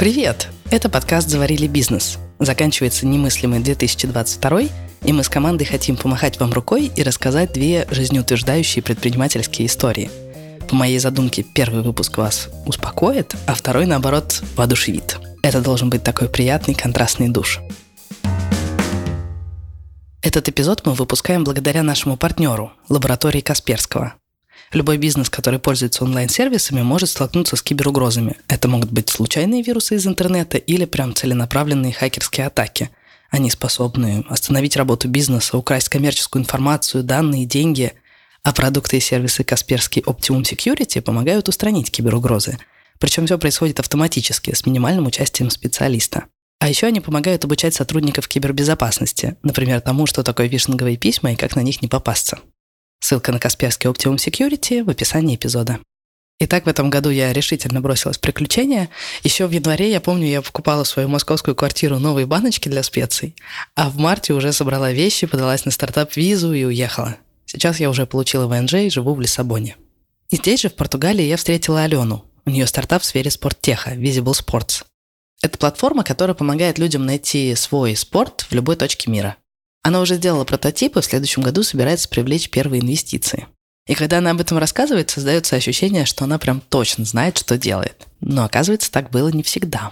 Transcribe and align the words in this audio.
Привет! 0.00 0.48
Это 0.70 0.88
подкаст 0.88 1.28
«Заварили 1.28 1.66
бизнес». 1.66 2.18
Заканчивается 2.38 3.04
немыслимый 3.04 3.60
2022, 3.60 4.62
и 5.04 5.12
мы 5.12 5.22
с 5.22 5.28
командой 5.28 5.66
хотим 5.66 5.98
помахать 5.98 6.40
вам 6.40 6.54
рукой 6.54 6.90
и 6.96 7.02
рассказать 7.02 7.52
две 7.52 7.86
жизнеутверждающие 7.90 8.82
предпринимательские 8.82 9.66
истории. 9.66 10.10
По 10.70 10.74
моей 10.74 10.98
задумке, 10.98 11.42
первый 11.42 11.82
выпуск 11.82 12.16
вас 12.16 12.48
успокоит, 12.64 13.34
а 13.46 13.52
второй, 13.52 13.84
наоборот, 13.84 14.42
воодушевит. 14.56 15.18
Это 15.42 15.60
должен 15.60 15.90
быть 15.90 16.02
такой 16.02 16.30
приятный 16.30 16.72
контрастный 16.72 17.28
душ. 17.28 17.60
Этот 20.22 20.48
эпизод 20.48 20.86
мы 20.86 20.94
выпускаем 20.94 21.44
благодаря 21.44 21.82
нашему 21.82 22.16
партнеру, 22.16 22.72
лаборатории 22.88 23.42
Касперского. 23.42 24.14
Любой 24.72 24.98
бизнес, 24.98 25.28
который 25.28 25.58
пользуется 25.58 26.04
онлайн-сервисами, 26.04 26.82
может 26.82 27.08
столкнуться 27.08 27.56
с 27.56 27.62
киберугрозами. 27.62 28.36
Это 28.46 28.68
могут 28.68 28.92
быть 28.92 29.10
случайные 29.10 29.62
вирусы 29.62 29.96
из 29.96 30.06
интернета 30.06 30.58
или 30.58 30.84
прям 30.84 31.12
целенаправленные 31.12 31.92
хакерские 31.92 32.46
атаки. 32.46 32.90
Они 33.30 33.50
способны 33.50 34.24
остановить 34.28 34.76
работу 34.76 35.08
бизнеса, 35.08 35.56
украсть 35.56 35.88
коммерческую 35.88 36.42
информацию, 36.42 37.02
данные, 37.02 37.46
деньги. 37.46 37.94
А 38.44 38.52
продукты 38.52 38.98
и 38.98 39.00
сервисы 39.00 39.42
Касперский 39.42 40.02
Optimum 40.02 40.42
Security 40.42 41.00
помогают 41.00 41.48
устранить 41.48 41.90
киберугрозы. 41.90 42.58
Причем 43.00 43.26
все 43.26 43.38
происходит 43.38 43.80
автоматически, 43.80 44.54
с 44.54 44.66
минимальным 44.66 45.06
участием 45.06 45.50
специалиста. 45.50 46.26
А 46.60 46.68
еще 46.68 46.86
они 46.86 47.00
помогают 47.00 47.44
обучать 47.44 47.74
сотрудников 47.74 48.28
кибербезопасности, 48.28 49.36
например, 49.42 49.80
тому, 49.80 50.06
что 50.06 50.22
такое 50.22 50.46
вишинговые 50.46 50.96
письма 50.96 51.32
и 51.32 51.36
как 51.36 51.56
на 51.56 51.60
них 51.60 51.82
не 51.82 51.88
попасться. 51.88 52.38
Ссылка 53.00 53.32
на 53.32 53.38
Касперский 53.38 53.90
Optimum 53.90 54.16
Security 54.16 54.84
в 54.84 54.90
описании 54.90 55.36
эпизода. 55.36 55.80
Итак, 56.42 56.64
в 56.64 56.68
этом 56.68 56.88
году 56.88 57.10
я 57.10 57.34
решительно 57.34 57.80
бросилась 57.82 58.16
в 58.16 58.20
приключения. 58.20 58.88
Еще 59.22 59.46
в 59.46 59.50
январе, 59.50 59.90
я 59.90 60.00
помню, 60.00 60.26
я 60.26 60.40
покупала 60.40 60.84
в 60.84 60.88
свою 60.88 61.08
московскую 61.08 61.54
квартиру 61.54 61.98
новые 61.98 62.24
баночки 62.24 62.68
для 62.68 62.82
специй, 62.82 63.36
а 63.74 63.90
в 63.90 63.98
марте 63.98 64.32
уже 64.32 64.52
собрала 64.52 64.90
вещи, 64.92 65.26
подалась 65.26 65.66
на 65.66 65.70
стартап-визу 65.70 66.54
и 66.54 66.64
уехала. 66.64 67.16
Сейчас 67.44 67.78
я 67.80 67.90
уже 67.90 68.06
получила 68.06 68.46
ВНЖ 68.46 68.74
и 68.74 68.90
живу 68.90 69.14
в 69.14 69.20
Лиссабоне. 69.20 69.76
И 70.30 70.36
здесь 70.36 70.60
же, 70.60 70.70
в 70.70 70.74
Португалии, 70.74 71.24
я 71.24 71.36
встретила 71.36 71.82
Алену. 71.82 72.24
У 72.46 72.50
нее 72.50 72.66
стартап 72.66 73.02
в 73.02 73.04
сфере 73.04 73.30
спорттеха, 73.30 73.94
Visible 73.94 74.32
Sports. 74.32 74.84
Это 75.42 75.58
платформа, 75.58 76.04
которая 76.04 76.34
помогает 76.34 76.78
людям 76.78 77.04
найти 77.04 77.54
свой 77.54 77.96
спорт 77.96 78.46
в 78.48 78.54
любой 78.54 78.76
точке 78.76 79.10
мира. 79.10 79.36
Она 79.82 80.00
уже 80.00 80.16
сделала 80.16 80.44
прототип 80.44 80.96
и 80.96 81.00
в 81.00 81.04
следующем 81.04 81.42
году 81.42 81.62
собирается 81.62 82.08
привлечь 82.08 82.50
первые 82.50 82.82
инвестиции. 82.82 83.46
И 83.86 83.94
когда 83.94 84.18
она 84.18 84.30
об 84.30 84.40
этом 84.40 84.58
рассказывает, 84.58 85.10
создается 85.10 85.56
ощущение, 85.56 86.04
что 86.04 86.24
она 86.24 86.38
прям 86.38 86.60
точно 86.60 87.04
знает, 87.04 87.38
что 87.38 87.58
делает. 87.58 88.06
Но 88.20 88.44
оказывается, 88.44 88.92
так 88.92 89.10
было 89.10 89.28
не 89.28 89.42
всегда 89.42 89.90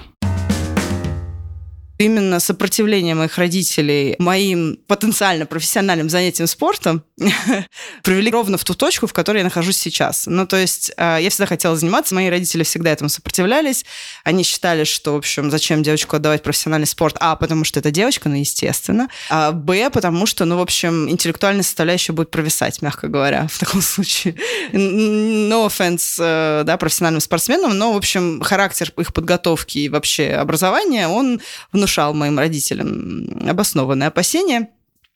именно 1.99 2.39
сопротивление 2.39 3.15
моих 3.15 3.37
родителей 3.39 4.15
моим 4.19 4.79
потенциально 4.87 5.47
профессиональным 5.47 6.09
занятием 6.09 6.47
спортом 6.47 7.03
привели 8.05 8.31
ровно 8.31 8.57
в 8.57 8.65
ту 8.65 8.75
точку, 8.75 9.09
в 9.09 9.13
которой 9.13 9.39
я 9.39 9.45
нахожусь 9.45 9.77
сейчас. 9.77 10.27
Ну, 10.27 10.47
то 10.47 10.57
есть 10.57 10.93
э, 10.97 11.19
я 11.21 11.29
всегда 11.29 11.47
хотела 11.47 11.77
заниматься, 11.77 12.15
мои 12.15 12.31
родители 12.31 12.63
всегда 12.63 12.91
этому 12.91 13.09
сопротивлялись. 13.09 13.85
Они 14.23 14.45
считали, 14.45 14.85
что, 14.85 15.15
в 15.15 15.17
общем, 15.17 15.51
зачем 15.51 15.83
девочку 15.83 16.17
отдавать 16.17 16.43
профессиональный 16.43 16.87
спорт? 16.87 17.17
А, 17.19 17.35
потому 17.35 17.65
что 17.65 17.81
это 17.81 17.91
девочка, 17.91 18.29
ну, 18.29 18.37
естественно. 18.37 19.09
А, 19.29 19.51
Б, 19.51 19.91
потому 19.91 20.27
что, 20.27 20.45
ну, 20.45 20.57
в 20.57 20.61
общем, 20.61 21.11
интеллектуальная 21.11 21.65
составляющая 21.65 22.13
будет 22.13 22.31
провисать, 22.31 22.81
мягко 22.81 23.09
говоря, 23.09 23.49
в 23.51 23.59
таком 23.59 23.83
случае. 23.83 24.35
No 24.73 25.67
offense, 25.67 26.17
э, 26.21 26.63
да, 26.65 26.77
профессиональным 26.77 27.21
спортсменам, 27.21 27.77
но, 27.77 27.93
в 27.93 27.97
общем, 27.97 28.41
характер 28.41 28.93
их 28.97 29.13
подготовки 29.13 29.79
и 29.79 29.89
вообще 29.89 30.31
образования, 30.31 31.09
он 31.09 31.41
внушает 31.73 31.88
внушал 31.89 32.12
моим 32.12 32.39
родителям 32.39 33.48
обоснованные 33.48 34.08
опасения. 34.08 34.69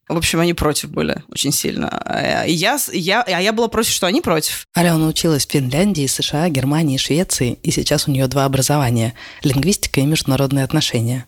В 0.09 0.17
общем, 0.17 0.41
они 0.41 0.55
против 0.55 0.91
были 0.91 1.23
очень 1.29 1.53
сильно. 1.53 1.89
А 1.89 2.45
я, 2.47 2.79
я, 2.93 3.23
а 3.23 3.41
я 3.41 3.53
была 3.53 3.69
против, 3.69 3.93
что 3.93 4.07
они 4.07 4.21
против. 4.21 4.67
Алена 4.75 5.07
училась 5.07 5.47
в 5.47 5.51
Финляндии, 5.51 6.07
США, 6.07 6.49
Германии, 6.49 6.97
Швеции, 6.97 7.59
и 7.63 7.71
сейчас 7.71 8.09
у 8.09 8.11
нее 8.11 8.27
два 8.27 8.47
образования– 8.47 9.15
лингвистика 9.43 10.01
и 10.01 10.07
международные 10.07 10.65
отношения. 10.65 11.27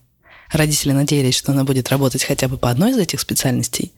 Родители 0.51 0.93
надеялись, 0.93 1.37
что 1.37 1.53
она 1.53 1.65
будет 1.65 1.91
работать 1.91 2.25
хотя 2.25 2.49
бы 2.49 2.57
по 2.57 2.71
одной 2.71 2.93
из 2.93 2.99
этих 2.99 3.21
специальностей, 3.21 3.93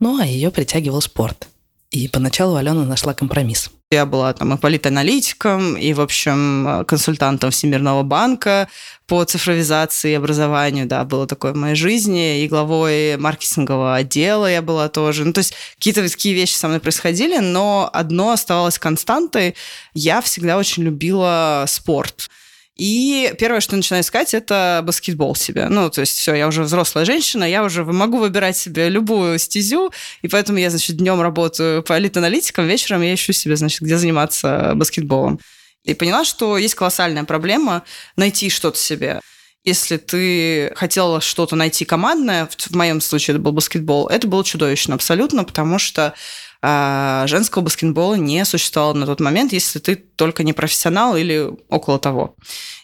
ну 0.00 0.20
а 0.20 0.26
ее 0.26 0.50
притягивал 0.50 1.00
спорт. 1.00 1.48
И 1.90 2.08
поначалу 2.08 2.56
Алена 2.56 2.84
нашла 2.84 3.14
компромисс– 3.14 3.70
я 3.92 4.06
была 4.06 4.32
там 4.32 4.54
и 4.54 4.56
политаналитиком, 4.56 5.76
и, 5.76 5.92
в 5.94 6.00
общем, 6.00 6.84
консультантом 6.86 7.50
Всемирного 7.50 8.04
банка 8.04 8.68
по 9.08 9.24
цифровизации 9.24 10.12
и 10.12 10.14
образованию, 10.14 10.86
да, 10.86 11.04
было 11.04 11.26
такое 11.26 11.52
в 11.52 11.56
моей 11.56 11.74
жизни, 11.74 12.44
и 12.44 12.48
главой 12.48 13.16
маркетингового 13.16 13.96
отдела 13.96 14.48
я 14.48 14.62
была 14.62 14.88
тоже. 14.88 15.24
Ну, 15.24 15.32
то 15.32 15.38
есть 15.38 15.54
какие-то 15.74 16.08
такие 16.08 16.36
вещи 16.36 16.54
со 16.54 16.68
мной 16.68 16.78
происходили, 16.78 17.38
но 17.38 17.90
одно 17.92 18.30
оставалось 18.30 18.78
константой. 18.78 19.56
Я 19.92 20.20
всегда 20.20 20.56
очень 20.56 20.84
любила 20.84 21.64
спорт. 21.66 22.30
И 22.76 23.34
первое, 23.38 23.60
что 23.60 23.76
начинаю 23.76 24.02
искать, 24.02 24.32
это 24.32 24.82
баскетбол 24.84 25.34
себе. 25.34 25.68
Ну, 25.68 25.90
то 25.90 26.00
есть 26.00 26.16
все, 26.16 26.34
я 26.34 26.48
уже 26.48 26.62
взрослая 26.62 27.04
женщина, 27.04 27.44
я 27.44 27.62
уже 27.62 27.84
могу 27.84 28.18
выбирать 28.18 28.56
себе 28.56 28.88
любую 28.88 29.38
стезю, 29.38 29.92
и 30.22 30.28
поэтому 30.28 30.58
я, 30.58 30.70
значит, 30.70 30.96
днем 30.96 31.20
работаю 31.20 31.82
по 31.82 31.98
элит-аналитикам, 31.98 32.66
вечером 32.66 33.02
я 33.02 33.14
ищу 33.14 33.32
себе, 33.32 33.56
значит, 33.56 33.82
где 33.82 33.98
заниматься 33.98 34.72
баскетболом. 34.74 35.40
И 35.84 35.94
поняла, 35.94 36.24
что 36.24 36.56
есть 36.58 36.74
колоссальная 36.74 37.24
проблема 37.24 37.82
найти 38.16 38.48
что-то 38.50 38.78
себе. 38.78 39.20
Если 39.62 39.98
ты 39.98 40.72
хотела 40.74 41.20
что-то 41.20 41.56
найти 41.56 41.84
командное, 41.84 42.48
в 42.56 42.74
моем 42.74 43.02
случае 43.02 43.34
это 43.34 43.42
был 43.42 43.52
баскетбол, 43.52 44.08
это 44.08 44.26
было 44.26 44.42
чудовищно 44.42 44.94
абсолютно, 44.94 45.44
потому 45.44 45.78
что 45.78 46.14
а 46.62 47.26
женского 47.26 47.62
баскетбола 47.62 48.16
не 48.16 48.44
существовало 48.44 48.92
на 48.92 49.06
тот 49.06 49.20
момент, 49.20 49.52
если 49.52 49.78
ты 49.78 50.04
только 50.20 50.42
не 50.42 50.52
профессионал 50.52 51.16
или 51.16 51.50
около 51.70 51.98
того. 51.98 52.36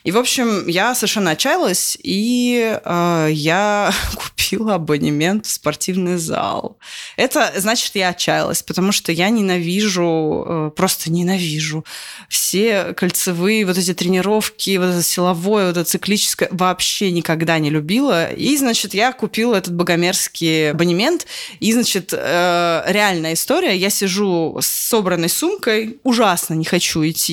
И, 0.05 0.11
в 0.11 0.17
общем, 0.17 0.69
я 0.69 0.95
совершенно 0.95 1.33
отчаялась, 1.33 1.99
и 2.03 2.79
э, 2.83 3.29
я 3.31 3.93
купила 4.15 4.77
абонемент 4.77 5.45
в 5.45 5.51
спортивный 5.51 6.17
зал. 6.17 6.79
Это 7.17 7.53
значит, 7.57 7.91
я 7.95 8.11
отчаялась, 8.11 8.63
потому 8.63 8.91
что 8.91 9.13
я 9.13 9.29
ненавижу, 9.29 10.45
э, 10.49 10.71
просто 10.75 11.11
ненавижу 11.11 11.85
все 12.31 12.95
кольцевые 12.95 13.67
вот 13.67 13.77
эти 13.77 13.93
тренировки, 13.93 14.79
вот 14.79 14.87
это 14.87 15.03
силовое, 15.03 15.67
вот 15.67 15.77
это 15.77 15.85
циклическое, 15.85 16.49
вообще 16.53 17.11
никогда 17.11 17.59
не 17.59 17.69
любила. 17.69 18.31
И, 18.31 18.57
значит, 18.57 18.95
я 18.95 19.13
купила 19.13 19.57
этот 19.57 19.75
богомерзкий 19.75 20.71
абонемент, 20.71 21.27
и, 21.61 21.73
значит, 21.73 22.15
э, 22.17 22.83
реальная 22.87 23.35
история, 23.35 23.77
я 23.77 23.91
сижу 23.91 24.57
с 24.61 24.69
собранной 24.69 25.29
сумкой, 25.29 25.99
ужасно 26.03 26.55
не 26.55 26.65
хочу 26.65 27.05
идти, 27.07 27.26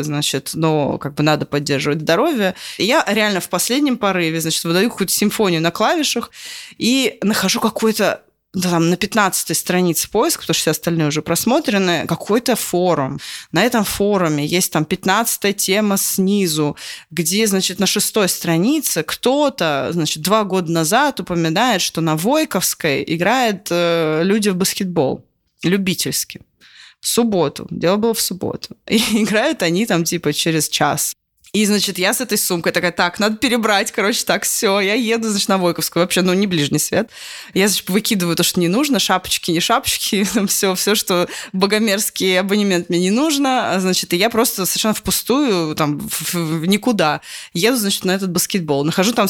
значит, 0.00 0.50
но 0.54 0.98
как 0.98 1.14
бы 1.14 1.22
надо 1.22 1.46
поддерживать 1.46 2.00
здоровье. 2.00 2.54
И 2.78 2.84
я 2.84 3.04
реально 3.06 3.40
в 3.40 3.48
последнем 3.48 3.96
порыве, 3.98 4.40
значит, 4.40 4.64
выдаю 4.64 4.90
какую-то 4.90 5.12
симфонию 5.12 5.60
на 5.60 5.70
клавишах 5.70 6.30
и 6.78 7.18
нахожу 7.22 7.60
какой-то 7.60 8.22
да, 8.56 8.70
там, 8.70 8.88
на 8.88 8.96
15 8.96 9.54
странице 9.54 10.08
поиск, 10.10 10.40
потому 10.40 10.54
что 10.54 10.62
все 10.62 10.70
остальные 10.70 11.08
уже 11.08 11.20
просмотрены, 11.20 12.06
какой-то 12.06 12.56
форум. 12.56 13.20
На 13.52 13.62
этом 13.62 13.84
форуме 13.84 14.46
есть 14.46 14.72
там 14.72 14.86
15 14.86 15.54
тема 15.56 15.98
снизу, 15.98 16.74
где, 17.10 17.46
значит, 17.46 17.78
на 17.78 17.86
шестой 17.86 18.30
странице 18.30 19.02
кто-то, 19.02 19.88
значит, 19.92 20.22
два 20.22 20.44
года 20.44 20.72
назад 20.72 21.20
упоминает, 21.20 21.82
что 21.82 22.00
на 22.00 22.16
Войковской 22.16 23.04
играют 23.06 23.68
э, 23.70 24.22
люди 24.24 24.48
в 24.48 24.56
баскетбол 24.56 25.22
любительски. 25.62 26.40
В 27.00 27.06
субботу. 27.06 27.66
Дело 27.70 27.96
было 27.96 28.14
в 28.14 28.20
субботу. 28.20 28.76
И 28.86 28.98
играют 29.22 29.62
они 29.62 29.86
там 29.86 30.04
типа 30.04 30.32
через 30.32 30.68
час. 30.68 31.14
И, 31.56 31.64
значит, 31.64 31.96
я 31.96 32.12
с 32.12 32.20
этой 32.20 32.36
сумкой 32.36 32.70
такая, 32.70 32.92
так, 32.92 33.18
надо 33.18 33.38
перебрать, 33.38 33.90
короче, 33.90 34.26
так, 34.26 34.44
все, 34.44 34.78
я 34.78 34.92
еду, 34.92 35.30
значит, 35.30 35.48
на 35.48 35.56
Войковскую, 35.56 36.02
вообще, 36.02 36.20
ну, 36.20 36.34
не 36.34 36.46
ближний 36.46 36.78
свет. 36.78 37.08
Я, 37.54 37.66
значит, 37.68 37.88
выкидываю 37.88 38.36
то, 38.36 38.42
что 38.42 38.60
не 38.60 38.68
нужно, 38.68 38.98
шапочки, 38.98 39.50
не 39.52 39.60
шапочки, 39.60 40.28
там 40.34 40.48
все, 40.48 40.74
все, 40.74 40.94
что 40.94 41.26
богомерзкий 41.54 42.38
абонемент 42.38 42.90
мне 42.90 42.98
не 42.98 43.10
нужно, 43.10 43.72
а, 43.72 43.80
значит, 43.80 44.12
и 44.12 44.18
я 44.18 44.28
просто 44.28 44.66
совершенно 44.66 44.92
впустую, 44.92 45.74
там, 45.76 45.98
в, 45.98 46.34
в 46.34 46.66
никуда 46.66 47.22
еду, 47.54 47.78
значит, 47.78 48.04
на 48.04 48.10
этот 48.10 48.30
баскетбол. 48.30 48.84
Нахожу 48.84 49.14
там 49.14 49.26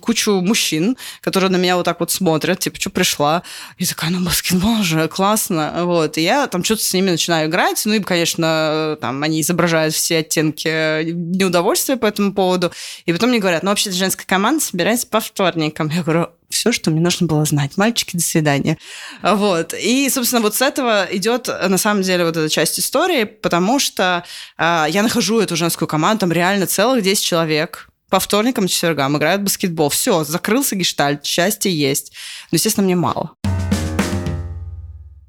кучу 0.00 0.40
мужчин, 0.40 0.96
которые 1.20 1.50
на 1.50 1.56
меня 1.56 1.76
вот 1.76 1.84
так 1.84 2.00
вот 2.00 2.10
смотрят, 2.10 2.60
типа, 2.60 2.80
что 2.80 2.88
пришла? 2.88 3.42
И 3.76 3.84
такая, 3.84 4.08
ну, 4.08 4.24
баскетбол 4.24 4.82
же, 4.84 5.06
классно, 5.08 5.84
вот. 5.84 6.16
И 6.16 6.22
я 6.22 6.46
там 6.46 6.64
что-то 6.64 6.82
с 6.82 6.94
ними 6.94 7.10
начинаю 7.10 7.50
играть, 7.50 7.82
ну, 7.84 7.92
и, 7.92 8.00
конечно, 8.00 8.96
там, 9.02 9.22
они 9.22 9.42
изображают 9.42 9.92
все 9.92 10.20
оттенки 10.20 11.04
неудовольствия 11.04 11.57
удовольствие 11.58 11.98
по 11.98 12.06
этому 12.06 12.32
поводу. 12.32 12.72
И 13.04 13.12
потом 13.12 13.30
мне 13.30 13.38
говорят, 13.38 13.62
ну, 13.62 13.70
вообще 13.70 13.90
женская 13.90 14.26
команда 14.26 14.62
собирается 14.62 15.06
по 15.06 15.20
вторникам. 15.20 15.88
Я 15.88 16.02
говорю, 16.02 16.28
все, 16.48 16.72
что 16.72 16.90
мне 16.90 17.00
нужно 17.00 17.26
было 17.26 17.44
знать. 17.44 17.76
Мальчики, 17.76 18.16
до 18.16 18.22
свидания. 18.22 18.78
Вот. 19.22 19.74
И, 19.74 20.08
собственно, 20.08 20.40
вот 20.40 20.54
с 20.54 20.62
этого 20.62 21.06
идет, 21.10 21.48
на 21.48 21.78
самом 21.78 22.02
деле, 22.02 22.24
вот 22.24 22.36
эта 22.36 22.48
часть 22.48 22.78
истории, 22.78 23.24
потому 23.24 23.78
что 23.78 24.24
э, 24.56 24.86
я 24.88 25.02
нахожу 25.02 25.40
эту 25.40 25.56
женскую 25.56 25.88
команду, 25.88 26.20
там 26.20 26.32
реально 26.32 26.66
целых 26.66 27.02
10 27.02 27.22
человек, 27.22 27.88
по 28.10 28.20
вторникам 28.20 28.64
и 28.64 28.68
четвергам 28.68 29.16
играют 29.16 29.42
в 29.42 29.44
баскетбол. 29.44 29.90
Все, 29.90 30.24
закрылся 30.24 30.76
гештальт, 30.76 31.24
счастье 31.24 31.72
есть. 31.72 32.12
Но, 32.50 32.56
естественно, 32.56 32.84
мне 32.84 32.96
мало. 32.96 33.32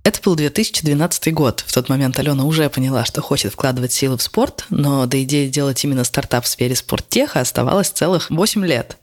Это 0.03 0.21
был 0.21 0.35
2012 0.35 1.33
год. 1.33 1.63
В 1.65 1.73
тот 1.73 1.89
момент 1.89 2.17
Алена 2.19 2.43
уже 2.45 2.69
поняла, 2.69 3.05
что 3.05 3.21
хочет 3.21 3.53
вкладывать 3.53 3.91
силы 3.91 4.17
в 4.17 4.21
спорт, 4.21 4.65
но 4.69 5.05
до 5.05 5.21
идеи 5.23 5.47
делать 5.47 5.83
именно 5.83 6.03
стартап 6.03 6.45
в 6.45 6.47
сфере 6.47 6.75
спорттеха 6.75 7.41
оставалось 7.41 7.89
целых 7.89 8.29
8 8.29 8.65
лет. 8.65 8.97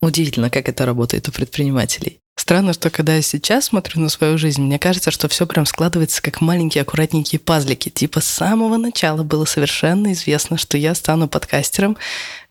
Удивительно, 0.00 0.50
как 0.50 0.68
это 0.68 0.84
работает 0.84 1.28
у 1.28 1.32
предпринимателей. 1.32 2.20
Странно, 2.38 2.74
что 2.74 2.90
когда 2.90 3.16
я 3.16 3.22
сейчас 3.22 3.66
смотрю 3.66 4.02
на 4.02 4.10
свою 4.10 4.36
жизнь, 4.36 4.62
мне 4.62 4.78
кажется, 4.78 5.10
что 5.10 5.26
все 5.28 5.46
прям 5.46 5.64
складывается 5.64 6.20
как 6.20 6.42
маленькие 6.42 6.82
аккуратненькие 6.82 7.38
пазлики. 7.38 7.88
Типа 7.88 8.20
с 8.20 8.26
самого 8.26 8.76
начала 8.76 9.22
было 9.22 9.46
совершенно 9.46 10.12
известно, 10.12 10.58
что 10.58 10.76
я 10.76 10.94
стану 10.94 11.28
подкастером, 11.28 11.96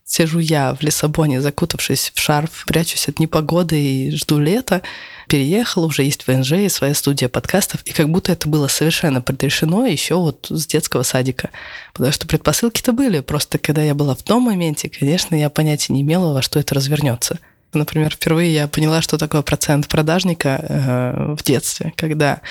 Сижу 0.08 0.38
я 0.38 0.76
в 0.76 0.82
Лиссабоне, 0.82 1.42
закутавшись 1.42 2.12
в 2.14 2.20
шарф, 2.20 2.66
прячусь 2.68 3.10
от 3.10 3.20
непогоды 3.20 3.82
и 3.82 4.12
жду 4.12 4.40
лета. 4.40 4.84
Переехала, 5.28 5.86
уже 5.86 6.04
есть 6.04 6.28
ВНЖ 6.28 6.54
и 6.54 6.70
своя 6.70 6.94
студия 6.94 7.30
подкастов, 7.30 7.82
и 7.84 7.94
как 7.94 8.10
будто 8.10 8.32
это 8.32 8.48
было 8.48 8.68
совершенно 8.68 9.22
предрешено 9.22 9.86
еще 9.86 10.16
вот 10.16 10.48
с 10.50 10.68
детского 10.68 11.04
садика. 11.04 11.50
Потому 11.94 12.12
что 12.12 12.28
предпосылки-то 12.28 12.94
были, 12.94 13.22
просто 13.22 13.58
когда 13.58 13.82
я 13.82 13.96
была 13.96 14.16
в 14.16 14.24
том 14.24 14.44
моменте, 14.44 14.90
конечно, 14.90 15.36
я 15.36 15.50
понятия 15.50 15.94
не 15.94 16.02
имела, 16.02 16.34
во 16.34 16.42
что 16.42 16.60
это 16.60 16.76
развернется. 16.76 17.40
Например, 17.76 18.12
впервые 18.12 18.54
я 18.54 18.68
поняла, 18.68 19.02
что 19.02 19.18
такое 19.18 19.42
процент 19.42 19.88
продажника 19.88 20.66
э, 20.68 21.36
в 21.38 21.44
детстве, 21.44 21.94
когда 21.96 22.42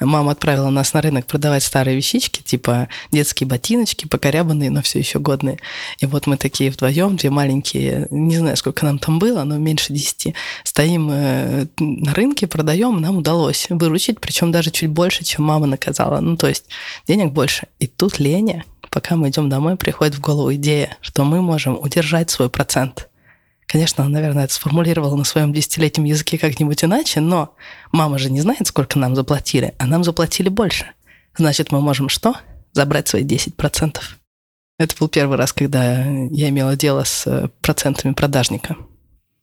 мама 0.00 0.32
отправила 0.32 0.70
нас 0.70 0.92
на 0.92 1.00
рынок 1.00 1.26
продавать 1.26 1.62
старые 1.62 1.96
вещички, 1.96 2.42
типа 2.42 2.88
детские 3.10 3.46
ботиночки, 3.46 4.06
покорябанные, 4.06 4.70
но 4.70 4.82
все 4.82 4.98
еще 4.98 5.18
годные. 5.18 5.58
И 5.98 6.06
вот 6.06 6.26
мы 6.26 6.36
такие 6.36 6.70
вдвоем, 6.70 7.16
две 7.16 7.30
маленькие, 7.30 8.06
не 8.10 8.36
знаю, 8.36 8.56
сколько 8.56 8.84
нам 8.84 8.98
там 8.98 9.18
было, 9.18 9.44
но 9.44 9.58
меньше 9.58 9.92
десяти, 9.92 10.34
стоим 10.62 11.10
э, 11.10 11.66
на 11.78 12.14
рынке, 12.14 12.46
продаем, 12.46 13.00
нам 13.00 13.18
удалось 13.18 13.66
выручить, 13.70 14.20
причем 14.20 14.52
даже 14.52 14.70
чуть 14.70 14.90
больше, 14.90 15.24
чем 15.24 15.44
мама 15.44 15.66
наказала. 15.66 16.20
Ну, 16.20 16.36
то 16.36 16.48
есть 16.48 16.66
денег 17.08 17.32
больше. 17.32 17.66
И 17.78 17.86
тут 17.86 18.18
Леня, 18.18 18.64
пока 18.90 19.16
мы 19.16 19.30
идем 19.30 19.48
домой, 19.48 19.76
приходит 19.76 20.14
в 20.14 20.20
голову 20.20 20.54
идея, 20.54 20.96
что 21.00 21.24
мы 21.24 21.40
можем 21.40 21.78
удержать 21.78 22.30
свой 22.30 22.50
процент– 22.50 23.08
Конечно, 23.74 24.08
наверное, 24.08 24.44
это 24.44 24.54
сформулировала 24.54 25.16
на 25.16 25.24
своем 25.24 25.52
десятилетнем 25.52 26.04
языке 26.04 26.38
как-нибудь 26.38 26.84
иначе, 26.84 27.18
но 27.18 27.56
мама 27.90 28.18
же 28.18 28.30
не 28.30 28.40
знает, 28.40 28.68
сколько 28.68 29.00
нам 29.00 29.16
заплатили, 29.16 29.74
а 29.78 29.86
нам 29.88 30.04
заплатили 30.04 30.48
больше. 30.48 30.92
Значит, 31.36 31.72
мы 31.72 31.80
можем 31.80 32.08
что? 32.08 32.36
Забрать 32.72 33.08
свои 33.08 33.24
10%. 33.24 33.98
Это 34.78 34.96
был 34.96 35.08
первый 35.08 35.36
раз, 35.36 35.52
когда 35.52 36.04
я 36.04 36.50
имела 36.50 36.76
дело 36.76 37.02
с 37.02 37.26
э, 37.26 37.48
процентами 37.62 38.12
продажника. 38.12 38.76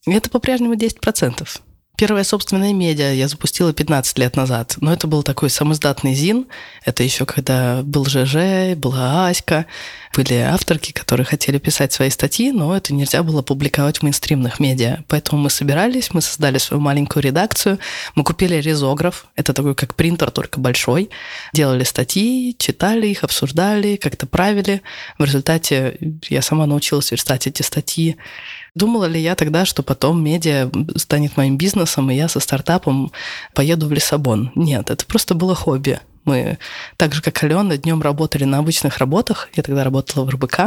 И 0.08 0.14
это 0.14 0.30
по-прежнему 0.30 0.76
10%. 0.76 1.46
Первое 1.98 2.24
собственное 2.24 2.74
медиа 2.74 3.14
я 3.14 3.28
запустила 3.28 3.74
15 3.74 4.18
лет 4.18 4.36
назад, 4.36 4.76
но 4.82 4.92
это 4.92 5.06
был 5.06 5.22
такой 5.22 5.52
самоздатный 5.52 6.16
ЗИН. 6.16 6.48
Это 6.84 7.04
еще 7.04 7.26
когда 7.28 7.84
был 7.84 8.06
ЖЖ, 8.06 8.76
была 8.76 9.28
Аська, 9.28 9.68
были 10.16 10.34
авторки, 10.34 10.92
которые 10.92 11.26
хотели 11.26 11.60
писать 11.60 11.94
свои 11.94 12.10
статьи, 12.10 12.52
но 12.52 12.76
это 12.76 12.94
нельзя 12.94 13.22
было 13.22 13.44
публиковать 13.44 14.00
в 14.00 14.04
мейнстримных 14.04 14.60
медиа. 14.60 15.04
Поэтому 15.08 15.44
мы 15.44 15.50
собирались, 15.52 16.12
мы 16.12 16.22
создали 16.22 16.58
свою 16.58 16.82
маленькую 16.82 17.22
редакцию, 17.24 17.78
мы 18.16 18.24
купили 18.24 18.56
резограф, 18.56 19.28
это 19.36 19.54
такой 19.54 19.76
как 19.76 19.94
принтер, 19.96 20.32
только 20.32 20.60
большой, 20.60 21.12
делали 21.54 21.84
статьи, 21.84 22.56
читали 22.58 23.08
их, 23.08 23.24
обсуждали, 23.24 23.96
как-то 23.96 24.26
правили. 24.26 24.82
В 25.20 25.24
результате 25.24 25.98
я 26.30 26.42
сама 26.42 26.66
научилась 26.66 27.12
верстать 27.12 27.48
эти 27.48 27.62
статьи. 27.62 28.18
Думала 28.74 29.04
ли 29.06 29.20
я 29.20 29.36
тогда, 29.36 29.66
что 29.66 29.84
потом 29.84 30.24
медиа 30.24 30.72
станет 30.96 31.36
моим 31.36 31.58
бизнесом, 31.58 32.10
и 32.10 32.16
я 32.16 32.30
со 32.30 32.40
стартапом 32.40 33.12
поеду 33.54 33.88
в 33.88 33.92
Лиссабон? 33.92 34.52
Нет, 34.56 34.90
это 34.90 35.06
просто 35.06 35.36
было 35.36 35.56
хобби. 35.56 36.00
Мы, 36.24 36.58
так 36.98 37.14
же 37.14 37.22
как 37.22 37.44
Алена, 37.44 37.76
днем 37.76 38.02
работали 38.02 38.46
на 38.46 38.60
обычных 38.60 39.00
работах. 39.00 39.50
Я 39.56 39.64
тогда 39.64 39.84
работала 39.84 40.24
в 40.24 40.30
РБК, 40.30 40.60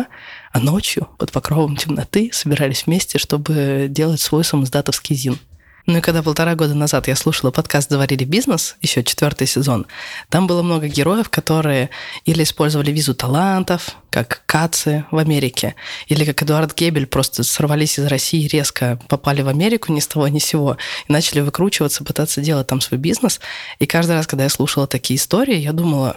а 0.53 0.61
ночью 0.61 1.09
под 1.17 1.33
покровом 1.33 1.77
темноты 1.77 2.29
собирались 2.33 2.85
вместе, 2.87 3.19
чтобы 3.19 3.87
делать 3.89 4.21
свой 4.21 4.45
самоздатовский 4.45 5.17
ЗИН. 5.17 5.39
Ну 5.87 5.99
и 5.99 6.01
когда 6.01 6.23
полтора 6.23 6.55
года 6.55 6.75
назад 6.75 7.09
я 7.09 7.17
слушала 7.17 7.51
подкаст 7.51 7.91
«Заварили 7.91 8.25
бизнес», 8.25 8.77
еще 8.81 9.05
четвертый 9.05 9.47
сезон, 9.47 9.87
там 10.31 10.47
было 10.47 10.63
много 10.63 10.89
героев, 10.89 11.29
которые 11.29 11.91
или 12.25 12.43
использовали 12.43 12.91
визу 12.91 13.15
талантов, 13.15 13.97
как 14.09 14.45
Кацы 14.47 15.05
в 15.11 15.19
Америке, 15.19 15.75
или 16.07 16.25
как 16.25 16.43
Эдуард 16.43 16.75
Гебель 16.75 17.07
просто 17.07 17.43
сорвались 17.45 17.99
из 17.99 18.07
России, 18.07 18.49
резко 18.49 18.99
попали 19.09 19.43
в 19.43 19.49
Америку 19.49 19.93
ни 19.93 20.01
с 20.01 20.07
того 20.07 20.27
ни 20.29 20.39
с 20.39 20.47
сего 20.47 20.79
и 21.07 21.13
начали 21.13 21.41
выкручиваться, 21.41 22.03
пытаться 22.03 22.41
делать 22.41 22.67
там 22.67 22.81
свой 22.81 22.99
бизнес. 22.99 23.39
И 23.79 23.85
каждый 23.85 24.13
раз, 24.13 24.27
когда 24.27 24.45
я 24.45 24.51
слушала 24.51 24.87
такие 24.87 25.19
истории, 25.19 25.57
я 25.57 25.73
думала, 25.73 26.17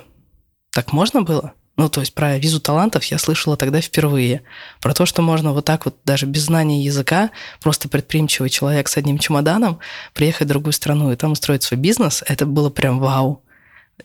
так 0.72 0.94
можно 0.94 1.24
было? 1.24 1.54
Ну, 1.78 1.90
то 1.90 2.00
есть 2.02 2.14
про 2.16 2.40
визу 2.40 2.60
талантов 2.60 3.04
я 3.06 3.20
слышала 3.20 3.56
тогда 3.56 3.82
впервые. 3.82 4.42
Про 4.82 4.96
то, 4.96 5.06
что 5.06 5.22
можно 5.22 5.54
вот 5.54 5.66
так 5.66 5.86
вот, 5.86 5.96
даже 6.04 6.26
без 6.26 6.46
знания 6.46 6.84
языка, 6.84 7.30
просто 7.62 7.88
предприимчивый 7.88 8.50
человек 8.50 8.88
с 8.88 8.98
одним 8.98 9.20
чемоданом 9.20 9.80
приехать 10.14 10.48
в 10.48 10.50
другую 10.50 10.74
страну 10.74 11.12
и 11.12 11.16
там 11.16 11.34
устроить 11.34 11.62
свой 11.62 11.80
бизнес, 11.80 12.24
это 12.26 12.48
было 12.48 12.72
прям 12.72 13.00
вау. 13.00 13.44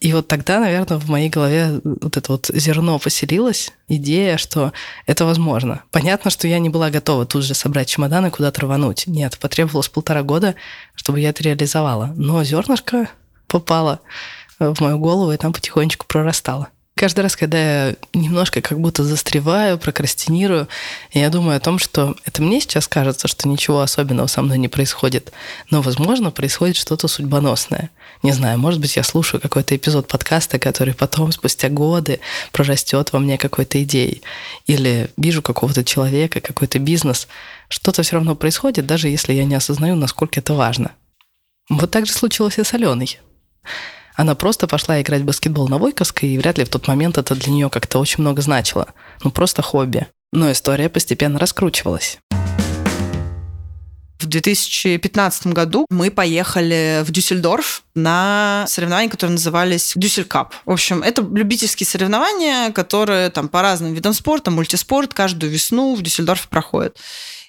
И 0.00 0.12
вот 0.12 0.28
тогда, 0.28 0.60
наверное, 0.60 0.98
в 0.98 1.08
моей 1.08 1.28
голове 1.28 1.80
вот 1.84 2.16
это 2.16 2.32
вот 2.32 2.50
зерно 2.52 2.98
поселилось, 2.98 3.72
идея, 3.88 4.36
что 4.36 4.72
это 5.06 5.24
возможно. 5.24 5.82
Понятно, 5.90 6.30
что 6.30 6.48
я 6.48 6.58
не 6.58 6.68
была 6.68 6.90
готова 6.90 7.24
тут 7.24 7.44
же 7.44 7.54
собрать 7.54 7.88
чемоданы 7.88 8.26
и 8.28 8.30
куда-то 8.30 8.62
рвануть. 8.62 9.06
Нет, 9.06 9.38
потребовалось 9.38 9.88
полтора 9.88 10.22
года, 10.22 10.54
чтобы 10.94 11.20
я 11.20 11.30
это 11.30 11.42
реализовала. 11.42 12.12
Но 12.16 12.42
зернышко 12.44 13.08
попало 13.46 14.00
в 14.58 14.80
мою 14.80 14.98
голову 14.98 15.32
и 15.32 15.36
там 15.36 15.52
потихонечку 15.52 16.06
прорастало. 16.06 16.68
Каждый 16.94 17.20
раз, 17.20 17.36
когда 17.36 17.58
я 17.88 17.96
немножко 18.12 18.60
как 18.60 18.78
будто 18.78 19.02
застреваю, 19.02 19.78
прокрастинирую, 19.78 20.68
я 21.12 21.30
думаю 21.30 21.56
о 21.56 21.60
том, 21.60 21.78
что 21.78 22.16
это 22.26 22.42
мне 22.42 22.60
сейчас 22.60 22.86
кажется, 22.86 23.28
что 23.28 23.48
ничего 23.48 23.80
особенного 23.80 24.26
со 24.26 24.42
мной 24.42 24.58
не 24.58 24.68
происходит, 24.68 25.32
но, 25.70 25.80
возможно, 25.80 26.30
происходит 26.30 26.76
что-то 26.76 27.08
судьбоносное. 27.08 27.90
Не 28.22 28.32
знаю, 28.32 28.58
может 28.58 28.78
быть, 28.78 28.96
я 28.96 29.02
слушаю 29.04 29.40
какой-то 29.40 29.74
эпизод 29.74 30.06
подкаста, 30.06 30.58
который 30.58 30.92
потом, 30.92 31.32
спустя 31.32 31.70
годы, 31.70 32.20
прорастет 32.52 33.12
во 33.12 33.18
мне 33.18 33.38
какой-то 33.38 33.82
идеей. 33.82 34.22
Или 34.66 35.08
вижу 35.16 35.40
какого-то 35.40 35.84
человека, 35.84 36.40
какой-то 36.40 36.78
бизнес. 36.78 37.26
Что-то 37.68 38.02
все 38.02 38.16
равно 38.16 38.36
происходит, 38.36 38.86
даже 38.86 39.08
если 39.08 39.32
я 39.32 39.44
не 39.44 39.54
осознаю, 39.54 39.96
насколько 39.96 40.40
это 40.40 40.52
важно. 40.52 40.92
Вот 41.70 41.90
так 41.90 42.04
же 42.04 42.12
случилось 42.12 42.58
и 42.58 42.64
с 42.64 42.74
Аленой. 42.74 43.18
Она 44.22 44.36
просто 44.36 44.68
пошла 44.68 45.02
играть 45.02 45.22
в 45.22 45.24
баскетбол 45.24 45.66
на 45.66 45.78
Войковской, 45.78 46.28
и 46.28 46.38
вряд 46.38 46.56
ли 46.56 46.64
в 46.64 46.68
тот 46.68 46.86
момент 46.86 47.18
это 47.18 47.34
для 47.34 47.52
нее 47.52 47.68
как-то 47.68 47.98
очень 47.98 48.20
много 48.20 48.40
значило. 48.40 48.86
Ну, 49.24 49.32
просто 49.32 49.62
хобби. 49.62 50.06
Но 50.32 50.52
история 50.52 50.88
постепенно 50.88 51.40
раскручивалась. 51.40 52.20
В 54.20 54.26
2015 54.26 55.48
году 55.48 55.86
мы 55.90 56.12
поехали 56.12 57.02
в 57.04 57.10
Дюссельдорф 57.10 57.82
на 57.96 58.64
соревнования, 58.68 59.10
которые 59.10 59.32
назывались 59.32 59.94
Дюсселькап. 59.96 60.54
В 60.66 60.70
общем, 60.70 61.02
это 61.02 61.22
любительские 61.22 61.88
соревнования, 61.88 62.70
которые 62.70 63.28
там 63.30 63.48
по 63.48 63.60
разным 63.60 63.92
видам 63.92 64.12
спорта, 64.12 64.52
мультиспорт, 64.52 65.12
каждую 65.14 65.50
весну 65.50 65.96
в 65.96 66.02
Дюссельдорфе 66.02 66.46
проходят. 66.48 66.96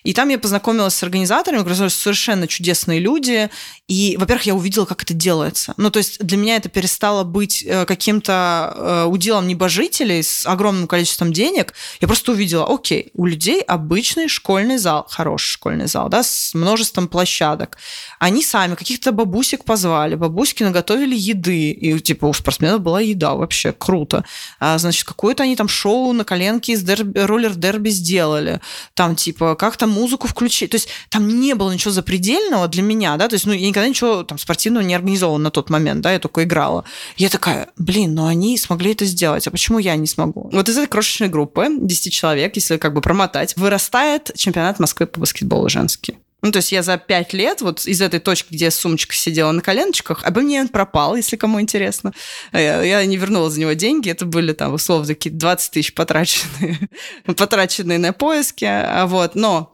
И 0.04 0.14
там 0.14 0.30
я 0.30 0.38
познакомилась 0.38 0.96
с 0.96 1.04
организаторами, 1.04 1.62
оказались 1.62 1.94
совершенно 1.94 2.48
чудесные 2.48 3.00
люди. 3.00 3.50
И, 3.88 4.16
во-первых, 4.20 4.46
я 4.46 4.56
увидела, 4.56 4.86
как 4.86 5.04
это 5.04 5.14
делается. 5.14 5.74
Ну, 5.78 5.90
то 5.90 5.98
есть 5.98 6.20
для 6.20 6.38
меня 6.38 6.58
это 6.58 6.70
перестало 6.70 7.24
быть 7.24 7.64
э, 7.66 7.86
каким-то 7.86 8.74
э, 8.76 9.04
уделом 9.06 9.48
небожителей 9.48 10.24
с 10.24 10.46
огромным 10.46 10.88
количеством 10.88 11.32
денег. 11.32 11.74
Я 12.02 12.08
просто 12.08 12.32
увидела, 12.32 12.66
окей, 12.66 13.12
у 13.14 13.26
людей 13.26 13.62
обычный 13.62 14.28
школьный 14.28 14.78
зал, 14.78 15.08
хороший 15.10 15.52
школьный 15.52 15.88
зал, 15.88 16.10
да, 16.10 16.24
с 16.24 16.54
множеством 16.54 17.08
площадок. 17.08 17.78
Они 18.20 18.44
сами 18.44 18.76
каких-то 18.76 19.12
бабусек 19.12 19.64
позвали, 19.64 20.16
бабуськи 20.16 20.64
наготовили 20.64 21.16
еды, 21.16 21.72
и 21.72 22.00
типа 22.00 22.26
у 22.26 22.34
спортсменов 22.34 22.82
была 22.82 23.02
еда, 23.02 23.36
вообще 23.36 23.72
круто. 23.72 24.26
А, 24.60 24.78
значит, 24.78 25.06
какое-то 25.06 25.44
они 25.44 25.56
там 25.56 25.68
шоу 25.68 26.14
на 26.14 26.24
коленке 26.24 26.74
из 26.74 26.84
дерби, 26.84 27.20
роллер-дерби 27.20 27.90
сделали. 27.90 28.62
Там 28.94 29.16
типа, 29.16 29.56
как 29.56 29.78
там 29.78 29.93
музыку 29.94 30.28
включить. 30.28 30.72
То 30.72 30.76
есть 30.76 30.90
там 31.10 31.28
не 31.28 31.56
было 31.56 31.72
ничего 31.72 31.92
запредельного 31.92 32.68
для 32.68 32.84
меня, 32.84 33.16
да, 33.18 33.28
то 33.28 33.36
есть, 33.36 33.46
ну, 33.46 33.54
я 33.54 33.68
никогда 33.68 33.88
ничего 33.88 34.24
там 34.24 34.38
спортивного 34.38 34.84
не 34.84 34.96
организовала 34.96 35.38
на 35.38 35.52
тот 35.52 35.70
момент, 35.70 36.02
да, 36.02 36.12
я 36.12 36.20
только 36.20 36.44
играла. 36.44 36.84
Я 37.18 37.30
такая, 37.30 37.70
блин, 37.78 38.16
ну 38.16 38.26
они 38.26 38.58
смогли 38.58 38.92
это 38.92 39.06
сделать, 39.06 39.48
а 39.48 39.52
почему 39.52 39.80
я 39.80 39.96
не 39.96 40.08
смогу? 40.08 40.50
Вот 40.52 40.70
из 40.70 40.78
этой 40.78 40.88
крошечной 40.88 41.30
группы, 41.30 41.68
10 41.70 42.14
человек, 42.14 42.56
если 42.56 42.78
как 42.78 42.94
бы 42.94 43.02
промотать, 43.02 43.56
вырастает 43.56 44.32
чемпионат 44.36 44.80
Москвы 44.80 45.08
по 45.08 45.20
баскетболу 45.20 45.70
женский. 45.70 46.18
Ну, 46.44 46.52
то 46.52 46.58
есть 46.58 46.74
я 46.74 46.84
за 46.84 46.98
пять 46.98 47.32
лет 47.32 47.62
вот 47.62 47.88
из 47.88 48.02
этой 48.02 48.20
точки, 48.20 48.54
где 48.54 48.70
сумочка 48.70 49.16
сидела 49.16 49.52
на 49.54 49.62
коленочках, 49.62 50.26
абонемент 50.26 50.74
пропал, 50.74 51.16
если 51.16 51.38
кому 51.38 51.62
интересно. 51.62 52.12
Я, 52.52 52.84
я 52.84 53.06
не 53.06 53.16
вернула 53.16 53.50
за 53.50 53.62
него 53.62 53.72
деньги. 53.72 54.10
Это 54.10 54.26
были 54.26 54.52
там, 54.52 54.74
условно, 54.74 55.08
такие 55.08 55.32
20 55.32 55.72
тысяч 55.72 55.94
потраченные, 55.94 56.80
потраченные 57.26 57.98
на 57.98 58.12
поиски. 58.12 58.66
А 58.66 59.06
вот. 59.08 59.36
Но 59.36 59.73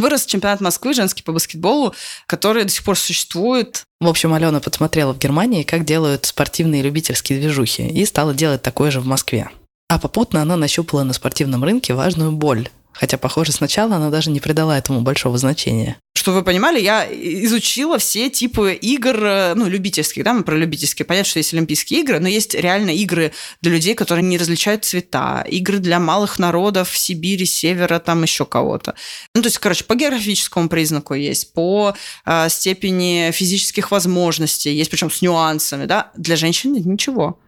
Вырос 0.00 0.26
чемпионат 0.26 0.60
Москвы 0.60 0.94
женский 0.94 1.22
по 1.22 1.32
баскетболу, 1.32 1.94
который 2.26 2.64
до 2.64 2.70
сих 2.70 2.82
пор 2.84 2.98
существует. 2.98 3.84
В 4.00 4.08
общем, 4.08 4.32
Алена 4.32 4.60
подсмотрела 4.60 5.12
в 5.12 5.18
Германии, 5.18 5.62
как 5.62 5.84
делают 5.84 6.26
спортивные 6.26 6.82
любительские 6.82 7.38
движухи, 7.38 7.86
и 7.86 8.04
стала 8.06 8.34
делать 8.34 8.62
такое 8.62 8.90
же 8.90 9.00
в 9.00 9.06
Москве. 9.06 9.50
А 9.88 9.98
попутно 9.98 10.42
она 10.42 10.56
нащупала 10.56 11.02
на 11.02 11.12
спортивном 11.12 11.64
рынке 11.64 11.94
важную 11.94 12.32
боль, 12.32 12.68
Хотя, 12.92 13.18
похоже, 13.18 13.52
сначала 13.52 13.96
она 13.96 14.10
даже 14.10 14.30
не 14.30 14.40
придала 14.40 14.76
этому 14.76 15.00
большого 15.00 15.38
значения. 15.38 15.96
Что 16.20 16.32
вы 16.32 16.42
понимали, 16.42 16.78
я 16.78 17.08
изучила 17.10 17.96
все 17.98 18.28
типы 18.28 18.74
игр, 18.74 19.24
э, 19.24 19.54
ну, 19.54 19.66
любительских, 19.66 20.22
да, 20.22 20.34
мы 20.34 20.42
про 20.42 20.54
любительские. 20.54 21.06
Понятно, 21.06 21.30
что 21.30 21.38
есть 21.38 21.54
Олимпийские 21.54 22.00
игры, 22.00 22.20
но 22.20 22.28
есть 22.28 22.54
реально 22.54 22.90
игры 22.90 23.32
для 23.62 23.72
людей, 23.72 23.94
которые 23.94 24.22
не 24.22 24.36
различают 24.36 24.84
цвета, 24.84 25.42
игры 25.48 25.78
для 25.78 25.98
малых 25.98 26.38
народов 26.38 26.94
Сибири, 26.94 27.46
Севера, 27.46 27.98
там 28.00 28.22
еще 28.22 28.44
кого-то. 28.44 28.96
Ну, 29.34 29.40
то 29.40 29.46
есть, 29.46 29.56
короче, 29.56 29.84
по 29.84 29.94
географическому 29.94 30.68
признаку 30.68 31.14
есть, 31.14 31.54
по 31.54 31.94
э, 32.26 32.48
степени 32.50 33.30
физических 33.32 33.90
возможностей, 33.90 34.74
есть 34.74 34.90
причем 34.90 35.10
с 35.10 35.22
нюансами, 35.22 35.86
да. 35.86 36.10
Для 36.18 36.36
женщин 36.36 36.74
ничего. 36.74 37.40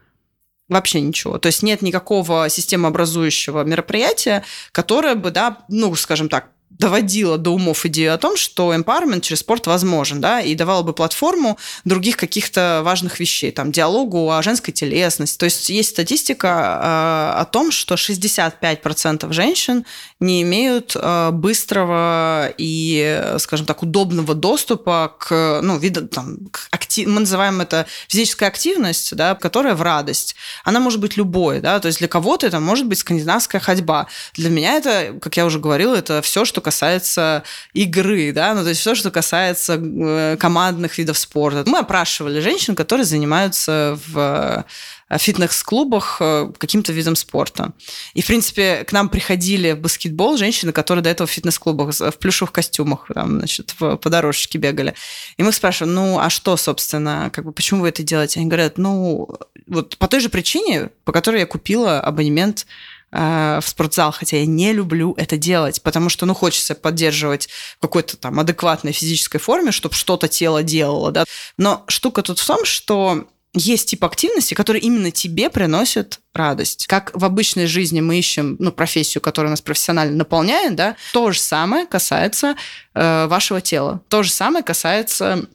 Вообще 0.70 1.02
ничего. 1.02 1.36
То 1.36 1.48
есть 1.48 1.62
нет 1.62 1.82
никакого 1.82 2.48
системообразующего 2.48 3.64
мероприятия, 3.64 4.44
которое 4.72 5.14
бы, 5.14 5.30
да, 5.30 5.58
ну, 5.68 5.94
скажем 5.94 6.30
так, 6.30 6.48
доводила 6.82 7.38
до 7.38 7.50
умов 7.50 7.86
идею 7.86 8.12
о 8.12 8.18
том, 8.18 8.36
что 8.36 8.74
empowerment 8.74 9.20
через 9.20 9.38
спорт 9.38 9.68
возможен, 9.68 10.20
да, 10.20 10.40
и 10.40 10.56
давала 10.56 10.82
бы 10.82 10.92
платформу 10.92 11.56
других 11.84 12.16
каких-то 12.16 12.80
важных 12.84 13.20
вещей, 13.20 13.52
там, 13.52 13.70
диалогу 13.70 14.32
о 14.32 14.42
женской 14.42 14.74
телесности. 14.74 15.38
То 15.38 15.44
есть 15.44 15.70
есть 15.70 15.90
статистика 15.90 16.48
э, 17.38 17.40
о 17.40 17.44
том, 17.44 17.70
что 17.70 17.94
65% 17.94 19.32
женщин 19.32 19.84
не 20.18 20.42
имеют 20.42 20.96
э, 20.96 21.30
быстрого 21.30 22.52
и, 22.58 23.36
скажем 23.38 23.64
так, 23.66 23.84
удобного 23.84 24.34
доступа 24.34 25.14
к, 25.20 25.60
ну, 25.62 25.78
виду, 25.78 26.08
там, 26.08 26.48
к 26.50 26.66
актив... 26.72 27.06
мы 27.06 27.20
называем 27.20 27.60
это 27.60 27.86
физическая 28.08 28.48
активность, 28.48 29.14
да, 29.14 29.36
которая 29.36 29.76
в 29.76 29.82
радость. 29.82 30.34
Она 30.64 30.80
может 30.80 30.98
быть 30.98 31.16
любой, 31.16 31.60
да, 31.60 31.78
то 31.78 31.86
есть 31.86 32.00
для 32.00 32.08
кого-то 32.08 32.44
это 32.44 32.58
может 32.58 32.86
быть 32.86 32.98
скандинавская 32.98 33.60
ходьба. 33.60 34.08
Для 34.34 34.50
меня 34.50 34.74
это, 34.74 35.16
как 35.20 35.36
я 35.36 35.46
уже 35.46 35.60
говорила, 35.60 35.94
это 35.94 36.22
все, 36.22 36.44
что 36.44 36.60
касается 36.60 36.71
игры, 37.74 38.32
да, 38.32 38.54
ну, 38.54 38.62
то 38.62 38.70
есть 38.70 38.80
все, 38.80 38.94
что 38.94 39.10
касается 39.10 39.74
э, 39.74 40.36
командных 40.38 40.98
видов 40.98 41.18
спорта. 41.18 41.64
Мы 41.66 41.78
опрашивали 41.78 42.40
женщин, 42.40 42.74
которые 42.74 43.04
занимаются 43.04 43.98
в 44.06 44.64
э, 45.08 45.18
фитнес-клубах 45.18 46.18
э, 46.20 46.52
каким-то 46.58 46.92
видом 46.92 47.16
спорта. 47.16 47.72
И, 48.14 48.22
в 48.22 48.26
принципе, 48.26 48.84
к 48.84 48.92
нам 48.92 49.08
приходили 49.08 49.72
в 49.72 49.80
баскетбол 49.80 50.36
женщины, 50.36 50.72
которые 50.72 51.02
до 51.02 51.10
этого 51.10 51.26
в 51.26 51.30
фитнес-клубах 51.30 51.94
в 51.94 52.18
плюшевых 52.18 52.52
костюмах 52.52 53.06
там, 53.14 53.38
значит, 53.38 53.74
в, 53.78 53.96
по 53.96 54.10
дорожке 54.10 54.58
бегали. 54.58 54.94
И 55.36 55.42
мы 55.42 55.52
спрашиваем, 55.52 55.94
ну, 55.94 56.18
а 56.18 56.30
что, 56.30 56.56
собственно, 56.56 57.30
как 57.32 57.44
бы, 57.44 57.52
почему 57.52 57.82
вы 57.82 57.88
это 57.88 58.02
делаете? 58.02 58.40
Они 58.40 58.48
говорят, 58.48 58.78
ну, 58.78 59.28
вот 59.66 59.96
по 59.98 60.08
той 60.08 60.20
же 60.20 60.28
причине, 60.28 60.90
по 61.04 61.12
которой 61.12 61.40
я 61.40 61.46
купила 61.46 62.00
абонемент 62.00 62.66
Э, 63.14 63.60
в 63.60 63.68
спортзал, 63.68 64.10
хотя 64.10 64.38
я 64.38 64.46
не 64.46 64.72
люблю 64.72 65.12
это 65.18 65.36
делать, 65.36 65.82
потому 65.82 66.08
что, 66.08 66.24
ну, 66.24 66.32
хочется 66.32 66.74
поддерживать 66.74 67.50
какой-то 67.78 68.16
там 68.16 68.40
адекватной 68.40 68.92
физической 68.92 69.38
форме, 69.38 69.70
чтобы 69.70 69.94
что-то 69.94 70.28
тело 70.28 70.62
делало, 70.62 71.12
да. 71.12 71.24
Но 71.58 71.84
штука 71.88 72.22
тут 72.22 72.38
в 72.38 72.46
том, 72.46 72.64
что 72.64 73.26
есть 73.52 73.90
тип 73.90 74.02
активности, 74.06 74.54
который 74.54 74.80
именно 74.80 75.10
тебе 75.10 75.50
приносит 75.50 76.20
радость. 76.32 76.86
Как 76.86 77.10
в 77.12 77.22
обычной 77.22 77.66
жизни 77.66 78.00
мы 78.00 78.18
ищем 78.18 78.56
ну, 78.58 78.72
профессию, 78.72 79.20
которая 79.20 79.50
нас 79.50 79.60
профессионально 79.60 80.16
наполняет, 80.16 80.74
да, 80.74 80.96
то 81.12 81.32
же 81.32 81.38
самое 81.38 81.84
касается 81.84 82.56
э, 82.94 83.26
вашего 83.26 83.60
тела. 83.60 84.00
То 84.08 84.22
же 84.22 84.30
самое 84.30 84.64
касается 84.64 85.46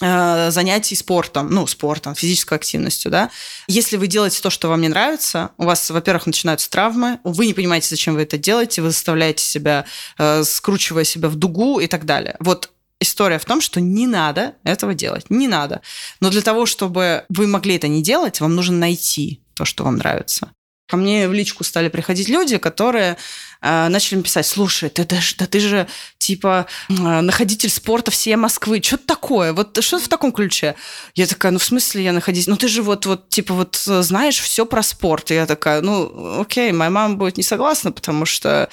занятий 0.00 0.94
спортом, 0.94 1.50
ну, 1.50 1.66
спортом, 1.66 2.14
физической 2.14 2.54
активностью, 2.54 3.10
да. 3.10 3.30
Если 3.68 3.96
вы 3.96 4.06
делаете 4.06 4.40
то, 4.40 4.50
что 4.50 4.68
вам 4.68 4.80
не 4.80 4.88
нравится, 4.88 5.50
у 5.58 5.64
вас, 5.64 5.90
во-первых, 5.90 6.26
начинаются 6.26 6.70
травмы, 6.70 7.18
вы 7.24 7.46
не 7.46 7.54
понимаете, 7.54 7.88
зачем 7.88 8.14
вы 8.14 8.22
это 8.22 8.38
делаете, 8.38 8.82
вы 8.82 8.90
заставляете 8.90 9.44
себя, 9.44 9.84
э, 10.18 10.42
скручивая 10.44 11.04
себя 11.04 11.28
в 11.28 11.36
дугу 11.36 11.80
и 11.80 11.86
так 11.86 12.06
далее. 12.06 12.36
Вот 12.40 12.70
история 13.00 13.38
в 13.38 13.44
том, 13.44 13.60
что 13.60 13.80
не 13.80 14.06
надо 14.06 14.54
этого 14.64 14.94
делать, 14.94 15.30
не 15.30 15.48
надо. 15.48 15.80
Но 16.20 16.30
для 16.30 16.42
того, 16.42 16.66
чтобы 16.66 17.24
вы 17.28 17.46
могли 17.46 17.76
это 17.76 17.88
не 17.88 18.02
делать, 18.02 18.40
вам 18.40 18.54
нужно 18.54 18.76
найти 18.76 19.42
то, 19.54 19.64
что 19.64 19.84
вам 19.84 19.96
нравится. 19.96 20.52
Ко 20.90 20.96
мне 20.96 21.28
в 21.28 21.32
личку 21.32 21.62
стали 21.62 21.88
приходить 21.88 22.28
люди, 22.28 22.58
которые 22.58 23.16
э, 23.62 23.88
начали 23.88 24.20
писать, 24.22 24.44
слушай, 24.44 24.88
ты, 24.88 25.04
да, 25.04 25.18
да 25.38 25.46
ты 25.46 25.60
же 25.60 25.86
типа 26.18 26.66
э, 26.88 26.92
находитель 26.92 27.70
спорта 27.70 28.10
всей 28.10 28.34
Москвы, 28.34 28.82
что-то 28.82 29.06
такое, 29.06 29.52
вот 29.52 29.78
что 29.84 30.00
в 30.00 30.08
таком 30.08 30.32
ключе? 30.32 30.74
Я 31.14 31.28
такая, 31.28 31.52
ну 31.52 31.60
в 31.60 31.64
смысле 31.64 32.02
я 32.02 32.12
находитель? 32.12 32.50
Ну 32.50 32.56
ты 32.56 32.66
же 32.66 32.82
вот, 32.82 33.06
вот 33.06 33.28
типа 33.28 33.54
вот 33.54 33.76
знаешь 33.76 34.40
все 34.40 34.66
про 34.66 34.82
спорт. 34.82 35.30
И 35.30 35.34
я 35.34 35.46
такая, 35.46 35.80
ну 35.80 36.40
окей, 36.40 36.72
моя 36.72 36.90
мама 36.90 37.14
будет 37.14 37.36
не 37.36 37.44
согласна, 37.44 37.92
потому 37.92 38.26
что 38.26 38.68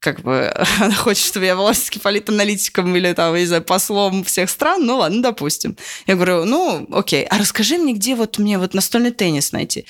как 0.00 0.22
бы 0.22 0.52
она 0.80 0.94
хочет, 0.96 1.24
чтобы 1.24 1.46
я 1.46 1.54
была 1.54 1.72
все-таки 1.72 2.00
или 2.00 3.12
там, 3.12 3.36
не 3.36 3.46
знаю, 3.46 3.62
послом 3.62 4.24
всех 4.24 4.50
стран, 4.50 4.84
ну 4.84 4.96
ладно, 4.96 5.22
допустим. 5.22 5.76
Я 6.08 6.16
говорю, 6.16 6.44
ну 6.46 6.88
окей, 6.90 7.24
а 7.26 7.38
расскажи 7.38 7.78
мне, 7.78 7.92
где 7.92 8.16
вот 8.16 8.38
мне 8.38 8.58
вот 8.58 8.74
настольный 8.74 9.12
теннис 9.12 9.52
найти? 9.52 9.86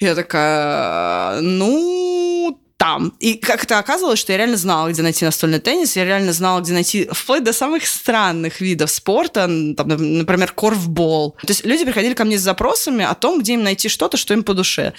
Я 0.00 0.14
такая, 0.14 1.40
ну, 1.40 2.60
там. 2.84 3.14
И 3.18 3.34
как 3.34 3.64
это 3.64 3.78
оказалось, 3.78 4.18
что 4.18 4.32
я 4.32 4.38
реально 4.38 4.56
знала, 4.56 4.90
где 4.90 5.02
найти 5.02 5.24
настольный 5.24 5.58
теннис, 5.58 5.96
я 5.96 6.04
реально 6.04 6.32
знала, 6.32 6.60
где 6.60 6.72
найти 6.72 7.08
вплоть 7.10 7.42
до 7.42 7.52
самых 7.52 7.86
странных 7.86 8.60
видов 8.60 8.90
спорта, 8.90 9.48
там, 9.76 9.88
например, 9.88 10.52
корфбол. 10.52 11.36
То 11.40 11.48
есть 11.48 11.64
люди 11.64 11.84
приходили 11.84 12.12
ко 12.14 12.24
мне 12.24 12.38
с 12.38 12.42
запросами 12.42 13.04
о 13.04 13.14
том, 13.14 13.40
где 13.40 13.54
им 13.54 13.62
найти 13.62 13.88
что-то, 13.88 14.16
что 14.16 14.34
им 14.34 14.42
по 14.42 14.52
душе. 14.52 14.92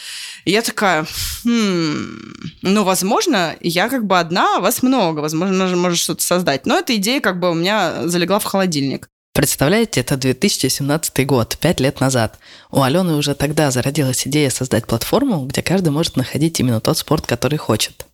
И 0.46 0.52
я 0.52 0.62
такая, 0.62 1.06
хм, 1.44 2.34
ну, 2.64 2.84
возможно, 2.84 3.56
я 3.62 3.88
как 3.88 4.06
бы 4.06 4.18
одна, 4.18 4.58
а 4.58 4.60
вас 4.62 4.82
много, 4.82 5.20
возможно, 5.20 5.68
можно 5.76 5.96
что-то 5.96 6.24
создать. 6.24 6.66
Но 6.66 6.80
эта 6.80 6.96
идея 6.96 7.20
как 7.20 7.40
бы 7.40 7.52
у 7.52 7.54
меня 7.54 8.08
залегла 8.08 8.40
в 8.40 8.46
холодильник. 8.46 9.10
Представляете, 9.36 10.00
это 10.00 10.16
2017 10.16 11.28
год, 11.28 11.58
пять 11.60 11.82
лет 11.82 12.00
назад. 12.00 12.40
У 12.72 12.82
Алены 12.82 13.16
уже 13.16 13.36
тогда 13.36 13.70
зародилась 13.70 14.26
идея 14.26 14.50
создать 14.50 14.88
платформу, 14.88 15.46
где 15.46 15.62
каждый 15.62 15.90
может 15.90 16.16
находить 16.16 16.58
именно 16.62 16.80
тот 16.80 16.98
спорт, 16.98 17.28
который 17.28 17.58
хочет. 17.58 18.06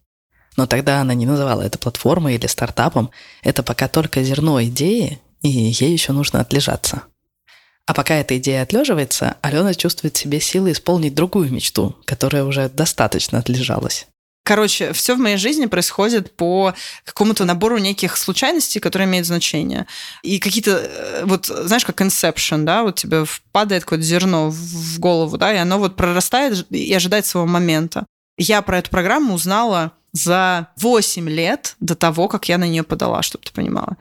Но 0.58 0.66
тогда 0.66 1.00
она 1.00 1.14
не 1.14 1.28
называла 1.28 1.62
это 1.62 1.78
платформой 1.78 2.34
или 2.34 2.48
стартапом. 2.48 3.12
Это 3.44 3.62
пока 3.62 3.88
только 3.88 4.24
зерно 4.24 4.64
идеи, 4.64 5.20
и 5.44 5.48
ей 5.48 5.94
еще 5.94 6.12
нужно 6.12 6.42
отлежаться. 6.42 7.04
А 7.86 7.94
пока 7.94 8.16
эта 8.16 8.40
идея 8.40 8.64
отлеживается, 8.64 9.38
Алена 9.42 9.76
чувствует 9.76 10.18
в 10.18 10.20
себе 10.20 10.40
силы 10.40 10.72
исполнить 10.72 11.14
другую 11.14 11.54
мечту, 11.54 11.96
которая 12.06 12.46
уже 12.46 12.68
достаточно 12.68 13.38
отлежалась. 13.38 14.08
Короче, 14.44 14.92
все 14.94 15.16
в 15.16 15.20
моей 15.20 15.38
жизни 15.38 15.68
происходит 15.68 16.36
по 16.36 16.74
какому-то 17.06 17.46
набору 17.46 17.78
неких 17.78 18.18
случайностей, 18.18 18.80
которые 18.80 19.08
имеют 19.08 19.28
значение. 19.28 19.86
И 20.24 20.40
какие-то, 20.40 20.72
э, 20.72 21.26
вот, 21.26 21.46
знаешь, 21.46 21.86
как 21.86 22.02
Inception, 22.02 22.64
да, 22.64 22.82
вот 22.82 22.96
тебе 22.96 23.26
падает 23.52 23.84
какое-то 23.84 24.04
зерно 24.04 24.50
в 24.50 25.00
голову, 25.00 25.38
да, 25.38 25.54
и 25.54 25.58
оно 25.58 25.78
вот 25.78 25.96
прорастает 25.96 26.66
и 26.72 26.94
ожидает 26.94 27.28
своего 27.28 27.48
момента. 27.48 28.08
Я 28.38 28.64
про 28.64 28.80
эту 28.80 28.90
программу 28.90 29.36
узнала 29.36 29.92
за 30.14 30.68
8 30.78 31.30
лет 31.30 31.76
до 31.80 31.96
того, 31.96 32.28
как 32.28 32.50
я 32.50 32.58
на 32.58 32.68
нее 32.68 32.84
подала, 32.84 33.22
чтобы 33.22 33.46
ты 33.46 33.54
понимала. 33.54 33.98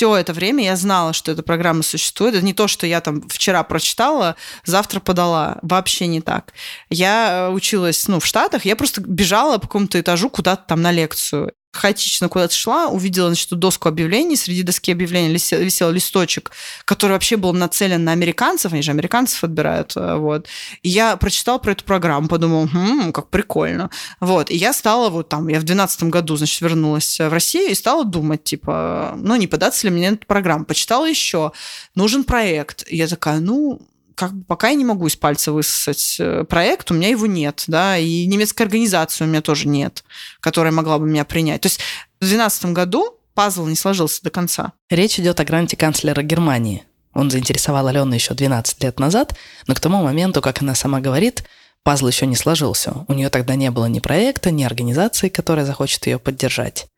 Все 0.00 0.16
это 0.16 0.32
время 0.32 0.64
я 0.64 0.76
знала, 0.76 1.12
что 1.12 1.30
эта 1.30 1.42
программа 1.42 1.82
существует. 1.82 2.34
Это 2.34 2.42
не 2.42 2.54
то, 2.54 2.68
что 2.68 2.86
я 2.86 3.02
там 3.02 3.20
вчера 3.28 3.62
прочитала, 3.62 4.34
завтра 4.64 4.98
подала. 4.98 5.58
Вообще 5.60 6.06
не 6.06 6.22
так. 6.22 6.54
Я 6.88 7.48
э, 7.50 7.52
училась 7.52 8.08
ну, 8.08 8.18
в 8.18 8.24
Штатах, 8.24 8.64
я 8.64 8.76
просто 8.76 9.02
бежала 9.02 9.58
по 9.58 9.66
какому-то 9.66 10.00
этажу 10.00 10.30
куда-то 10.30 10.64
там 10.66 10.80
на 10.80 10.90
лекцию 10.90 11.52
хаотично 11.72 12.28
куда-то 12.28 12.54
шла, 12.54 12.88
увидела, 12.88 13.28
значит, 13.28 13.50
доску 13.50 13.88
объявлений, 13.88 14.36
среди 14.36 14.62
доски 14.62 14.92
объявлений 14.92 15.32
висел, 15.32 15.60
висел 15.60 15.90
листочек, 15.90 16.50
который 16.84 17.12
вообще 17.12 17.36
был 17.36 17.52
нацелен 17.52 18.02
на 18.04 18.12
американцев, 18.12 18.72
они 18.72 18.82
же 18.82 18.90
американцев 18.90 19.44
отбирают, 19.44 19.92
э, 19.96 20.16
вот. 20.16 20.46
И 20.82 20.88
я 20.88 21.16
прочитала 21.16 21.58
про 21.58 21.72
эту 21.72 21.84
программу, 21.84 22.28
подумала, 22.28 22.66
хм, 22.66 23.12
как 23.12 23.28
прикольно, 23.28 23.90
вот. 24.20 24.50
И 24.50 24.56
я 24.56 24.72
стала 24.72 25.10
вот 25.10 25.28
там, 25.28 25.48
я 25.48 25.60
в 25.60 25.64
двенадцатом 25.64 26.10
году, 26.10 26.36
значит, 26.36 26.60
вернулась 26.60 27.18
в 27.18 27.28
Россию 27.28 27.70
и 27.70 27.74
стала 27.74 28.04
думать, 28.04 28.44
типа, 28.44 29.14
ну, 29.16 29.36
не 29.36 29.46
податься 29.46 29.86
ли 29.86 29.92
мне 29.92 30.10
на 30.10 30.14
эту 30.14 30.26
программу. 30.26 30.64
Почитала 30.64 31.06
еще, 31.06 31.52
нужен 31.94 32.24
проект. 32.24 32.84
И 32.88 32.96
я 32.96 33.06
такая, 33.06 33.40
ну, 33.40 33.80
как 34.20 34.34
бы 34.34 34.44
пока 34.44 34.68
я 34.68 34.74
не 34.74 34.84
могу 34.84 35.06
из 35.06 35.16
пальца 35.16 35.50
высосать 35.50 36.16
э, 36.18 36.44
проект, 36.44 36.90
у 36.90 36.94
меня 36.94 37.08
его 37.08 37.24
нет, 37.24 37.64
да, 37.68 37.96
и 37.96 38.26
немецкой 38.26 38.64
организации 38.64 39.24
у 39.24 39.26
меня 39.26 39.40
тоже 39.40 39.66
нет, 39.66 40.04
которая 40.40 40.74
могла 40.74 40.98
бы 40.98 41.06
меня 41.08 41.24
принять. 41.24 41.62
То 41.62 41.68
есть 41.68 41.80
в 42.20 42.26
2012 42.26 42.66
году 42.66 43.16
пазл 43.32 43.64
не 43.64 43.76
сложился 43.76 44.22
до 44.22 44.28
конца. 44.28 44.74
Речь 44.90 45.18
идет 45.18 45.40
о 45.40 45.44
гранте 45.46 45.74
канцлера 45.78 46.20
Германии. 46.20 46.84
Он 47.14 47.30
заинтересовал 47.30 47.86
Алену 47.86 48.12
еще 48.12 48.34
12 48.34 48.84
лет 48.84 49.00
назад, 49.00 49.34
но 49.66 49.74
к 49.74 49.80
тому 49.80 50.02
моменту, 50.02 50.42
как 50.42 50.60
она 50.60 50.74
сама 50.74 51.00
говорит, 51.00 51.44
пазл 51.82 52.06
еще 52.06 52.26
не 52.26 52.36
сложился. 52.36 53.06
У 53.08 53.14
нее 53.14 53.30
тогда 53.30 53.54
не 53.54 53.70
было 53.70 53.86
ни 53.86 54.00
проекта, 54.00 54.50
ни 54.50 54.64
организации, 54.64 55.30
которая 55.30 55.64
захочет 55.64 56.06
ее 56.06 56.18
поддержать. 56.18 56.88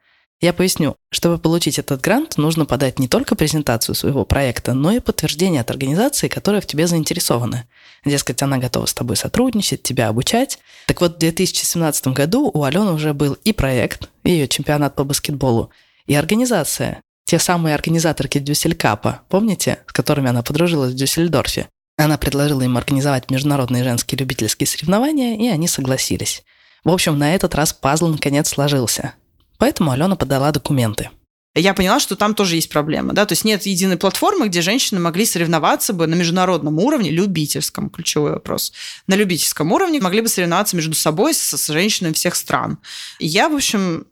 Я 0.43 0.53
поясню. 0.53 0.97
Чтобы 1.13 1.39
получить 1.39 1.79
этот 1.79 2.01
грант, 2.01 2.37
нужно 2.37 2.67
подать 2.67 2.99
не 2.99 3.07
только 3.07 3.37
презентацию 3.37 3.95
своего 3.95 4.25
проекта, 4.25 4.75
но 4.75 4.91
и 4.91 4.99
подтверждение 4.99 5.61
от 5.61 5.71
организации, 5.71 6.27
которая 6.27 6.61
в 6.61 6.67
тебе 6.67 6.89
заинтересована. 6.89 7.65
Дескать, 8.05 8.43
она 8.43 8.59
готова 8.59 8.87
с 8.87 8.93
тобой 8.93 9.15
сотрудничать, 9.15 9.85
тебя 9.85 10.09
обучать. 10.09 10.59
Так 10.89 11.01
вот, 11.01 11.15
в 11.15 11.19
2017 11.19 12.09
году 12.09 12.51
у 12.53 12.65
Алены 12.65 12.91
уже 12.91 13.15
был 13.15 13.35
и 13.45 13.53
проект, 13.53 14.11
и 14.25 14.33
ее 14.33 14.49
чемпионат 14.49 14.97
по 14.97 15.05
баскетболу, 15.05 15.71
и 16.07 16.17
организация. 16.17 17.03
Те 17.25 17.39
самые 17.39 17.77
организаторки 17.77 18.41
Дюсселькапа, 18.41 19.23
помните, 19.29 19.79
с 19.87 19.93
которыми 19.93 20.29
она 20.29 20.43
подружилась 20.43 20.93
в 20.93 20.97
Дюссельдорфе? 20.97 21.69
Она 21.97 22.19
предложила 22.19 22.63
им 22.63 22.77
организовать 22.77 23.31
международные 23.31 23.85
женские 23.85 24.19
любительские 24.19 24.67
соревнования, 24.67 25.37
и 25.37 25.47
они 25.47 25.69
согласились. 25.69 26.43
В 26.83 26.91
общем, 26.91 27.17
на 27.17 27.33
этот 27.33 27.55
раз 27.55 27.73
пазл 27.73 28.09
наконец 28.09 28.49
сложился. 28.49 29.15
Поэтому 29.59 29.91
Алена 29.91 30.17
подала 30.17 30.51
документы. 30.53 31.11
Я 31.55 31.75
поняла, 31.75 32.01
что 32.01 32.17
там 32.17 32.35
тоже 32.35 32.55
есть 32.57 32.71
проблема, 32.71 33.13
да, 33.13 33.27
то 33.27 33.33
есть 33.33 33.45
нет 33.45 33.67
единой 33.67 33.99
платформы, 33.99 34.49
где 34.49 34.63
женщины 34.63 35.01
могли 35.01 35.27
соревноваться 35.27 35.93
бы 35.93 36.07
на 36.07 36.15
международном 36.15 36.79
уровне, 36.79 37.11
любительском, 37.11 37.91
ключевой 37.91 38.33
вопрос, 38.33 38.73
на 39.07 39.15
любительском 39.17 39.71
уровне 39.71 40.01
могли 40.01 40.23
бы 40.23 40.29
соревноваться 40.29 40.77
между 40.77 40.95
собой 40.95 41.35
с, 41.35 41.55
с 41.55 41.67
женщинами 41.67 42.15
всех 42.15 42.37
стран. 42.37 42.79
я, 43.19 43.51
в 43.51 43.55
общем, 43.55 44.07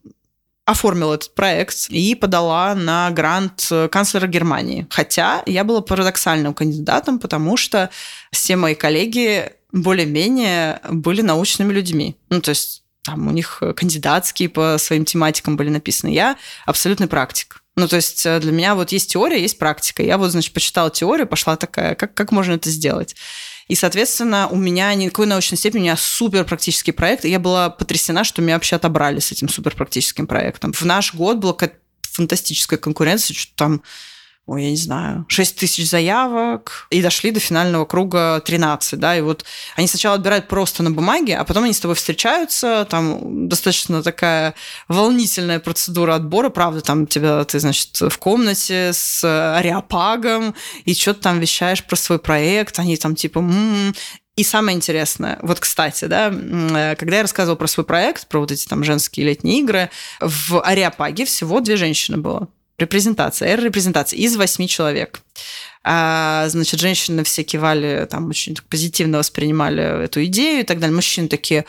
оформила 0.67 1.15
этот 1.15 1.35
проект 1.35 1.89
и 1.89 2.15
подала 2.15 2.75
на 2.75 3.11
грант 3.11 3.71
канцлера 3.91 4.27
Германии. 4.27 4.87
Хотя 4.91 5.43
я 5.47 5.65
была 5.65 5.81
парадоксальным 5.81 6.55
кандидатом, 6.55 7.19
потому 7.19 7.57
что 7.57 7.91
все 8.31 8.57
мои 8.57 8.75
коллеги 8.75 9.51
более-менее 9.73 10.81
были 10.91 11.23
научными 11.23 11.73
людьми. 11.73 12.17
Ну, 12.29 12.41
то 12.41 12.51
есть 12.51 12.85
там 13.03 13.29
у 13.29 13.31
них 13.31 13.63
кандидатские 13.77 14.49
по 14.49 14.77
своим 14.79 15.05
тематикам 15.05 15.57
были 15.57 15.71
написаны. 15.71 16.11
Я 16.11 16.37
абсолютный 16.67 17.09
практик. 17.09 17.63
Ну, 17.77 17.89
то 17.89 17.97
есть 17.97 18.27
э, 18.27 18.41
для 18.41 18.53
меня 18.53 18.75
вот 18.75 18.93
есть 18.93 19.13
теория, 19.13 19.41
есть 19.41 19.59
практика. 19.59 20.03
Я 20.03 20.19
вот, 20.19 20.31
значит, 20.31 20.53
почитала 20.53 20.91
теорию, 20.91 21.27
пошла 21.27 21.57
такая, 21.57 21.95
как, 21.95 22.15
как 22.15 22.33
можно 22.33 22.53
это 22.55 22.69
сделать? 22.69 23.17
И, 23.69 23.75
соответственно, 23.75 24.49
у 24.49 24.57
меня 24.57 24.93
никакой 24.95 25.27
научной 25.27 25.57
степени, 25.57 25.81
у 25.81 25.85
меня 25.85 25.97
супер 25.97 26.45
практический 26.45 26.93
проект. 26.93 27.25
И 27.25 27.31
я 27.31 27.39
была 27.39 27.71
потрясена, 27.71 28.25
что 28.25 28.43
меня 28.43 28.55
вообще 28.55 28.77
отобрали 28.77 29.21
с 29.21 29.31
этим 29.31 29.49
супер 29.49 29.75
практическим 29.77 30.27
проектом. 30.27 30.73
В 30.73 30.83
наш 30.83 31.15
год 31.15 31.39
была 31.39 31.53
какая-то 31.53 31.77
фантастическая 32.03 32.79
конкуренция, 32.79 33.35
что 33.35 33.55
там 33.55 33.83
ой, 34.47 34.65
я 34.65 34.71
не 34.71 34.77
знаю, 34.77 35.27
6 35.29 35.57
тысяч 35.57 35.89
заявок, 35.89 36.89
и 36.91 37.01
дошли 37.01 37.31
до 37.31 37.39
финального 37.39 37.85
круга 37.85 38.43
13, 38.45 38.99
да, 38.99 39.17
и 39.17 39.21
вот 39.21 39.45
они 39.77 39.87
сначала 39.87 40.17
отбирают 40.17 40.49
просто 40.49 40.83
на 40.83 40.91
бумаге, 40.91 41.37
а 41.37 41.45
потом 41.45 41.65
они 41.65 41.73
с 41.73 41.79
тобой 41.79 41.95
встречаются, 41.95 42.85
там 42.91 43.49
достаточно 43.49 44.03
такая 44.03 44.55
волнительная 44.89 45.61
процедура 45.61 46.17
отбора, 46.17 46.49
правда, 46.49 46.81
там 46.81 47.07
тебя, 47.07 47.45
ты, 47.45 47.61
значит, 47.61 48.01
в 48.01 48.19
комнате 48.19 48.91
с 48.93 49.23
ариапагом, 49.57 50.57
и 50.85 50.95
что-то 50.95 51.21
там 51.21 51.39
вещаешь 51.39 51.85
про 51.85 51.95
свой 51.95 52.19
проект, 52.19 52.79
они 52.81 52.97
там 52.97 53.15
типа, 53.15 53.39
м-м". 53.39 53.95
и 54.35 54.43
самое 54.43 54.77
интересное, 54.77 55.39
вот, 55.43 55.61
кстати, 55.61 56.07
да, 56.07 56.31
когда 56.99 57.19
я 57.19 57.23
рассказывала 57.23 57.57
про 57.57 57.69
свой 57.69 57.87
проект, 57.87 58.27
про 58.27 58.41
вот 58.41 58.51
эти 58.51 58.67
там 58.67 58.83
женские 58.83 59.27
летние 59.27 59.61
игры, 59.61 59.91
в 60.21 60.61
Ариапаге 60.61 61.25
всего 61.25 61.61
две 61.61 61.77
женщины 61.77 62.17
было 62.17 62.49
репрезентация, 62.81 63.49
эра-репрезентация 63.49 64.19
из 64.19 64.37
восьми 64.37 64.69
человек. 64.69 65.21
А, 65.83 66.47
значит, 66.49 66.81
женщины 66.81 67.25
все 67.25 67.43
кивали, 67.43 68.07
там 68.11 68.29
очень 68.29 68.57
позитивно 68.69 69.19
воспринимали 69.19 70.05
эту 70.05 70.25
идею 70.25 70.61
и 70.61 70.65
так 70.65 70.79
далее. 70.79 70.95
Мужчины 70.95 71.29
такие, 71.29 71.65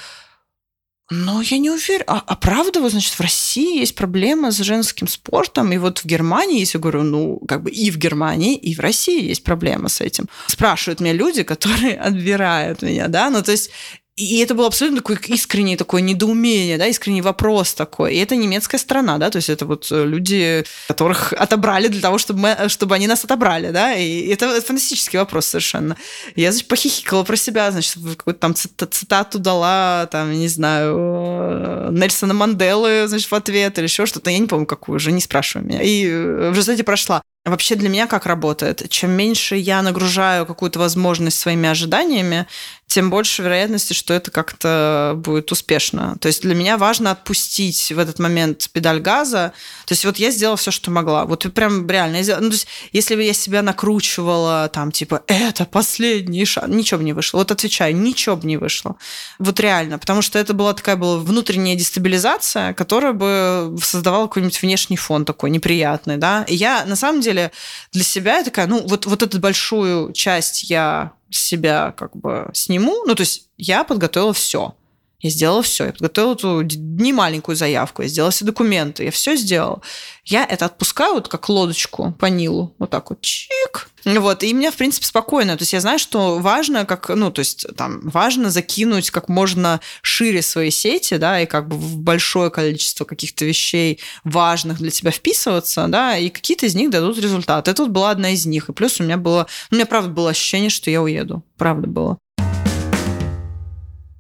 но 1.11 1.41
я 1.41 1.57
не 1.57 1.69
уверен. 1.69 2.05
А, 2.07 2.23
а 2.25 2.35
правда, 2.37 2.79
вот, 2.79 2.91
значит, 2.91 3.13
в 3.13 3.19
России 3.19 3.79
есть 3.79 3.95
проблема 3.95 4.51
с 4.51 4.57
женским 4.59 5.09
спортом, 5.09 5.73
и 5.73 5.77
вот 5.77 5.99
в 5.99 6.05
Германии, 6.05 6.61
если 6.61 6.77
говорю, 6.77 7.03
ну, 7.03 7.37
как 7.49 7.63
бы 7.63 7.69
и 7.69 7.91
в 7.91 7.97
Германии, 7.97 8.55
и 8.55 8.73
в 8.73 8.79
России 8.79 9.27
есть 9.27 9.43
проблема 9.43 9.89
с 9.89 9.99
этим. 9.99 10.29
Спрашивают 10.47 11.01
меня 11.01 11.11
люди, 11.11 11.43
которые 11.43 11.95
отбирают 12.07 12.81
меня, 12.81 13.09
да, 13.09 13.29
ну, 13.29 13.43
то 13.43 13.51
есть 13.51 13.71
и 14.17 14.39
это 14.39 14.55
было 14.55 14.67
абсолютно 14.67 14.99
такое 14.99 15.17
искреннее 15.27 15.77
такое 15.77 16.01
недоумение, 16.01 16.77
да, 16.77 16.85
искренний 16.87 17.21
вопрос 17.21 17.73
такой. 17.73 18.13
И 18.13 18.19
это 18.19 18.35
немецкая 18.35 18.77
страна, 18.77 19.17
да, 19.17 19.29
то 19.29 19.37
есть 19.37 19.49
это 19.49 19.65
вот 19.65 19.87
э, 19.89 20.05
люди, 20.05 20.65
которых 20.87 21.33
отобрали 21.33 21.87
для 21.87 22.01
того, 22.01 22.17
чтобы, 22.17 22.39
мы, 22.39 22.69
чтобы 22.69 22.95
они 22.95 23.07
нас 23.07 23.23
отобрали, 23.23 23.71
да, 23.71 23.93
и 23.93 24.27
это 24.27 24.61
фантастический 24.61 25.17
вопрос 25.17 25.45
совершенно. 25.45 25.95
Я, 26.35 26.51
значит, 26.51 26.67
похихикала 26.67 27.23
про 27.23 27.37
себя, 27.37 27.71
значит, 27.71 27.95
какую-то 28.17 28.39
там 28.39 28.53
цитату 28.53 29.39
дала, 29.39 30.07
там, 30.11 30.31
не 30.33 30.49
знаю, 30.49 30.97
э, 30.97 31.89
Нельсона 31.91 32.33
Манделы, 32.33 33.07
значит, 33.07 33.31
в 33.31 33.35
ответ 33.35 33.77
или 33.77 33.85
еще 33.85 34.05
что-то, 34.05 34.29
я 34.29 34.39
не 34.39 34.47
помню, 34.47 34.65
какую, 34.65 34.97
уже 34.97 35.13
не 35.13 35.21
спрашивай 35.21 35.65
меня. 35.65 35.81
И 35.81 36.05
э, 36.05 36.49
в 36.51 36.53
результате 36.53 36.83
прошла. 36.83 37.21
Вообще 37.43 37.73
для 37.73 37.89
меня 37.89 38.05
как 38.05 38.27
работает? 38.27 38.87
Чем 38.89 39.11
меньше 39.11 39.55
я 39.55 39.81
нагружаю 39.81 40.45
какую-то 40.45 40.77
возможность 40.77 41.39
своими 41.39 41.67
ожиданиями, 41.67 42.45
тем 42.91 43.09
больше 43.09 43.41
вероятности, 43.41 43.93
что 43.93 44.13
это 44.13 44.31
как-то 44.31 45.13
будет 45.15 45.49
успешно. 45.53 46.17
То 46.19 46.27
есть 46.27 46.41
для 46.41 46.53
меня 46.53 46.77
важно 46.77 47.11
отпустить 47.11 47.89
в 47.89 47.97
этот 47.97 48.19
момент 48.19 48.69
педаль 48.73 48.99
газа. 48.99 49.53
То 49.85 49.93
есть 49.93 50.03
вот 50.03 50.17
я 50.17 50.29
сделала 50.29 50.57
все, 50.57 50.71
что 50.71 50.91
могла. 50.91 51.23
Вот 51.23 51.45
прям 51.53 51.89
реально. 51.89 52.17
Я 52.17 52.23
сделала... 52.23 52.41
ну, 52.41 52.49
то 52.49 52.55
есть 52.55 52.67
если 52.91 53.15
бы 53.15 53.23
я 53.23 53.31
себя 53.31 53.61
накручивала, 53.61 54.69
там, 54.73 54.91
типа, 54.91 55.23
это 55.27 55.63
последний 55.63 56.43
шанс, 56.43 56.67
ничего 56.67 56.97
бы 56.97 57.05
не 57.05 57.13
вышло. 57.13 57.37
Вот 57.37 57.51
отвечаю, 57.51 57.95
ничего 57.95 58.35
бы 58.35 58.45
не 58.45 58.57
вышло. 58.57 58.97
Вот 59.39 59.57
реально. 59.61 59.97
Потому 59.97 60.21
что 60.21 60.37
это 60.37 60.53
была 60.53 60.73
такая 60.73 60.97
была 60.97 61.17
внутренняя 61.17 61.77
дестабилизация, 61.77 62.73
которая 62.73 63.13
бы 63.13 63.73
создавала 63.81 64.27
какой-нибудь 64.27 64.61
внешний 64.61 64.97
фон 64.97 65.23
такой 65.23 65.49
неприятный, 65.49 66.17
да. 66.17 66.43
И 66.43 66.55
я, 66.55 66.83
на 66.83 66.97
самом 66.97 67.21
деле, 67.21 67.53
для 67.93 68.03
себя 68.03 68.43
такая, 68.43 68.67
ну, 68.67 68.85
вот, 68.85 69.05
вот 69.05 69.23
эту 69.23 69.39
большую 69.39 70.11
часть 70.11 70.63
я 70.63 71.13
себя 71.37 71.93
как 71.97 72.15
бы 72.15 72.49
сниму. 72.53 73.03
Ну, 73.05 73.15
то 73.15 73.21
есть 73.21 73.49
я 73.57 73.83
подготовила 73.83 74.33
все. 74.33 74.75
Я 75.21 75.29
сделала 75.29 75.61
все. 75.61 75.85
Я 75.85 75.91
подготовила 75.91 76.33
эту 76.33 76.61
не 76.61 77.13
маленькую 77.13 77.55
заявку, 77.55 78.01
я 78.01 78.07
сделала 78.07 78.31
все 78.31 78.43
документы, 78.43 79.03
я 79.05 79.11
все 79.11 79.35
сделала. 79.35 79.81
Я 80.25 80.45
это 80.45 80.65
отпускаю 80.65 81.15
вот 81.15 81.27
как 81.27 81.47
лодочку 81.49 82.15
по 82.19 82.25
Нилу, 82.25 82.75
вот 82.79 82.89
так 82.89 83.09
вот, 83.09 83.21
чик. 83.21 83.89
Вот, 84.03 84.43
и 84.43 84.53
мне, 84.53 84.71
в 84.71 84.75
принципе, 84.75 85.05
спокойно. 85.05 85.57
То 85.57 85.61
есть 85.61 85.73
я 85.73 85.79
знаю, 85.79 85.99
что 85.99 86.39
важно, 86.39 86.85
как, 86.85 87.09
ну, 87.09 87.31
то 87.31 87.39
есть 87.39 87.67
там 87.75 88.01
важно 88.09 88.49
закинуть 88.49 89.11
как 89.11 89.29
можно 89.29 89.79
шире 90.01 90.41
свои 90.41 90.71
сети, 90.71 91.17
да, 91.17 91.39
и 91.41 91.45
как 91.45 91.67
бы 91.67 91.75
в 91.75 91.97
большое 91.97 92.49
количество 92.49 93.05
каких-то 93.05 93.45
вещей 93.45 93.99
важных 94.23 94.79
для 94.79 94.89
тебя 94.89 95.11
вписываться, 95.11 95.85
да, 95.87 96.17
и 96.17 96.29
какие-то 96.29 96.65
из 96.65 96.73
них 96.73 96.89
дадут 96.89 97.19
результат. 97.19 97.67
Это 97.67 97.83
вот 97.83 97.91
была 97.91 98.09
одна 98.09 98.31
из 98.31 98.45
них. 98.47 98.69
И 98.69 98.73
плюс 98.73 98.99
у 98.99 99.03
меня 99.03 99.17
было, 99.17 99.47
у 99.69 99.75
меня 99.75 99.85
правда 99.85 100.09
было 100.09 100.31
ощущение, 100.31 100.71
что 100.71 100.89
я 100.89 101.01
уеду. 101.01 101.43
Правда 101.57 101.87
было 101.87 102.17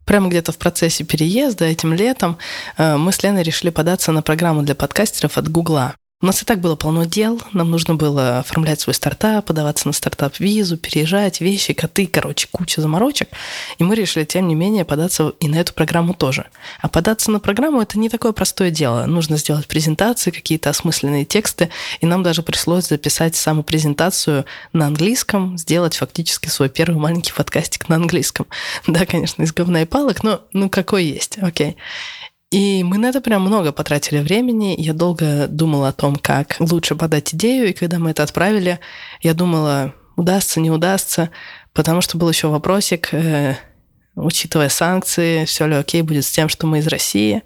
прямо 0.05 0.29
где-то 0.29 0.51
в 0.51 0.57
процессе 0.57 1.03
переезда 1.03 1.65
этим 1.65 1.93
летом 1.93 2.37
э, 2.77 2.97
мы 2.97 3.11
с 3.11 3.21
Леной 3.23 3.43
решили 3.43 3.69
податься 3.69 4.11
на 4.11 4.21
программу 4.21 4.63
для 4.63 4.75
подкастеров 4.75 5.37
от 5.37 5.49
Гугла. 5.49 5.95
У 6.21 6.27
нас 6.27 6.39
и 6.43 6.45
так 6.45 6.59
было 6.59 6.75
полно 6.75 7.05
дел, 7.05 7.41
нам 7.51 7.71
нужно 7.71 7.95
было 7.95 8.39
оформлять 8.39 8.79
свой 8.79 8.93
стартап, 8.93 9.43
подаваться 9.45 9.87
на 9.87 9.93
стартап-визу, 9.93 10.77
переезжать, 10.77 11.41
вещи, 11.41 11.73
коты, 11.73 12.05
короче, 12.05 12.47
куча 12.51 12.79
заморочек. 12.79 13.29
И 13.79 13.83
мы 13.83 13.95
решили, 13.95 14.23
тем 14.23 14.47
не 14.47 14.53
менее, 14.53 14.85
податься 14.85 15.33
и 15.39 15.47
на 15.47 15.55
эту 15.55 15.73
программу 15.73 16.13
тоже. 16.13 16.45
А 16.79 16.89
податься 16.89 17.31
на 17.31 17.39
программу– 17.39 17.81
это 17.81 17.97
не 17.97 18.07
такое 18.07 18.33
простое 18.33 18.69
дело. 18.69 19.07
Нужно 19.07 19.37
сделать 19.37 19.65
презентации, 19.65 20.29
какие-то 20.29 20.69
осмысленные 20.69 21.25
тексты, 21.25 21.69
и 22.01 22.05
нам 22.05 22.21
даже 22.21 22.43
пришлось 22.43 22.87
записать 22.87 23.35
саму 23.35 23.63
презентацию 23.63 24.45
на 24.73 24.85
английском, 24.85 25.57
сделать 25.57 25.95
фактически 25.95 26.49
свой 26.49 26.69
первый 26.69 26.97
маленький 26.97 27.33
подкастик 27.33 27.89
на 27.89 27.95
английском. 27.95 28.45
Да, 28.87 29.05
конечно, 29.05 29.41
из 29.41 29.53
говна 29.53 29.83
и 29.83 29.85
палок, 29.85 30.21
но 30.23 30.41
ну 30.53 30.69
какой 30.69 31.05
есть, 31.05 31.37
окей. 31.41 31.71
Okay. 31.71 31.75
И 32.51 32.83
мы 32.83 32.97
на 32.97 33.07
это 33.07 33.21
прям 33.21 33.43
много 33.43 33.71
потратили 33.71 34.19
времени. 34.19 34.75
Я 34.77 34.93
долго 34.93 35.47
думала 35.47 35.87
о 35.87 35.93
том, 35.93 36.17
как 36.17 36.57
лучше 36.59 36.95
подать 36.95 37.33
идею. 37.33 37.69
И 37.69 37.73
когда 37.73 37.97
мы 37.97 38.11
это 38.11 38.23
отправили, 38.23 38.79
я 39.21 39.33
думала, 39.33 39.95
удастся, 40.17 40.59
не 40.59 40.69
удастся, 40.69 41.31
потому 41.73 42.01
что 42.01 42.17
был 42.17 42.29
еще 42.29 42.49
вопросик, 42.49 43.13
э, 43.13 43.57
учитывая 44.15 44.67
санкции, 44.67 45.45
все 45.45 45.65
ли 45.65 45.75
окей 45.75 46.01
будет 46.01 46.25
с 46.25 46.31
тем, 46.31 46.49
что 46.49 46.67
мы 46.67 46.79
из 46.79 46.87
России. 46.87 47.43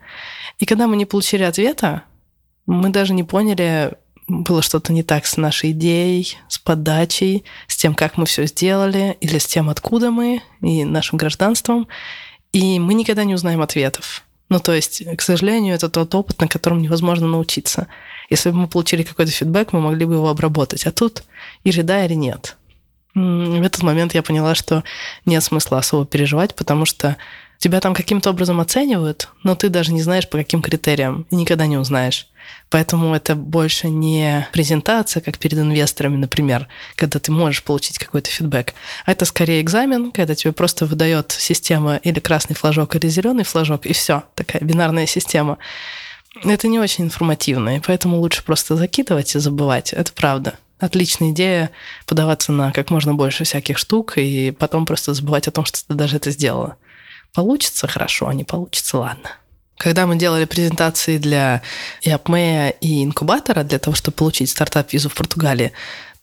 И 0.57 0.65
когда 0.65 0.87
мы 0.87 0.95
не 0.95 1.05
получили 1.05 1.43
ответа, 1.43 2.03
мы 2.65 2.89
даже 2.89 3.13
не 3.13 3.23
поняли, 3.23 3.93
было 4.27 4.63
что-то 4.63 4.91
не 4.91 5.03
так 5.03 5.27
с 5.27 5.37
нашей 5.37 5.71
идеей, 5.71 6.35
с 6.47 6.57
подачей, 6.57 7.43
с 7.67 7.77
тем, 7.77 7.93
как 7.93 8.17
мы 8.17 8.25
все 8.25 8.47
сделали, 8.47 9.17
или 9.21 9.37
с 9.37 9.45
тем, 9.45 9.69
откуда 9.69 10.09
мы, 10.09 10.41
и 10.61 10.83
нашим 10.83 11.19
гражданством. 11.19 11.87
И 12.53 12.79
мы 12.79 12.95
никогда 12.95 13.23
не 13.23 13.35
узнаем 13.35 13.61
ответов. 13.61 14.24
Ну, 14.49 14.59
то 14.59 14.73
есть, 14.73 15.03
к 15.17 15.21
сожалению, 15.21 15.75
это 15.75 15.89
тот 15.89 16.13
опыт, 16.13 16.39
на 16.39 16.47
котором 16.47 16.81
невозможно 16.81 17.27
научиться. 17.27 17.87
Если 18.29 18.51
бы 18.51 18.57
мы 18.57 18.67
получили 18.67 19.03
какой-то 19.03 19.31
фидбэк, 19.31 19.73
мы 19.73 19.81
могли 19.81 20.05
бы 20.05 20.15
его 20.15 20.29
обработать. 20.29 20.85
А 20.85 20.91
тут 20.91 21.23
или 21.63 21.81
да, 21.81 22.05
или 22.05 22.13
нет. 22.13 22.57
В 23.15 23.63
этот 23.63 23.81
момент 23.81 24.13
я 24.13 24.21
поняла, 24.21 24.55
что 24.55 24.83
нет 25.25 25.43
смысла 25.43 25.77
особо 25.77 26.05
переживать, 26.05 26.53
потому 26.53 26.85
что 26.85 27.17
Тебя 27.57 27.79
там 27.79 27.93
каким-то 27.93 28.31
образом 28.31 28.59
оценивают, 28.59 29.29
но 29.43 29.55
ты 29.55 29.69
даже 29.69 29.93
не 29.93 30.01
знаешь, 30.01 30.29
по 30.29 30.37
каким 30.37 30.61
критериям, 30.61 31.25
и 31.29 31.35
никогда 31.35 31.65
не 31.65 31.77
узнаешь. 31.77 32.27
Поэтому 32.69 33.15
это 33.15 33.35
больше 33.35 33.89
не 33.89 34.47
презентация, 34.51 35.21
как 35.21 35.37
перед 35.37 35.59
инвесторами, 35.59 36.17
например, 36.17 36.67
когда 36.95 37.19
ты 37.19 37.31
можешь 37.31 37.63
получить 37.63 37.97
какой-то 37.97 38.29
фидбэк, 38.29 38.73
а 39.05 39.11
это 39.11 39.25
скорее 39.25 39.61
экзамен, 39.61 40.11
когда 40.11 40.35
тебе 40.35 40.51
просто 40.51 40.85
выдает 40.85 41.31
система 41.31 41.97
или 41.97 42.19
красный 42.19 42.55
флажок, 42.55 42.95
или 42.95 43.07
зеленый 43.07 43.43
флажок, 43.43 43.85
и 43.85 43.93
все, 43.93 44.23
такая 44.35 44.61
бинарная 44.61 45.05
система. 45.05 45.57
Это 46.43 46.67
не 46.67 46.79
очень 46.79 47.05
информативно, 47.05 47.77
и 47.77 47.79
поэтому 47.79 48.17
лучше 48.17 48.43
просто 48.43 48.75
закидывать 48.75 49.35
и 49.35 49.39
забывать. 49.39 49.93
Это 49.93 50.11
правда. 50.11 50.55
Отличная 50.79 51.31
идея 51.31 51.71
подаваться 52.05 52.51
на 52.51 52.73
как 52.73 52.89
можно 52.89 53.13
больше 53.13 53.45
всяких 53.45 53.77
штук 53.77 54.17
и 54.17 54.51
потом 54.51 54.85
просто 54.85 55.13
забывать 55.13 55.47
о 55.47 55.51
том, 55.51 55.63
что 55.63 55.79
ты 55.87 55.93
даже 55.93 56.17
это 56.17 56.31
сделала. 56.31 56.75
Получится 57.33 57.87
хорошо, 57.87 58.27
а 58.27 58.33
не 58.33 58.43
получится, 58.43 58.97
ладно. 58.97 59.29
Когда 59.77 60.07
мы 60.07 60.15
делали 60.15 60.45
презентации 60.45 61.17
для 61.17 61.61
и 62.01 62.09
Апмея, 62.09 62.69
и 62.69 63.03
инкубатора 63.03 63.63
для 63.63 63.79
того, 63.79 63.95
чтобы 63.95 64.15
получить 64.15 64.49
стартап-визу 64.49 65.09
в 65.09 65.15
Португалии, 65.15 65.73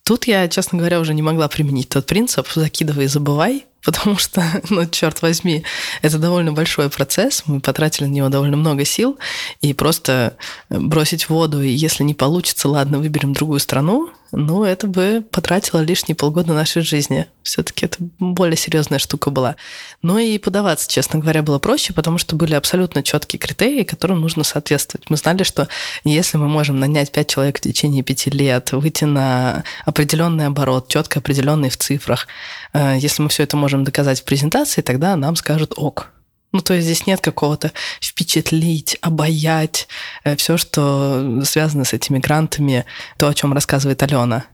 тут 0.04 0.26
я, 0.26 0.48
честно 0.48 0.78
говоря, 0.78 1.00
уже 1.00 1.12
не 1.12 1.22
могла 1.22 1.48
применить 1.48 1.88
тот 1.90 2.06
принцип 2.06 2.48
«закидывай 2.54 3.04
и 3.04 3.08
забывай», 3.08 3.66
потому 3.84 4.16
что, 4.16 4.42
ну, 4.70 4.86
черт 4.86 5.22
возьми, 5.22 5.64
это 6.02 6.18
довольно 6.18 6.52
большой 6.52 6.88
процесс, 6.88 7.42
мы 7.46 7.60
потратили 7.60 8.06
на 8.06 8.12
него 8.12 8.28
довольно 8.28 8.56
много 8.56 8.84
сил, 8.84 9.18
и 9.60 9.74
просто 9.74 10.36
бросить 10.70 11.24
в 11.24 11.30
воду, 11.30 11.60
и 11.60 11.68
если 11.68 12.04
не 12.04 12.14
получится, 12.14 12.68
ладно, 12.68 12.98
выберем 12.98 13.32
другую 13.32 13.60
страну, 13.60 14.10
ну, 14.32 14.64
это 14.64 14.86
бы 14.86 15.22
потратило 15.30 15.80
лишние 15.80 16.16
полгода 16.16 16.54
нашей 16.54 16.80
жизни. 16.80 17.26
Все-таки 17.42 17.84
это 17.84 17.98
более 18.18 18.56
серьезная 18.56 18.98
штука 18.98 19.30
была. 19.30 19.56
Но 20.00 20.18
и 20.18 20.38
подаваться, 20.38 20.88
честно 20.88 21.18
говоря, 21.18 21.42
было 21.42 21.58
проще, 21.58 21.92
потому 21.92 22.16
что 22.16 22.34
были 22.34 22.54
абсолютно 22.54 23.02
четкие 23.02 23.38
критерии, 23.38 23.82
которым 23.82 24.22
нужно 24.22 24.42
соответствовать. 24.42 25.10
Мы 25.10 25.18
знали, 25.18 25.42
что 25.42 25.68
если 26.04 26.38
мы 26.38 26.48
можем 26.48 26.80
нанять 26.80 27.12
пять 27.12 27.28
человек 27.28 27.58
в 27.58 27.60
течение 27.60 28.02
пяти 28.02 28.30
лет, 28.30 28.72
выйти 28.72 29.04
на 29.04 29.64
определенный 29.84 30.46
оборот, 30.46 30.88
четко 30.88 31.18
определенный 31.18 31.68
в 31.68 31.76
цифрах, 31.76 32.26
э, 32.72 32.96
если 32.98 33.22
мы 33.22 33.28
все 33.28 33.42
это 33.42 33.58
можем 33.58 33.84
доказать 33.84 34.22
в 34.22 34.24
презентации, 34.24 34.80
тогда 34.80 35.14
нам 35.16 35.36
скажут 35.36 35.74
ок. 35.76 36.10
Ну, 36.52 36.60
то 36.60 36.74
есть 36.74 36.86
здесь 36.86 37.06
нет 37.06 37.20
какого-то 37.20 37.72
впечатлить, 38.00 38.98
обаять, 39.00 39.88
э, 40.24 40.36
все, 40.36 40.56
что 40.56 41.42
связано 41.44 41.84
с 41.84 41.92
этими 41.92 42.18
грантами, 42.18 42.84
то, 43.18 43.28
о 43.28 43.34
чем 43.34 43.52
рассказывает 43.52 44.02
Алена. 44.02 44.44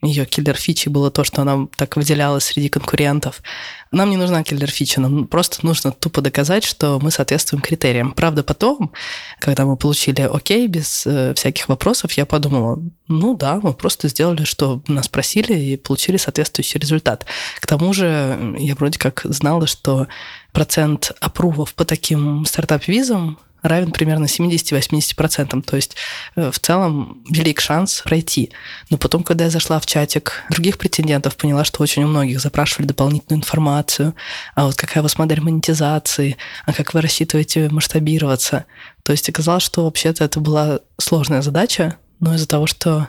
Ее 0.00 0.26
киллер-фичи 0.26 0.88
было 0.88 1.10
то, 1.10 1.24
что 1.24 1.42
она 1.42 1.66
так 1.76 1.96
выделялась 1.96 2.44
среди 2.44 2.68
конкурентов. 2.68 3.42
Нам 3.90 4.10
не 4.10 4.16
нужна 4.16 4.44
киллер-фича, 4.44 5.00
нам 5.00 5.26
просто 5.26 5.66
нужно 5.66 5.90
тупо 5.90 6.20
доказать, 6.20 6.62
что 6.62 7.00
мы 7.00 7.10
соответствуем 7.10 7.60
критериям. 7.60 8.12
Правда, 8.12 8.44
потом, 8.44 8.92
когда 9.40 9.64
мы 9.64 9.76
получили 9.76 10.20
окей, 10.20 10.68
без 10.68 11.04
э, 11.04 11.34
всяких 11.34 11.68
вопросов, 11.68 12.12
я 12.12 12.26
подумала, 12.26 12.80
ну 13.08 13.36
да, 13.36 13.58
мы 13.60 13.72
просто 13.74 14.06
сделали, 14.06 14.44
что 14.44 14.82
нас 14.86 15.08
просили, 15.08 15.54
и 15.54 15.76
получили 15.76 16.16
соответствующий 16.16 16.78
результат. 16.78 17.26
К 17.58 17.66
тому 17.66 17.92
же 17.92 18.54
я 18.56 18.76
вроде 18.76 19.00
как 19.00 19.22
знала, 19.24 19.66
что 19.66 20.06
процент 20.52 21.12
апрувов 21.20 21.74
по 21.74 21.84
таким 21.84 22.44
стартап-визам 22.44 23.38
равен 23.62 23.90
примерно 23.90 24.26
70-80%. 24.26 25.62
То 25.62 25.76
есть 25.76 25.96
э, 26.36 26.50
в 26.50 26.58
целом 26.58 27.24
велик 27.28 27.60
шанс 27.60 28.02
пройти. 28.02 28.50
Но 28.90 28.98
потом, 28.98 29.22
когда 29.22 29.44
я 29.44 29.50
зашла 29.50 29.80
в 29.80 29.86
чатик 29.86 30.44
других 30.50 30.78
претендентов, 30.78 31.36
поняла, 31.36 31.64
что 31.64 31.82
очень 31.82 32.04
у 32.04 32.08
многих 32.08 32.40
запрашивали 32.40 32.86
дополнительную 32.86 33.40
информацию. 33.40 34.14
А 34.54 34.66
вот 34.66 34.76
какая 34.76 35.00
у 35.00 35.02
вас 35.02 35.18
модель 35.18 35.40
монетизации? 35.40 36.36
А 36.66 36.72
как 36.72 36.94
вы 36.94 37.00
рассчитываете 37.00 37.68
масштабироваться? 37.68 38.66
То 39.02 39.12
есть 39.12 39.28
оказалось, 39.28 39.64
что 39.64 39.84
вообще-то 39.84 40.24
это 40.24 40.40
была 40.40 40.80
сложная 40.98 41.42
задача, 41.42 41.96
но 42.20 42.34
из-за 42.34 42.46
того, 42.46 42.66
что 42.66 43.08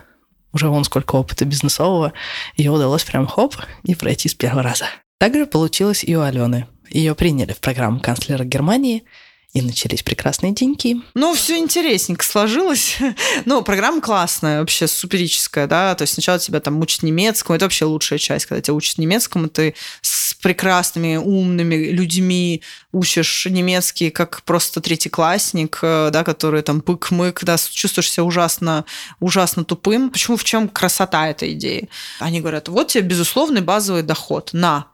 уже 0.52 0.68
вон 0.68 0.84
сколько 0.84 1.14
опыта 1.14 1.44
бизнесового, 1.44 2.12
ее 2.56 2.72
удалось 2.72 3.04
прям 3.04 3.26
хоп 3.26 3.56
и 3.84 3.94
пройти 3.94 4.28
с 4.28 4.34
первого 4.34 4.62
раза. 4.62 4.86
Также 5.18 5.46
получилось 5.46 6.02
и 6.02 6.16
у 6.16 6.22
Алены. 6.22 6.66
Ее 6.90 7.14
приняли 7.14 7.52
в 7.52 7.60
программу 7.60 8.00
канцлера 8.00 8.44
Германии, 8.44 9.04
и 9.52 9.62
начались 9.62 10.02
прекрасные 10.02 10.52
деньки. 10.52 11.00
Ну, 11.14 11.34
все 11.34 11.58
интересненько 11.58 12.24
сложилось. 12.24 12.98
ну, 13.46 13.62
программа 13.62 14.00
классная, 14.00 14.60
вообще 14.60 14.86
суперическая, 14.86 15.66
да. 15.66 15.94
То 15.96 16.02
есть 16.02 16.14
сначала 16.14 16.38
тебя 16.38 16.60
там 16.60 16.78
учат 16.80 17.02
немецкому, 17.02 17.56
это 17.56 17.64
вообще 17.64 17.84
лучшая 17.84 18.18
часть, 18.18 18.46
когда 18.46 18.62
тебя 18.62 18.74
учат 18.74 18.98
немецкому, 18.98 19.48
ты 19.48 19.74
с 20.02 20.34
прекрасными, 20.34 21.16
умными 21.16 21.74
людьми 21.90 22.62
учишь 22.92 23.46
немецкий, 23.50 24.10
как 24.10 24.42
просто 24.42 24.80
третьеклассник, 24.80 25.80
э, 25.82 26.10
да, 26.12 26.24
который 26.24 26.62
там 26.62 26.80
пык-мык, 26.80 27.40
да, 27.42 27.56
чувствуешь 27.58 28.10
себя 28.10 28.24
ужасно, 28.24 28.84
ужасно 29.18 29.64
тупым. 29.64 30.10
Почему, 30.10 30.36
в 30.36 30.44
чем 30.44 30.68
красота 30.68 31.28
этой 31.28 31.52
идеи? 31.52 31.88
Они 32.20 32.40
говорят, 32.40 32.68
вот 32.68 32.88
тебе 32.88 33.02
безусловный 33.02 33.60
базовый 33.60 34.02
доход, 34.02 34.50
на, 34.52 34.86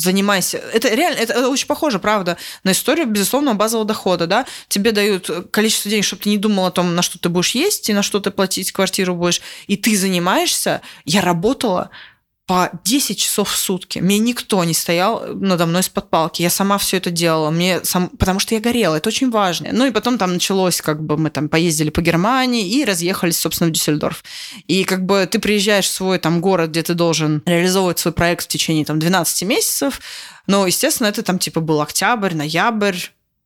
занимайся. 0.00 0.58
Это 0.72 0.94
реально, 0.94 1.18
это 1.18 1.48
очень 1.48 1.66
похоже, 1.66 1.98
правда, 1.98 2.36
на 2.64 2.72
историю 2.72 3.06
безусловного 3.06 3.54
базового 3.54 3.86
дохода, 3.86 4.26
да. 4.26 4.46
Тебе 4.68 4.92
дают 4.92 5.30
количество 5.50 5.90
денег, 5.90 6.04
чтобы 6.04 6.22
ты 6.22 6.30
не 6.30 6.38
думал 6.38 6.66
о 6.66 6.70
том, 6.70 6.94
на 6.94 7.02
что 7.02 7.18
ты 7.18 7.28
будешь 7.28 7.50
есть 7.50 7.88
и 7.88 7.92
на 7.92 8.02
что 8.02 8.20
ты 8.20 8.30
платить 8.30 8.72
квартиру 8.72 9.14
будешь, 9.14 9.42
и 9.66 9.76
ты 9.76 9.96
занимаешься. 9.96 10.80
Я 11.04 11.20
работала 11.20 11.90
по 12.50 12.68
10 12.82 13.16
часов 13.16 13.48
в 13.48 13.56
сутки. 13.56 14.00
Мне 14.00 14.18
никто 14.18 14.64
не 14.64 14.74
стоял 14.74 15.22
надо 15.36 15.66
мной 15.66 15.84
с-под 15.84 16.10
палки. 16.10 16.42
Я 16.42 16.50
сама 16.50 16.78
все 16.78 16.96
это 16.96 17.12
делала. 17.12 17.50
Мне 17.50 17.84
сам... 17.84 18.08
Потому 18.08 18.40
что 18.40 18.56
я 18.56 18.60
горела. 18.60 18.96
Это 18.96 19.08
очень 19.08 19.30
важно. 19.30 19.68
Ну 19.70 19.86
и 19.86 19.92
потом 19.92 20.18
там 20.18 20.32
началось, 20.32 20.80
как 20.80 21.00
бы 21.00 21.16
мы 21.16 21.30
там 21.30 21.48
поездили 21.48 21.90
по 21.90 22.00
Германии 22.00 22.68
и 22.68 22.84
разъехались, 22.84 23.38
собственно, 23.38 23.70
в 23.70 23.72
Дюссельдорф. 23.72 24.24
И 24.66 24.82
как 24.82 25.06
бы 25.06 25.28
ты 25.30 25.38
приезжаешь 25.38 25.86
в 25.86 25.92
свой 25.92 26.18
там 26.18 26.40
город, 26.40 26.70
где 26.70 26.82
ты 26.82 26.94
должен 26.94 27.40
реализовывать 27.46 28.00
свой 28.00 28.12
проект 28.12 28.46
в 28.46 28.48
течение 28.48 28.84
там 28.84 28.98
12 28.98 29.42
месяцев. 29.44 30.00
Но, 30.48 30.66
естественно, 30.66 31.06
это 31.06 31.22
там 31.22 31.38
типа 31.38 31.60
был 31.60 31.80
октябрь, 31.80 32.34
ноябрь, 32.34 32.96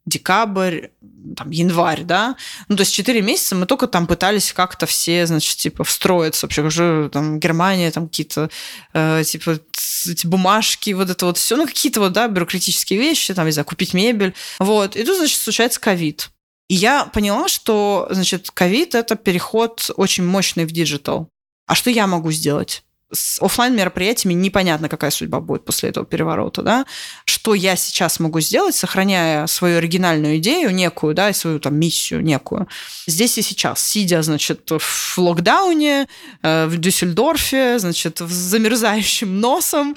декабрь, 0.06 0.88
там, 1.36 1.50
январь, 1.50 2.02
да, 2.02 2.36
ну, 2.68 2.76
то 2.76 2.82
есть 2.82 2.94
4 2.94 3.22
месяца 3.22 3.54
мы 3.54 3.66
только 3.66 3.86
там 3.86 4.06
пытались 4.06 4.52
как-то 4.52 4.86
все, 4.86 5.26
значит, 5.26 5.56
типа, 5.56 5.84
встроиться 5.84 6.46
вообще, 6.46 6.62
уже 6.62 7.08
там 7.12 7.40
Германия, 7.40 7.90
там 7.90 8.08
какие-то, 8.08 8.50
э, 8.92 9.22
типа, 9.24 9.58
эти 10.06 10.26
бумажки, 10.26 10.90
вот 10.92 11.08
это 11.08 11.26
вот 11.26 11.38
все, 11.38 11.56
ну, 11.56 11.66
какие-то 11.66 12.00
вот, 12.00 12.12
да, 12.12 12.28
бюрократические 12.28 12.98
вещи, 12.98 13.32
там, 13.32 13.46
не 13.46 13.52
знаю, 13.52 13.66
купить 13.66 13.94
мебель, 13.94 14.34
вот, 14.58 14.96
и 14.96 15.04
тут, 15.04 15.16
значит, 15.16 15.40
случается 15.40 15.80
ковид. 15.80 16.30
И 16.68 16.74
я 16.74 17.04
поняла, 17.06 17.48
что, 17.48 18.06
значит, 18.10 18.50
ковид– 18.50 18.94
это 18.96 19.16
переход 19.16 19.90
очень 19.96 20.24
мощный 20.24 20.64
в 20.64 20.72
digital. 20.72 21.28
А 21.66 21.74
что 21.74 21.90
я 21.90 22.06
могу 22.06 22.30
сделать? 22.30 22.84
С 23.14 23.40
офлайн 23.40 23.74
мероприятиями 23.74 24.35
непонятно, 24.35 24.88
какая 24.88 25.11
судьба 25.11 25.40
будет 25.40 25.64
после 25.64 25.88
этого 25.88 26.05
переворота, 26.05 26.62
да. 26.62 26.87
Что 27.24 27.55
я 27.55 27.77
сейчас 27.77 28.20
могу 28.20 28.40
сделать, 28.40 28.74
сохраняя 28.74 29.46
свою 29.46 29.79
оригинальную 29.79 30.38
идею 30.38 30.74
некую, 30.74 31.14
да, 31.14 31.31
и 31.31 31.33
свою 31.33 31.61
там 31.61 31.77
миссию 31.77 32.22
некую, 32.22 32.68
здесь 33.07 33.38
и 33.38 33.42
сейчас, 33.42 33.83
сидя, 33.83 34.22
значит, 34.22 34.70
в 34.70 35.18
локдауне, 35.18 36.09
э, 36.42 36.66
в 36.66 36.77
Дюссельдорфе, 36.77 37.79
значит, 37.79 38.18
с 38.20 38.33
замерзающим 38.33 39.40
носом, 39.40 39.94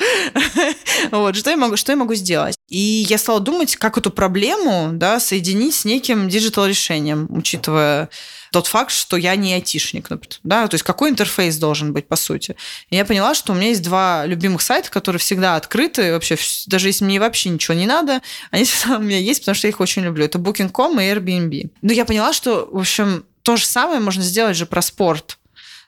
вот, 1.12 1.36
что 1.36 1.50
я 1.50 1.58
могу, 1.58 1.78
что 1.78 1.92
я 1.92 1.96
могу 1.98 2.16
сделать? 2.16 2.56
И 2.70 3.06
я 3.10 3.18
стала 3.18 3.40
думать, 3.40 3.76
как 3.76 3.98
эту 3.98 4.12
проблему, 4.12 4.90
да, 4.94 5.20
соединить 5.20 5.76
с 5.76 5.86
неким 5.86 6.30
диджитал-решением, 6.30 7.28
учитывая 7.30 8.10
тот 8.52 8.68
факт, 8.68 8.92
что 8.92 9.18
я 9.18 9.36
не 9.36 9.54
айтишник, 9.54 10.10
например. 10.10 10.40
Да? 10.44 10.68
То 10.68 10.76
есть 10.76 10.84
какой 10.84 11.10
интерфейс 11.10 11.58
должен 11.58 11.94
быть, 11.94 12.08
по 12.08 12.16
сути. 12.16 12.56
И 12.90 12.96
я 12.96 13.06
поняла, 13.06 13.34
что 13.34 13.54
у 13.54 13.56
меня 13.56 13.70
есть 13.70 13.84
два 13.84 14.26
любимых 14.26 14.62
сайта, 14.62 14.90
которые 14.90 15.20
всегда 15.20 15.56
открыты, 15.56 16.12
вообще, 16.12 16.38
даже 16.68 16.90
если 16.90 17.06
мне 17.06 17.20
вообще 17.20 17.50
ничего 17.50 17.74
не 17.76 17.88
надо, 17.88 18.22
они 18.52 18.66
всегда 18.66 18.98
у 18.98 19.02
меня 19.02 19.20
есть, 19.20 19.42
потому 19.42 19.56
что 19.56 19.68
я 19.68 19.70
их 19.70 19.80
очень 19.80 20.04
люблю. 20.04 20.26
Это 20.26 20.40
Booking.com 20.40 21.00
и 21.00 21.04
Airbnb. 21.04 21.72
Но 21.82 21.94
я 21.94 22.06
поняла, 22.06 22.34
что, 22.34 22.68
в 22.72 22.80
общем, 22.80 23.26
то 23.44 23.56
же 23.56 23.66
самое 23.66 24.00
можно 24.00 24.24
сделать 24.24 24.58
же 24.58 24.66
про 24.66 24.82
спорт. 24.82 25.38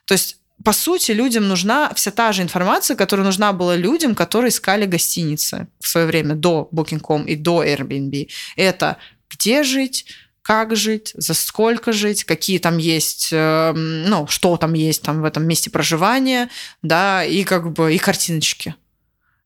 То 0.06 0.14
есть 0.14 0.36
по 0.64 0.72
сути, 0.72 1.12
людям 1.12 1.48
нужна 1.48 1.90
вся 1.94 2.10
та 2.10 2.32
же 2.32 2.42
информация, 2.42 2.94
которая 2.94 3.24
нужна 3.24 3.52
была 3.52 3.76
людям, 3.76 4.14
которые 4.14 4.50
искали 4.50 4.84
гостиницы 4.84 5.68
в 5.80 5.88
свое 5.88 6.06
время 6.06 6.34
до 6.34 6.68
Booking.com 6.72 7.24
и 7.24 7.34
до 7.34 7.64
Airbnb. 7.64 8.28
Это 8.56 8.98
где 9.30 9.62
жить, 9.62 10.06
как 10.50 10.74
жить, 10.74 11.12
за 11.14 11.34
сколько 11.34 11.92
жить, 11.92 12.24
какие 12.24 12.58
там 12.58 12.78
есть, 12.78 13.28
эм, 13.30 14.02
ну, 14.02 14.26
что 14.26 14.56
там 14.56 14.72
есть 14.72 15.00
там 15.00 15.22
в 15.22 15.24
этом 15.24 15.46
месте 15.46 15.70
проживания, 15.70 16.48
да, 16.82 17.24
и 17.24 17.44
как 17.44 17.72
бы 17.72 17.94
и 17.94 17.98
картиночки. 17.98 18.74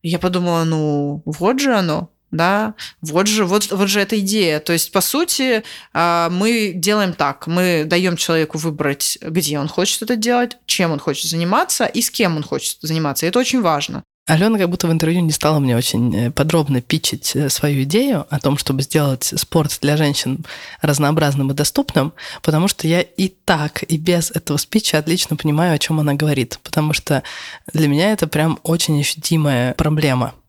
я 0.03 0.19
подумала, 0.19 0.65
ну, 0.65 1.21
вот 1.27 1.61
же 1.61 1.75
оно, 1.75 2.11
да, 2.31 2.73
вот 3.03 3.27
же, 3.27 3.45
вот, 3.45 3.71
вот 3.71 3.89
же 3.91 4.01
эта 4.01 4.19
идея. 4.21 4.61
То 4.61 4.73
есть, 4.73 4.93
по 4.93 5.03
сути, 5.03 5.63
а, 5.93 6.31
мы 6.31 6.73
делаем 6.75 7.13
так, 7.13 7.49
мы 7.49 7.85
даем 7.85 8.17
человеку 8.17 8.57
выбрать, 8.57 9.19
где 9.21 9.59
он 9.59 9.69
хочет 9.69 10.01
это 10.01 10.17
делать, 10.17 10.57
чем 10.65 10.91
он 10.91 11.01
хочет 11.01 11.29
заниматься 11.29 11.85
и 11.85 12.01
с 12.01 12.11
кем 12.11 12.39
он 12.39 12.43
хочет 12.43 12.79
заниматься. 12.81 13.27
И 13.27 13.29
это 13.29 13.39
очень 13.39 13.61
важно. 13.61 14.05
Алена 14.27 14.59
как 14.59 14.71
будто 14.71 14.89
в 14.89 14.93
интервью 14.93 15.21
не 15.21 15.33
стала 15.33 15.59
мне 15.59 15.77
очень 15.77 16.17
э, 16.17 16.31
подробно 16.31 16.81
питчить 16.81 17.37
э, 17.37 17.51
свою 17.51 17.83
идею 17.83 18.27
о 18.31 18.41
том, 18.41 18.57
чтобы 18.57 18.81
сделать 18.81 19.25
спорт 19.37 19.79
для 19.83 19.99
женщин 19.99 20.47
разнообразным 20.81 21.51
и 21.51 21.55
доступным, 21.55 22.15
потому 22.43 22.67
что 22.67 22.89
я 22.89 23.03
и 23.03 23.29
так, 23.29 23.83
и 23.83 23.99
без 23.99 24.31
этого 24.31 24.57
спича 24.57 24.97
отлично 24.97 25.37
понимаю, 25.37 25.75
о 25.75 25.79
чем 25.79 26.01
она 26.01 26.15
говорит, 26.15 26.59
потому 26.63 26.95
что 26.95 27.23
для 27.71 27.87
меня 27.87 28.13
это 28.13 28.27
прям 28.27 28.59
очень 28.63 28.99
ощутимая 28.99 29.75
проблема– 29.75 30.35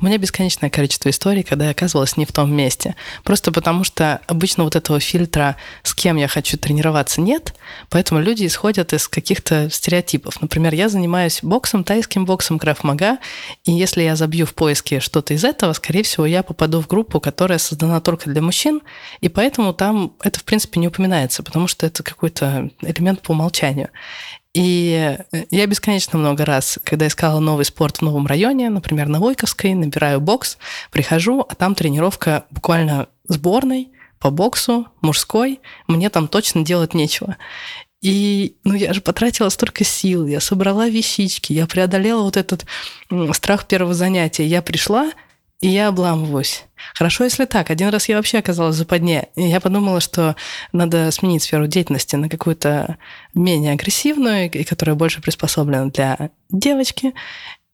у 0.00 0.04
меня 0.04 0.18
бесконечное 0.18 0.70
количество 0.70 1.08
историй, 1.10 1.42
когда 1.42 1.66
я 1.66 1.70
оказывалась 1.72 2.16
не 2.16 2.24
в 2.24 2.32
том 2.32 2.54
месте. 2.54 2.94
Просто 3.24 3.52
потому 3.52 3.84
что 3.84 4.20
обычно 4.26 4.64
вот 4.64 4.76
этого 4.76 5.00
фильтра, 5.00 5.56
с 5.82 5.94
кем 5.94 6.16
я 6.16 6.28
хочу 6.28 6.56
тренироваться, 6.56 7.20
нет. 7.20 7.54
Поэтому 7.90 8.20
люди 8.20 8.46
исходят 8.46 8.92
из 8.92 9.08
каких-то 9.08 9.68
стереотипов. 9.70 10.40
Например, 10.40 10.72
я 10.74 10.88
занимаюсь 10.88 11.40
боксом, 11.42 11.84
тайским 11.84 12.24
боксом, 12.24 12.58
крафмага, 12.58 13.18
и 13.64 13.72
если 13.72 14.02
я 14.02 14.16
забью 14.16 14.46
в 14.46 14.54
поиске 14.54 15.00
что-то 15.00 15.34
из 15.34 15.44
этого, 15.44 15.72
скорее 15.72 16.02
всего, 16.02 16.26
я 16.26 16.42
попаду 16.42 16.80
в 16.80 16.86
группу, 16.86 17.20
которая 17.20 17.58
создана 17.58 18.00
только 18.00 18.30
для 18.30 18.42
мужчин, 18.42 18.82
и 19.20 19.28
поэтому 19.28 19.72
там 19.72 20.12
это, 20.22 20.40
в 20.40 20.44
принципе, 20.44 20.80
не 20.80 20.88
упоминается, 20.88 21.42
потому 21.42 21.66
что 21.66 21.86
это 21.86 22.02
какой-то 22.02 22.70
элемент 22.82 23.22
по 23.22 23.32
умолчанию. 23.32 23.90
И 24.56 25.18
я 25.50 25.66
бесконечно 25.66 26.18
много 26.18 26.46
раз, 26.46 26.78
когда 26.82 27.06
искала 27.08 27.40
новый 27.40 27.66
спорт 27.66 27.98
в 27.98 28.00
новом 28.00 28.26
районе, 28.26 28.70
например, 28.70 29.06
на 29.06 29.20
Войковской, 29.20 29.74
набираю 29.74 30.18
бокс, 30.18 30.56
прихожу, 30.90 31.44
а 31.46 31.54
там 31.54 31.74
тренировка 31.74 32.46
буквально 32.50 33.08
сборной 33.28 33.90
по 34.18 34.30
боксу, 34.30 34.86
мужской, 35.02 35.60
мне 35.88 36.08
там 36.08 36.26
точно 36.26 36.64
делать 36.64 36.94
нечего. 36.94 37.36
И 38.00 38.56
ну, 38.64 38.72
я 38.72 38.94
же 38.94 39.02
потратила 39.02 39.50
столько 39.50 39.84
сил, 39.84 40.26
я 40.26 40.40
собрала 40.40 40.88
вещички, 40.88 41.52
я 41.52 41.66
преодолела 41.66 42.22
вот 42.22 42.38
этот 42.38 42.64
страх 43.34 43.66
первого 43.66 43.92
занятия. 43.92 44.46
Я 44.46 44.62
пришла, 44.62 45.10
и 45.60 45.68
я 45.68 45.88
обламываюсь. 45.88 46.64
Хорошо, 46.94 47.24
если 47.24 47.46
так. 47.46 47.70
Один 47.70 47.88
раз 47.88 48.08
я 48.08 48.16
вообще 48.16 48.38
оказалась 48.38 48.76
в 48.76 48.78
западне. 48.78 49.28
И 49.36 49.42
я 49.42 49.60
подумала, 49.60 50.00
что 50.00 50.36
надо 50.72 51.10
сменить 51.10 51.42
сферу 51.42 51.66
деятельности 51.66 52.16
на 52.16 52.28
какую-то 52.28 52.98
менее 53.34 53.72
агрессивную, 53.72 54.50
и 54.50 54.64
которая 54.64 54.96
больше 54.96 55.22
приспособлена 55.22 55.86
для 55.86 56.30
девочки. 56.50 57.14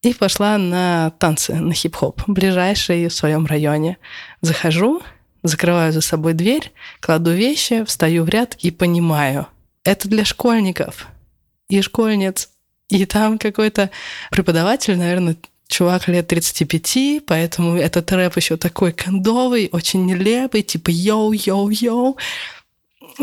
И 0.03 0.15
пошла 0.15 0.59
на 0.59 1.11
танцы, 1.19 1.55
на 1.55 1.75
хип-хоп, 1.75 2.23
ближайший 2.27 3.09
в 3.09 3.13
своем 3.13 3.47
районе. 3.47 3.99
Захожу, 4.41 5.03
закрываю 5.43 5.93
за 5.93 6.01
собой 6.01 6.35
дверь, 6.35 6.73
кладу 7.01 7.33
вещи, 7.33 7.85
встаю 7.85 8.25
в 8.25 8.29
ряд 8.29 8.55
и 8.61 8.71
понимаю, 8.71 9.47
это 9.85 10.09
для 10.09 10.25
школьников 10.25 11.09
и 11.69 11.81
школьниц. 11.83 12.49
И 12.89 13.07
там 13.07 13.39
какой-то 13.39 13.91
преподаватель, 14.31 14.97
наверное, 14.99 15.37
чувак 15.73 16.09
лет 16.09 16.29
35, 16.29 17.25
поэтому 17.27 17.77
этот 17.77 18.13
рэп 18.13 18.37
еще 18.37 18.57
такой 18.57 18.93
кондовый, 18.93 19.71
очень 19.73 20.05
нелепый, 20.05 20.63
типа 20.63 20.91
yo-yo-yo. 20.91 22.17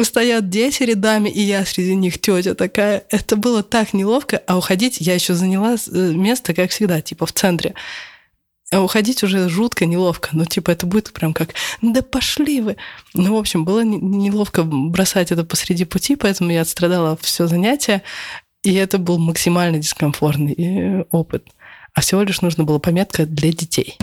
Стоят 0.03 0.49
дети 0.49 0.83
рядами, 0.83 1.29
и 1.29 1.41
я 1.41 1.65
среди 1.65 1.95
них 1.95 2.19
тетя 2.19 2.55
такая. 2.55 3.03
Это 3.09 3.35
было 3.35 3.63
так 3.63 3.93
неловко, 3.93 4.41
а 4.47 4.57
уходить 4.57 4.97
я 4.99 5.13
еще 5.13 5.33
заняла 5.33 5.75
э, 5.75 6.11
место, 6.13 6.53
как 6.53 6.71
всегда, 6.71 7.01
типа 7.01 7.25
в 7.25 7.33
центре. 7.33 7.75
А 8.71 8.81
уходить 8.81 9.23
уже 9.23 9.49
жутко 9.49 9.85
неловко. 9.85 10.29
Ну, 10.31 10.45
типа, 10.45 10.71
это 10.71 10.85
будет 10.85 11.11
прям 11.11 11.33
как, 11.33 11.55
да 11.81 12.03
пошли 12.03 12.61
вы. 12.61 12.77
Ну, 13.15 13.35
в 13.35 13.39
общем, 13.39 13.65
было 13.65 13.83
неловко 13.83 14.63
бросать 14.63 15.31
это 15.31 15.43
посреди 15.43 15.85
пути, 15.85 16.15
поэтому 16.15 16.51
я 16.51 16.61
отстрадала 16.61 17.17
все 17.21 17.47
занятие, 17.47 18.03
и 18.63 18.73
это 18.75 18.99
был 18.99 19.17
максимально 19.17 19.79
дискомфортный 19.79 20.53
э, 20.53 21.03
опыт 21.09 21.45
а 21.93 22.01
всего 22.01 22.21
лишь 22.21 22.41
нужно 22.41 22.63
было 22.63 22.79
пометка 22.79 23.25
для 23.25 23.51
детей. 23.51 23.97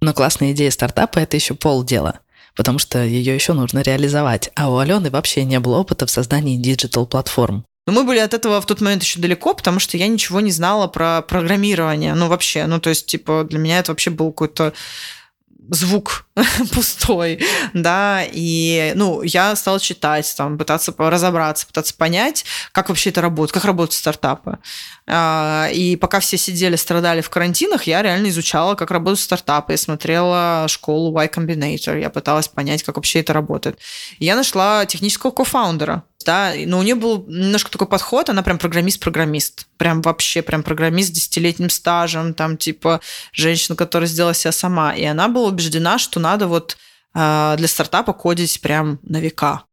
Но 0.00 0.12
классная 0.12 0.52
идея 0.52 0.70
стартапа– 0.70 1.18
это 1.20 1.36
еще 1.36 1.54
полдела, 1.54 2.20
потому 2.56 2.78
что 2.78 3.02
ее 3.04 3.34
еще 3.34 3.52
нужно 3.52 3.80
реализовать. 3.80 4.50
А 4.56 4.68
у 4.68 4.78
Алены 4.78 5.10
вообще 5.10 5.44
не 5.44 5.60
было 5.60 5.78
опыта 5.78 6.06
в 6.06 6.10
создании 6.10 6.56
digital-платформ. 6.56 7.64
Но 7.86 7.92
мы 7.92 8.04
были 8.04 8.18
от 8.18 8.34
этого 8.34 8.60
в 8.60 8.66
тот 8.66 8.80
момент 8.80 9.02
еще 9.02 9.20
далеко, 9.20 9.54
потому 9.54 9.80
что 9.80 9.96
я 9.96 10.06
ничего 10.06 10.40
не 10.40 10.52
знала 10.52 10.86
про 10.86 11.22
программирование. 11.22 12.14
Ну, 12.14 12.28
вообще, 12.28 12.66
ну, 12.66 12.80
то 12.80 12.90
есть, 12.90 13.06
типа, 13.06 13.44
для 13.48 13.58
меня 13.58 13.78
это 13.80 13.90
вообще 13.90 14.10
был 14.10 14.30
какой-то 14.30 14.72
звук 15.70 16.26
пустой, 16.72 17.40
да, 17.72 18.24
и, 18.30 18.92
ну, 18.96 19.22
я 19.22 19.54
стала 19.56 19.80
читать, 19.80 20.32
там, 20.36 20.58
пытаться 20.58 20.94
разобраться, 20.96 21.66
пытаться 21.66 21.94
понять, 21.94 22.44
как 22.72 22.88
вообще 22.88 23.10
это 23.10 23.20
работает, 23.20 23.52
как 23.52 23.64
работают 23.64 23.94
стартапы. 23.94 24.58
А, 25.06 25.68
и 25.72 25.96
пока 25.96 26.20
все 26.20 26.36
сидели, 26.36 26.76
страдали 26.76 27.20
в 27.20 27.30
карантинах, 27.30 27.84
я 27.84 28.02
реально 28.02 28.28
изучала, 28.28 28.74
как 28.74 28.90
работают 28.90 29.20
стартапы, 29.20 29.72
я 29.72 29.78
смотрела 29.78 30.66
школу 30.68 31.12
Y 31.12 31.28
Combinator, 31.28 32.00
я 32.00 32.10
пыталась 32.10 32.48
понять, 32.48 32.82
как 32.82 32.96
вообще 32.96 33.20
это 33.20 33.32
работает. 33.32 33.78
И 34.18 34.24
я 34.24 34.36
нашла 34.36 34.86
технического 34.86 35.30
кофаундера, 35.30 36.04
да, 36.24 36.52
но 36.66 36.78
у 36.78 36.82
нее 36.82 36.94
был 36.94 37.24
немножко 37.26 37.70
такой 37.70 37.86
подход, 37.86 38.30
она 38.30 38.42
прям 38.42 38.58
программист-программист, 38.58 39.66
прям 39.76 40.02
вообще 40.02 40.42
прям 40.42 40.62
программист 40.62 41.10
с 41.10 41.12
десятилетним 41.12 41.70
стажем, 41.70 42.34
там 42.34 42.56
типа 42.56 43.00
женщина, 43.32 43.76
которая 43.76 44.08
сделала 44.08 44.34
себя 44.34 44.52
сама, 44.52 44.94
и 44.94 45.04
она 45.04 45.28
была 45.28 45.48
убеждена, 45.48 45.98
что 45.98 46.20
надо 46.20 46.46
вот 46.46 46.76
а, 47.14 47.56
для 47.56 47.68
стартапа 47.68 48.12
кодить 48.12 48.60
прям 48.60 48.98
на 49.02 49.18
века. 49.18 49.64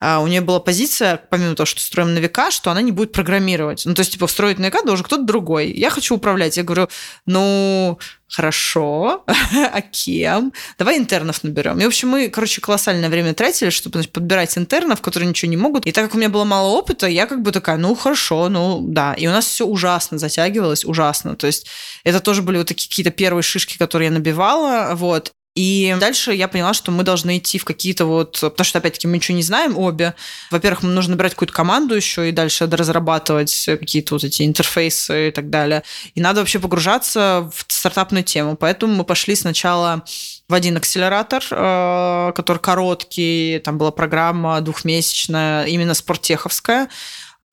А 0.00 0.20
у 0.20 0.28
нее 0.28 0.40
была 0.40 0.60
позиция, 0.60 1.16
помимо 1.16 1.56
того, 1.56 1.66
что 1.66 1.80
строим 1.80 2.14
на 2.14 2.18
века, 2.18 2.52
что 2.52 2.70
она 2.70 2.82
не 2.82 2.92
будет 2.92 3.10
программировать. 3.10 3.82
Ну, 3.84 3.94
то 3.94 4.00
есть, 4.00 4.12
типа, 4.12 4.28
встроить 4.28 4.58
на 4.60 4.66
века 4.66 4.82
должен 4.84 5.04
кто-то 5.04 5.24
другой. 5.24 5.72
Я 5.72 5.90
хочу 5.90 6.14
управлять. 6.14 6.56
Я 6.56 6.62
говорю, 6.62 6.88
ну, 7.26 7.98
хорошо, 8.28 9.24
а 9.26 9.80
кем? 9.80 10.52
Давай 10.78 10.98
интернов 10.98 11.42
наберем. 11.42 11.80
И, 11.80 11.84
в 11.84 11.88
общем, 11.88 12.10
мы, 12.10 12.28
короче, 12.28 12.60
колоссальное 12.60 13.08
время 13.08 13.34
тратили, 13.34 13.70
чтобы 13.70 13.94
значит, 13.94 14.12
подбирать 14.12 14.56
интернов, 14.56 15.00
которые 15.00 15.28
ничего 15.28 15.50
не 15.50 15.56
могут. 15.56 15.84
И 15.84 15.90
так 15.90 16.04
как 16.04 16.14
у 16.14 16.18
меня 16.18 16.28
было 16.28 16.44
мало 16.44 16.68
опыта, 16.68 17.08
я 17.08 17.26
как 17.26 17.42
бы 17.42 17.50
такая, 17.50 17.76
ну, 17.76 17.96
хорошо, 17.96 18.48
ну, 18.48 18.80
да. 18.80 19.14
И 19.14 19.26
у 19.26 19.30
нас 19.30 19.46
все 19.46 19.66
ужасно 19.66 20.18
затягивалось, 20.18 20.84
ужасно. 20.84 21.34
То 21.34 21.48
есть 21.48 21.66
это 22.04 22.20
тоже 22.20 22.42
были 22.42 22.58
вот 22.58 22.68
такие 22.68 22.88
какие-то 22.88 23.10
первые 23.10 23.42
шишки, 23.42 23.76
которые 23.76 24.10
я 24.10 24.14
набивала, 24.14 24.94
вот. 24.94 25.32
И 25.54 25.96
дальше 25.98 26.32
я 26.32 26.46
поняла, 26.46 26.72
что 26.72 26.92
мы 26.92 27.02
должны 27.02 27.38
идти 27.38 27.58
в 27.58 27.64
какие-то 27.64 28.04
вот... 28.04 28.38
Потому 28.40 28.64
что, 28.64 28.78
опять-таки, 28.78 29.08
мы 29.08 29.16
ничего 29.16 29.36
не 29.36 29.42
знаем 29.42 29.76
обе. 29.76 30.14
Во-первых, 30.52 30.84
мы 30.84 30.90
нужно 30.90 31.14
набирать 31.14 31.32
какую-то 31.32 31.52
команду 31.52 31.96
еще 31.96 32.28
и 32.28 32.32
дальше 32.32 32.68
разрабатывать 32.70 33.64
какие-то 33.66 34.14
вот 34.14 34.22
эти 34.22 34.44
интерфейсы 34.46 35.28
и 35.28 35.30
так 35.32 35.50
далее. 35.50 35.82
И 36.14 36.20
надо 36.20 36.40
вообще 36.40 36.60
погружаться 36.60 37.50
в 37.52 37.64
стартапную 37.72 38.22
тему. 38.22 38.56
Поэтому 38.56 38.94
мы 38.94 39.04
пошли 39.04 39.34
сначала 39.34 40.04
в 40.48 40.54
один 40.54 40.76
акселератор, 40.76 41.42
э, 41.50 42.32
который 42.36 42.58
короткий, 42.58 43.60
там 43.64 43.78
была 43.78 43.90
программа 43.90 44.60
двухмесячная, 44.60 45.64
именно 45.64 45.94
спорттеховская. 45.94 46.88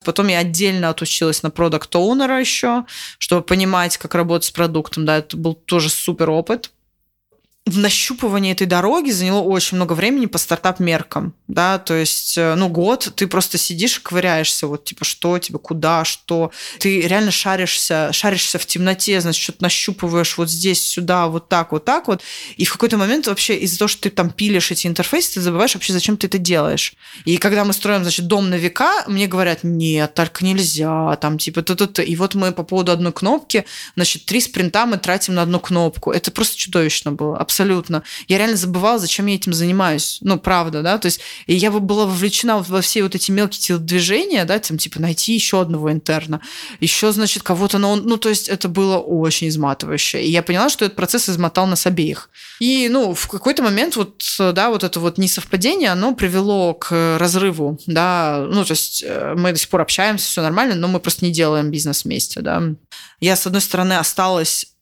Потом 0.04 0.28
я 0.28 0.38
отдельно 0.38 0.90
отучилась 0.90 1.42
на 1.42 1.50
продукт 1.50 1.92
оунера 1.96 2.38
еще, 2.38 2.84
чтобы 3.18 3.42
понимать, 3.42 3.96
как 3.96 4.14
работать 4.14 4.46
с 4.46 4.52
продуктом. 4.52 5.04
Да, 5.04 5.18
это 5.18 5.36
был 5.36 5.54
тоже 5.54 5.90
супер 5.90 6.30
опыт 6.30 6.70
в 7.66 7.78
нащупывании 7.78 8.52
этой 8.52 8.68
дороги 8.68 9.10
заняло 9.10 9.40
очень 9.40 9.76
много 9.76 9.94
времени 9.94 10.26
по 10.26 10.38
стартап-меркам, 10.38 11.34
да, 11.48 11.78
то 11.78 11.94
есть, 11.94 12.38
э, 12.38 12.54
ну, 12.54 12.68
год 12.68 13.12
ты 13.16 13.26
просто 13.26 13.58
сидишь 13.58 13.98
и 13.98 14.00
ковыряешься, 14.00 14.68
вот, 14.68 14.84
типа, 14.84 15.04
что 15.04 15.36
тебе, 15.40 15.58
куда, 15.58 16.04
что. 16.04 16.52
Ты 16.78 17.00
реально 17.00 17.32
шаришься, 17.32 18.12
шаришься 18.12 18.60
в 18.60 18.66
темноте, 18.66 19.20
значит, 19.20 19.42
что-то 19.42 19.64
нащупываешь 19.64 20.38
вот 20.38 20.48
здесь, 20.48 20.80
сюда, 20.86 21.26
вот 21.26 21.48
так, 21.48 21.72
вот 21.72 21.84
так 21.84 22.06
вот, 22.06 22.22
и 22.56 22.64
в 22.64 22.70
какой-то 22.70 22.98
момент 22.98 23.26
вообще 23.26 23.56
из-за 23.56 23.78
того, 23.78 23.88
что 23.88 24.02
ты 24.02 24.10
там 24.10 24.30
пилишь 24.30 24.70
эти 24.70 24.86
интерфейсы, 24.86 25.34
ты 25.34 25.40
забываешь 25.40 25.74
вообще, 25.74 25.92
зачем 25.92 26.16
ты 26.16 26.28
это 26.28 26.38
делаешь. 26.38 26.94
И 27.24 27.36
когда 27.36 27.64
мы 27.64 27.72
строим, 27.72 28.02
значит, 28.02 28.28
дом 28.28 28.48
на 28.48 28.54
века, 28.54 29.02
мне 29.08 29.26
говорят, 29.26 29.64
нет, 29.64 30.14
так 30.14 30.40
нельзя, 30.40 31.16
там, 31.16 31.36
типа, 31.36 31.62
то 31.62 31.74
то 31.74 31.88
то 31.88 32.02
И 32.02 32.14
вот 32.14 32.36
мы 32.36 32.52
по 32.52 32.62
поводу 32.62 32.92
одной 32.92 33.12
кнопки, 33.12 33.64
значит, 33.96 34.24
три 34.24 34.40
спринта 34.40 34.86
мы 34.86 34.98
тратим 34.98 35.34
на 35.34 35.42
одну 35.42 35.58
кнопку. 35.58 36.12
Это 36.12 36.30
просто 36.30 36.56
чудовищно 36.56 37.10
было, 37.10 37.36
абсолютно 37.36 37.55
абсолютно. 37.56 38.02
Я 38.28 38.38
реально 38.38 38.56
забывала, 38.56 38.98
зачем 38.98 39.26
я 39.26 39.34
этим 39.34 39.54
занимаюсь. 39.54 40.18
Ну, 40.20 40.38
правда, 40.38 40.82
да, 40.82 40.98
то 40.98 41.06
есть 41.06 41.20
и 41.46 41.54
я 41.54 41.70
была 41.70 42.04
вовлечена 42.04 42.58
во 42.58 42.80
все 42.80 43.02
вот 43.02 43.14
эти 43.14 43.30
мелкие 43.30 43.60
телодвижения, 43.60 44.44
да, 44.44 44.58
там, 44.58 44.76
типа, 44.76 45.00
найти 45.00 45.34
еще 45.34 45.60
одного 45.60 45.90
интерна, 45.90 46.40
еще, 46.80 47.12
значит, 47.12 47.42
кого-то, 47.42 47.78
но 47.78 47.96
ну, 47.96 48.16
то 48.18 48.28
есть 48.28 48.48
это 48.48 48.68
было 48.68 48.98
очень 48.98 49.48
изматывающе. 49.48 50.22
И 50.22 50.30
я 50.30 50.42
поняла, 50.42 50.68
что 50.68 50.84
этот 50.84 50.96
процесс 50.96 51.28
измотал 51.28 51.66
нас 51.66 51.86
обеих. 51.86 52.28
И, 52.60 52.88
ну, 52.90 53.14
в 53.14 53.26
какой-то 53.28 53.62
момент 53.62 53.96
вот, 53.96 54.22
да, 54.38 54.70
вот 54.70 54.84
это 54.84 55.00
вот 55.00 55.18
несовпадение, 55.18 55.90
оно 55.90 56.14
привело 56.14 56.74
к 56.74 57.16
разрыву, 57.18 57.78
да, 57.86 58.46
ну, 58.50 58.64
то 58.64 58.72
есть 58.72 59.02
э, 59.06 59.34
мы 59.36 59.52
до 59.52 59.58
сих 59.58 59.68
пор 59.68 59.80
общаемся, 59.80 60.26
все 60.26 60.42
нормально, 60.42 60.74
но 60.74 60.88
мы 60.88 61.00
просто 61.00 61.24
не 61.24 61.32
делаем 61.32 61.70
бизнес 61.70 62.04
вместе, 62.04 62.40
да. 62.40 62.62
Я, 63.20 63.36
с 63.36 63.46
одной 63.46 63.62
стороны, 63.62 63.94
осталась 63.94 64.75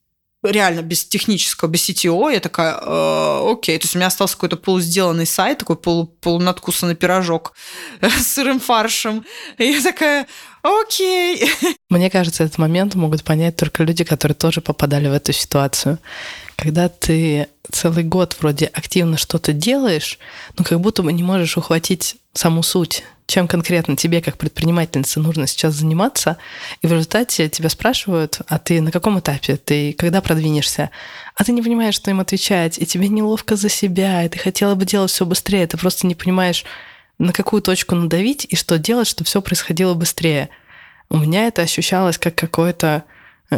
реально 0.44 0.82
без 0.82 1.04
технического, 1.04 1.68
без 1.68 1.88
CTO, 1.88 2.32
я 2.32 2.40
такая, 2.40 2.78
э, 2.80 3.52
окей, 3.52 3.78
то 3.78 3.84
есть 3.84 3.94
у 3.94 3.98
меня 3.98 4.08
остался 4.08 4.34
какой-то 4.34 4.56
полусделанный 4.56 5.26
сайт, 5.26 5.58
такой 5.58 5.76
полу, 5.76 6.06
полунадкусанный 6.06 6.94
пирожок 6.94 7.54
с 8.00 8.28
сырым 8.28 8.60
фаршем. 8.60 9.24
И 9.58 9.64
я 9.64 9.82
такая, 9.82 10.26
окей. 10.62 11.50
Мне 11.90 12.10
кажется, 12.10 12.44
этот 12.44 12.58
момент 12.58 12.94
могут 12.94 13.24
понять 13.24 13.56
только 13.56 13.84
люди, 13.84 14.04
которые 14.04 14.34
тоже 14.34 14.60
попадали 14.60 15.08
в 15.08 15.12
эту 15.12 15.32
ситуацию. 15.32 15.98
Когда 16.56 16.88
ты 16.88 17.48
целый 17.70 18.04
год 18.04 18.36
вроде 18.40 18.66
активно 18.66 19.16
что-то 19.16 19.52
делаешь, 19.52 20.18
но 20.56 20.64
как 20.64 20.80
будто 20.80 21.02
бы 21.02 21.12
не 21.12 21.22
можешь 21.22 21.56
ухватить 21.56 22.16
саму 22.32 22.62
суть, 22.62 23.04
чем 23.26 23.48
конкретно 23.48 23.96
тебе, 23.96 24.20
как 24.20 24.36
предпринимательнице, 24.36 25.18
нужно 25.18 25.46
сейчас 25.46 25.74
заниматься, 25.74 26.36
и 26.82 26.86
в 26.86 26.92
результате 26.92 27.48
тебя 27.48 27.68
спрашивают, 27.68 28.40
а 28.48 28.58
ты 28.58 28.80
на 28.80 28.90
каком 28.90 29.18
этапе, 29.18 29.56
ты 29.56 29.94
когда 29.94 30.20
продвинешься, 30.20 30.90
а 31.34 31.44
ты 31.44 31.52
не 31.52 31.62
понимаешь, 31.62 31.94
что 31.94 32.10
им 32.10 32.20
отвечать, 32.20 32.78
и 32.78 32.86
тебе 32.86 33.08
неловко 33.08 33.56
за 33.56 33.68
себя, 33.68 34.24
и 34.24 34.28
ты 34.28 34.38
хотела 34.38 34.74
бы 34.74 34.84
делать 34.84 35.10
все 35.10 35.24
быстрее, 35.24 35.66
ты 35.66 35.78
просто 35.78 36.06
не 36.06 36.14
понимаешь, 36.14 36.64
на 37.18 37.32
какую 37.32 37.62
точку 37.62 37.94
надавить 37.94 38.46
и 38.48 38.56
что 38.56 38.78
делать, 38.78 39.06
чтобы 39.06 39.26
все 39.26 39.40
происходило 39.40 39.94
быстрее. 39.94 40.50
У 41.08 41.16
меня 41.16 41.46
это 41.46 41.62
ощущалось 41.62 42.18
как 42.18 42.34
какое-то 42.34 43.04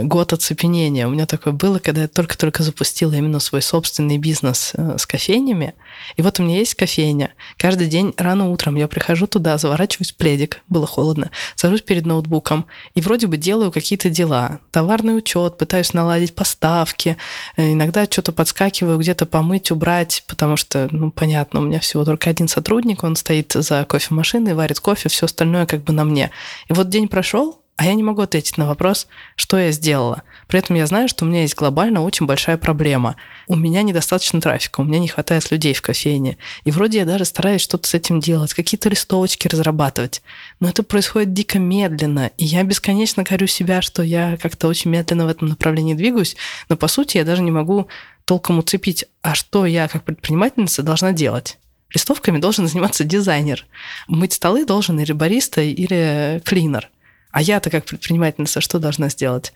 год 0.04 0.32
оцепенения. 0.32 1.06
У 1.06 1.10
меня 1.10 1.26
такое 1.26 1.52
было, 1.52 1.78
когда 1.78 2.02
я 2.02 2.08
только-только 2.08 2.62
запустила 2.62 3.12
именно 3.12 3.40
свой 3.40 3.62
собственный 3.62 4.18
бизнес 4.18 4.72
э, 4.74 4.96
с 4.98 5.06
кофейнями. 5.06 5.74
И 6.16 6.22
вот 6.22 6.40
у 6.40 6.42
меня 6.42 6.58
есть 6.58 6.74
кофейня. 6.74 7.32
Каждый 7.56 7.86
день 7.86 8.14
рано 8.16 8.50
утром 8.50 8.76
я 8.76 8.88
прихожу 8.88 9.26
туда, 9.26 9.58
заворачиваюсь 9.58 10.12
в 10.12 10.16
пледик, 10.16 10.62
было 10.68 10.86
холодно, 10.86 11.30
сажусь 11.54 11.82
перед 11.82 12.06
ноутбуком 12.06 12.66
и 12.94 13.00
вроде 13.00 13.26
бы 13.26 13.36
делаю 13.36 13.72
какие-то 13.72 14.10
дела. 14.10 14.60
Товарный 14.70 15.16
учет, 15.16 15.58
пытаюсь 15.58 15.92
наладить 15.92 16.34
поставки, 16.34 17.16
э, 17.56 17.72
иногда 17.72 18.04
что-то 18.04 18.32
подскакиваю, 18.32 18.98
где-то 18.98 19.26
помыть, 19.26 19.70
убрать, 19.70 20.24
потому 20.26 20.56
что, 20.56 20.88
ну, 20.90 21.10
понятно, 21.10 21.60
у 21.60 21.64
меня 21.64 21.80
всего 21.80 22.04
только 22.04 22.30
один 22.30 22.48
сотрудник, 22.48 23.04
он 23.04 23.16
стоит 23.16 23.52
за 23.52 23.84
кофемашиной, 23.84 24.54
варит 24.54 24.80
кофе, 24.80 25.08
все 25.08 25.26
остальное 25.26 25.66
как 25.66 25.82
бы 25.82 25.92
на 25.92 26.04
мне. 26.04 26.30
И 26.68 26.72
вот 26.72 26.88
день 26.88 27.08
прошел, 27.08 27.60
а 27.76 27.84
я 27.84 27.94
не 27.94 28.02
могу 28.02 28.22
ответить 28.22 28.56
на 28.56 28.66
вопрос, 28.66 29.06
что 29.36 29.58
я 29.58 29.70
сделала. 29.70 30.22
При 30.48 30.58
этом 30.58 30.76
я 30.76 30.86
знаю, 30.86 31.08
что 31.08 31.24
у 31.24 31.28
меня 31.28 31.42
есть 31.42 31.54
глобально 31.54 32.02
очень 32.02 32.24
большая 32.24 32.56
проблема. 32.56 33.16
У 33.48 33.54
меня 33.54 33.82
недостаточно 33.82 34.40
трафика, 34.40 34.80
у 34.80 34.84
меня 34.84 34.98
не 34.98 35.08
хватает 35.08 35.50
людей 35.50 35.74
в 35.74 35.82
кофейне. 35.82 36.38
И 36.64 36.70
вроде 36.70 36.98
я 36.98 37.04
даже 37.04 37.26
стараюсь 37.26 37.60
что-то 37.60 37.86
с 37.86 37.92
этим 37.92 38.18
делать, 38.18 38.54
какие-то 38.54 38.88
листовочки 38.88 39.46
разрабатывать. 39.46 40.22
Но 40.58 40.70
это 40.70 40.82
происходит 40.82 41.34
дико 41.34 41.58
медленно. 41.58 42.30
И 42.38 42.46
я 42.46 42.62
бесконечно 42.62 43.24
корю 43.24 43.46
себя, 43.46 43.82
что 43.82 44.02
я 44.02 44.38
как-то 44.40 44.68
очень 44.68 44.90
медленно 44.90 45.26
в 45.26 45.28
этом 45.28 45.48
направлении 45.48 45.92
двигаюсь. 45.92 46.36
Но 46.70 46.76
по 46.76 46.88
сути 46.88 47.18
я 47.18 47.24
даже 47.24 47.42
не 47.42 47.50
могу 47.50 47.88
толком 48.24 48.58
уцепить, 48.58 49.04
а 49.20 49.34
что 49.34 49.66
я 49.66 49.86
как 49.88 50.02
предпринимательница 50.02 50.82
должна 50.82 51.12
делать. 51.12 51.58
Листовками 51.92 52.38
должен 52.38 52.66
заниматься 52.66 53.04
дизайнер. 53.04 53.66
Мыть 54.08 54.32
столы 54.32 54.64
должен 54.64 54.98
или 54.98 55.12
бариста, 55.12 55.60
или 55.60 56.40
клинер. 56.44 56.90
А 57.36 57.42
я-то 57.42 57.68
как 57.68 57.84
предпринимательница 57.84 58.62
что 58.62 58.78
должна 58.78 59.10
сделать? 59.10 59.52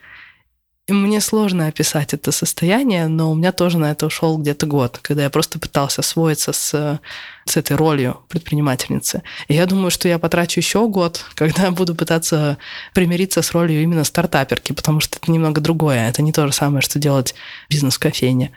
И 0.86 0.92
мне 0.92 1.18
сложно 1.22 1.66
описать 1.66 2.12
это 2.12 2.30
состояние, 2.30 3.06
но 3.06 3.32
у 3.32 3.34
меня 3.34 3.52
тоже 3.52 3.78
на 3.78 3.90
это 3.90 4.04
ушел 4.04 4.36
где-то 4.36 4.66
год, 4.66 4.98
когда 5.00 5.22
я 5.22 5.30
просто 5.30 5.58
пытался 5.58 6.02
освоиться 6.02 6.52
с, 6.52 7.00
с 7.46 7.56
этой 7.56 7.76
ролью 7.78 8.20
предпринимательницы. 8.28 9.22
И 9.48 9.54
я 9.54 9.64
думаю, 9.64 9.90
что 9.90 10.08
я 10.08 10.18
потрачу 10.18 10.60
еще 10.60 10.86
год, 10.88 11.24
когда 11.34 11.70
буду 11.70 11.94
пытаться 11.94 12.58
примириться 12.92 13.40
с 13.40 13.50
ролью 13.52 13.82
именно 13.82 14.04
стартаперки, 14.04 14.74
потому 14.74 15.00
что 15.00 15.16
это 15.16 15.32
немного 15.32 15.62
другое. 15.62 16.06
Это 16.06 16.20
не 16.20 16.32
то 16.32 16.46
же 16.46 16.52
самое, 16.52 16.82
что 16.82 16.98
делать 16.98 17.34
бизнес 17.70 17.96
в 17.96 17.98
кофейне. 17.98 18.50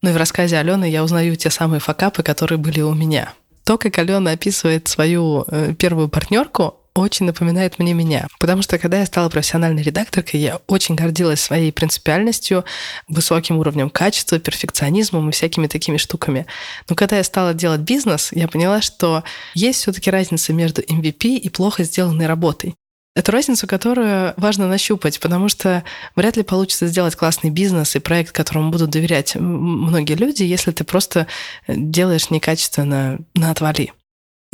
Ну 0.00 0.08
и 0.08 0.12
в 0.14 0.16
рассказе 0.16 0.56
Алены 0.56 0.88
я 0.88 1.04
узнаю 1.04 1.36
те 1.36 1.50
самые 1.50 1.80
факапы, 1.80 2.22
которые 2.22 2.56
были 2.56 2.80
у 2.80 2.94
меня. 2.94 3.34
То, 3.64 3.76
как 3.76 3.98
Алена 3.98 4.30
описывает 4.30 4.88
свою 4.88 5.44
э, 5.46 5.74
первую 5.74 6.08
партнерку, 6.08 6.78
очень 6.94 7.26
напоминает 7.26 7.78
мне 7.78 7.94
меня. 7.94 8.26
Потому 8.38 8.62
что 8.62 8.78
когда 8.78 9.00
я 9.00 9.06
стала 9.06 9.28
профессиональной 9.28 9.82
редакторкой, 9.82 10.40
я 10.40 10.60
очень 10.66 10.94
гордилась 10.94 11.40
своей 11.40 11.72
принципиальностью, 11.72 12.64
высоким 13.08 13.58
уровнем 13.58 13.90
качества, 13.90 14.38
перфекционизмом 14.38 15.28
и 15.28 15.32
всякими 15.32 15.66
такими 15.66 15.96
штуками. 15.96 16.46
Но 16.88 16.94
когда 16.94 17.16
я 17.16 17.24
стала 17.24 17.54
делать 17.54 17.80
бизнес, 17.80 18.30
я 18.32 18.48
поняла, 18.48 18.82
что 18.82 19.24
есть 19.54 19.80
все-таки 19.80 20.10
разница 20.10 20.52
между 20.52 20.82
MVP 20.82 21.36
и 21.36 21.48
плохо 21.48 21.84
сделанной 21.84 22.26
работой. 22.26 22.74
Эту 23.14 23.30
разницу, 23.32 23.66
которую 23.66 24.32
важно 24.38 24.68
нащупать, 24.68 25.20
потому 25.20 25.50
что 25.50 25.84
вряд 26.16 26.38
ли 26.38 26.42
получится 26.42 26.86
сделать 26.86 27.14
классный 27.14 27.50
бизнес 27.50 27.94
и 27.94 27.98
проект, 27.98 28.32
которому 28.32 28.70
будут 28.70 28.88
доверять 28.88 29.34
многие 29.34 30.14
люди, 30.14 30.44
если 30.44 30.70
ты 30.70 30.84
просто 30.84 31.26
делаешь 31.68 32.30
некачественно 32.30 33.18
на 33.34 33.50
отвали. 33.50 33.92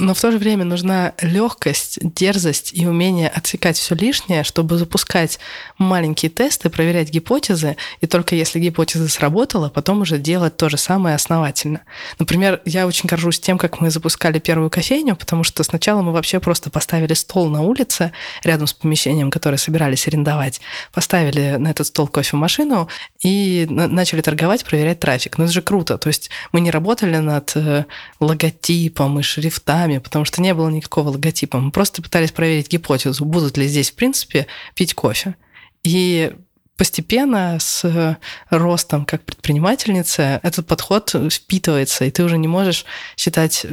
Но 0.00 0.14
в 0.14 0.20
то 0.20 0.30
же 0.30 0.38
время 0.38 0.64
нужна 0.64 1.12
легкость, 1.20 1.98
дерзость 2.00 2.70
и 2.72 2.86
умение 2.86 3.28
отсекать 3.28 3.76
все 3.76 3.96
лишнее, 3.96 4.44
чтобы 4.44 4.78
запускать 4.78 5.40
маленькие 5.76 6.30
тесты, 6.30 6.70
проверять 6.70 7.10
гипотезы, 7.10 7.76
и 8.00 8.06
только 8.06 8.36
если 8.36 8.60
гипотеза 8.60 9.08
сработала, 9.08 9.70
потом 9.70 10.02
уже 10.02 10.18
делать 10.18 10.56
то 10.56 10.68
же 10.68 10.76
самое 10.76 11.16
основательно. 11.16 11.80
Например, 12.20 12.60
я 12.64 12.86
очень 12.86 13.08
горжусь 13.08 13.40
тем, 13.40 13.58
как 13.58 13.80
мы 13.80 13.90
запускали 13.90 14.38
первую 14.38 14.70
кофейню, 14.70 15.16
потому 15.16 15.42
что 15.42 15.64
сначала 15.64 16.00
мы 16.00 16.12
вообще 16.12 16.38
просто 16.38 16.70
поставили 16.70 17.14
стол 17.14 17.48
на 17.48 17.62
улице 17.62 18.12
рядом 18.44 18.68
с 18.68 18.74
помещением, 18.74 19.32
которое 19.32 19.56
собирались 19.56 20.06
арендовать, 20.06 20.60
поставили 20.92 21.56
на 21.56 21.72
этот 21.72 21.88
стол 21.88 22.06
кофемашину 22.06 22.88
и 23.24 23.66
начали 23.68 24.20
торговать, 24.20 24.64
проверять 24.64 25.00
трафик. 25.00 25.38
Ну 25.38 25.44
это 25.44 25.52
же 25.52 25.62
круто. 25.62 25.98
То 25.98 26.06
есть 26.06 26.30
мы 26.52 26.60
не 26.60 26.70
работали 26.70 27.16
над 27.16 27.56
э, 27.56 27.84
логотипом 28.20 29.18
и 29.18 29.22
шрифтами, 29.22 29.87
сами, 29.88 29.98
потому 29.98 30.24
что 30.24 30.42
не 30.42 30.54
было 30.54 30.68
никакого 30.68 31.10
логотипа. 31.10 31.58
Мы 31.58 31.70
просто 31.70 32.02
пытались 32.02 32.32
проверить 32.32 32.70
гипотезу, 32.70 33.24
будут 33.24 33.56
ли 33.56 33.66
здесь, 33.66 33.90
в 33.90 33.94
принципе, 33.94 34.46
пить 34.74 34.94
кофе. 34.94 35.34
И 35.82 36.32
постепенно 36.76 37.58
с 37.58 38.18
ростом 38.50 39.04
как 39.04 39.22
предпринимательницы 39.22 40.40
этот 40.42 40.66
подход 40.66 41.14
впитывается, 41.30 42.04
и 42.04 42.10
ты 42.10 42.22
уже 42.22 42.38
не 42.38 42.48
можешь 42.48 42.84
считать 43.16 43.66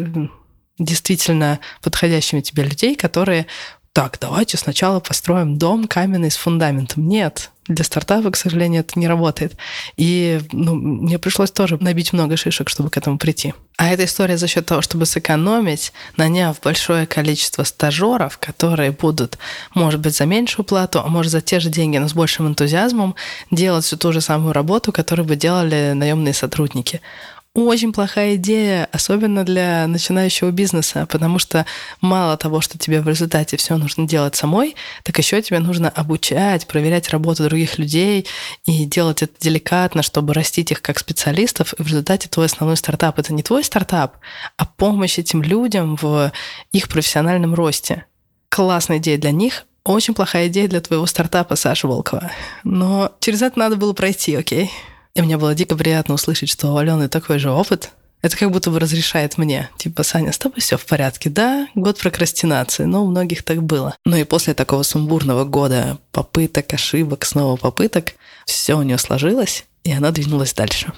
действительно 0.79 1.59
подходящими 1.81 2.41
тебе 2.41 2.63
людей, 2.63 2.95
которые 2.95 3.45
так, 3.95 4.17
давайте 4.19 4.57
сначала 4.57 4.99
построим 4.99 5.57
дом 5.57 5.87
каменный 5.87 6.29
с 6.29 6.35
фундаментом. 6.35 7.07
Нет, 7.07 7.51
для 7.69 7.85
стартапа, 7.85 8.29
к 8.29 8.35
сожалению, 8.35 8.81
это 8.81 8.99
не 8.99 9.07
работает. 9.07 9.55
И 9.95 10.41
ну, 10.51 10.75
мне 10.75 11.17
пришлось 11.17 11.49
тоже 11.49 11.77
набить 11.79 12.11
много 12.11 12.35
шишек, 12.35 12.67
чтобы 12.67 12.89
к 12.89 12.97
этому 12.97 13.17
прийти. 13.17 13.53
А 13.77 13.87
эта 13.87 14.03
история 14.03 14.37
за 14.37 14.47
счет 14.47 14.65
того, 14.65 14.81
чтобы 14.81 15.05
сэкономить, 15.05 15.93
наняв 16.17 16.59
большое 16.59 17.07
количество 17.07 17.63
стажеров, 17.63 18.37
которые 18.37 18.91
будут, 18.91 19.37
может 19.73 20.01
быть, 20.01 20.17
за 20.17 20.25
меньшую 20.25 20.65
плату, 20.65 20.99
а 20.99 21.07
может 21.07 21.31
за 21.31 21.39
те 21.39 21.61
же 21.61 21.69
деньги, 21.69 21.97
но 21.97 22.09
с 22.09 22.13
большим 22.13 22.49
энтузиазмом, 22.49 23.15
делать 23.49 23.85
всю 23.85 23.95
ту 23.95 24.11
же 24.11 24.19
самую 24.19 24.51
работу, 24.51 24.91
которую 24.91 25.25
бы 25.25 25.37
делали 25.37 25.93
наемные 25.95 26.33
сотрудники 26.33 26.99
очень 27.55 27.93
плохая 27.93 28.35
идея, 28.35 28.87
особенно 28.91 29.45
для 29.45 29.87
начинающего 29.87 30.51
бизнеса, 30.51 31.07
потому 31.09 31.39
что 31.39 31.65
мало 32.01 32.35
того, 32.35 32.59
что 32.59 32.77
тебе 32.77 33.01
в 33.01 33.07
результате 33.07 33.55
все 33.55 33.77
нужно 33.77 34.05
делать 34.05 34.35
самой, 34.35 34.75
так 35.03 35.17
еще 35.17 35.41
тебе 35.41 35.59
нужно 35.59 35.89
обучать, 35.89 36.67
проверять 36.67 37.09
работу 37.09 37.45
других 37.45 37.79
людей 37.79 38.27
и 38.65 38.85
делать 38.85 39.23
это 39.23 39.33
деликатно, 39.39 40.03
чтобы 40.03 40.33
растить 40.33 40.71
их 40.71 40.81
как 40.81 40.99
специалистов. 40.99 41.73
И 41.79 41.81
в 41.81 41.87
результате 41.87 42.27
твой 42.27 42.47
основной 42.47 42.75
стартап— 42.75 43.17
это 43.19 43.33
не 43.33 43.41
твой 43.41 43.63
стартап, 43.63 44.17
а 44.57 44.65
помощь 44.65 45.17
этим 45.17 45.41
людям 45.41 45.95
в 45.95 46.33
их 46.73 46.89
профессиональном 46.89 47.55
росте. 47.55 48.05
Классная 48.49 48.97
идея 48.97 49.17
для 49.17 49.31
них, 49.31 49.63
очень 49.85 50.13
плохая 50.13 50.47
идея 50.47 50.67
для 50.67 50.81
твоего 50.81 51.05
стартапа, 51.05 51.55
Саша 51.55 51.87
Волкова. 51.87 52.31
Но 52.65 53.13
через 53.21 53.41
это 53.41 53.57
надо 53.57 53.77
было 53.77 53.93
пройти, 53.93 54.35
окей? 54.35 54.71
И 55.15 55.21
мне 55.21 55.37
было 55.37 55.55
дико 55.55 55.77
приятно 55.77 56.15
услышать, 56.15 56.49
что 56.49 56.73
у 56.73 56.77
Алены 56.77 57.07
такой 57.07 57.39
же 57.39 57.49
опыт. 57.49 57.91
Это 58.21 58.35
как 58.35 58.51
будто 58.51 58.69
бы 58.69 58.81
разрешает 58.81 59.37
мне. 59.37 59.69
Типа, 59.77 60.03
Саня, 60.03 60.33
с 60.33 60.37
тобой 60.37 60.59
все 60.59 60.77
в 60.77 60.85
порядке. 60.85 61.29
Да, 61.29 61.69
год 61.73 61.97
прокрастинации, 61.97 62.83
но 62.83 63.05
у 63.05 63.07
многих 63.07 63.43
так 63.43 63.63
было. 63.63 63.95
Ну 64.03 64.17
и 64.17 64.25
после 64.25 64.53
такого 64.53 64.83
сумбурного 64.83 65.45
года 65.45 65.99
попыток, 66.11 66.73
ошибок, 66.73 67.23
снова 67.23 67.55
попыток, 67.55 68.15
все 68.45 68.75
у 68.75 68.81
нее 68.81 68.97
сложилось, 68.97 69.65
и 69.85 69.93
она 69.93 70.11
двинулась 70.11 70.53
дальше. 70.53 70.91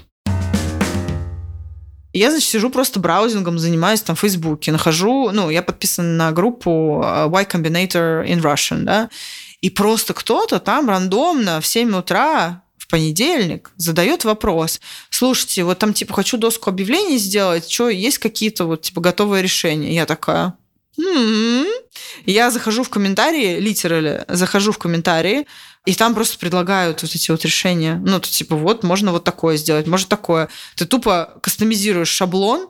Я, 2.11 2.31
значит, 2.31 2.49
сижу 2.49 2.71
просто 2.71 2.99
браузингом, 2.99 3.59
занимаюсь 3.59 4.01
там 4.01 4.15
в 4.15 4.21
Фейсбуке, 4.21 4.71
нахожу, 4.71 5.29
ну, 5.31 5.51
я 5.51 5.61
подписан 5.61 6.17
на 6.17 6.31
группу 6.31 7.03
э, 7.05 7.27
Y 7.27 7.45
Combinator 7.45 8.25
in 8.25 8.41
Russian, 8.41 8.79
да, 8.79 9.09
и 9.61 9.69
просто 9.69 10.15
кто-то 10.15 10.59
там 10.59 10.89
рандомно 10.89 11.61
в 11.61 11.67
7 11.67 11.95
утра 11.95 12.63
понедельник 12.87 13.71
задает 13.77 14.23
вопрос, 14.23 14.79
слушайте, 15.09 15.63
вот 15.63 15.79
там 15.79 15.93
типа 15.93 16.13
хочу 16.13 16.37
доску 16.37 16.69
объявлений 16.69 17.17
сделать, 17.17 17.69
что 17.69 17.89
есть 17.89 18.17
какие-то 18.17 18.65
вот 18.65 18.81
типа 18.81 19.01
готовые 19.01 19.43
решения? 19.43 19.93
Я 19.93 20.05
такая, 20.05 20.55
м-м-м. 20.97 21.67
Я 22.25 22.51
захожу 22.51 22.83
в 22.83 22.89
комментарии, 22.89 23.59
литерали, 23.59 24.25
захожу 24.27 24.71
в 24.71 24.77
комментарии, 24.77 25.45
и 25.85 25.93
там 25.93 26.13
просто 26.13 26.37
предлагают 26.37 27.01
вот 27.01 27.15
эти 27.15 27.31
вот 27.31 27.45
решения. 27.45 27.95
Ну, 28.05 28.19
то 28.19 28.29
типа, 28.29 28.55
вот, 28.55 28.83
можно 28.83 29.11
вот 29.11 29.23
такое 29.23 29.57
сделать, 29.57 29.87
может 29.87 30.09
такое. 30.09 30.49
Ты 30.75 30.85
тупо 30.85 31.39
кастомизируешь 31.41 32.09
шаблон, 32.09 32.67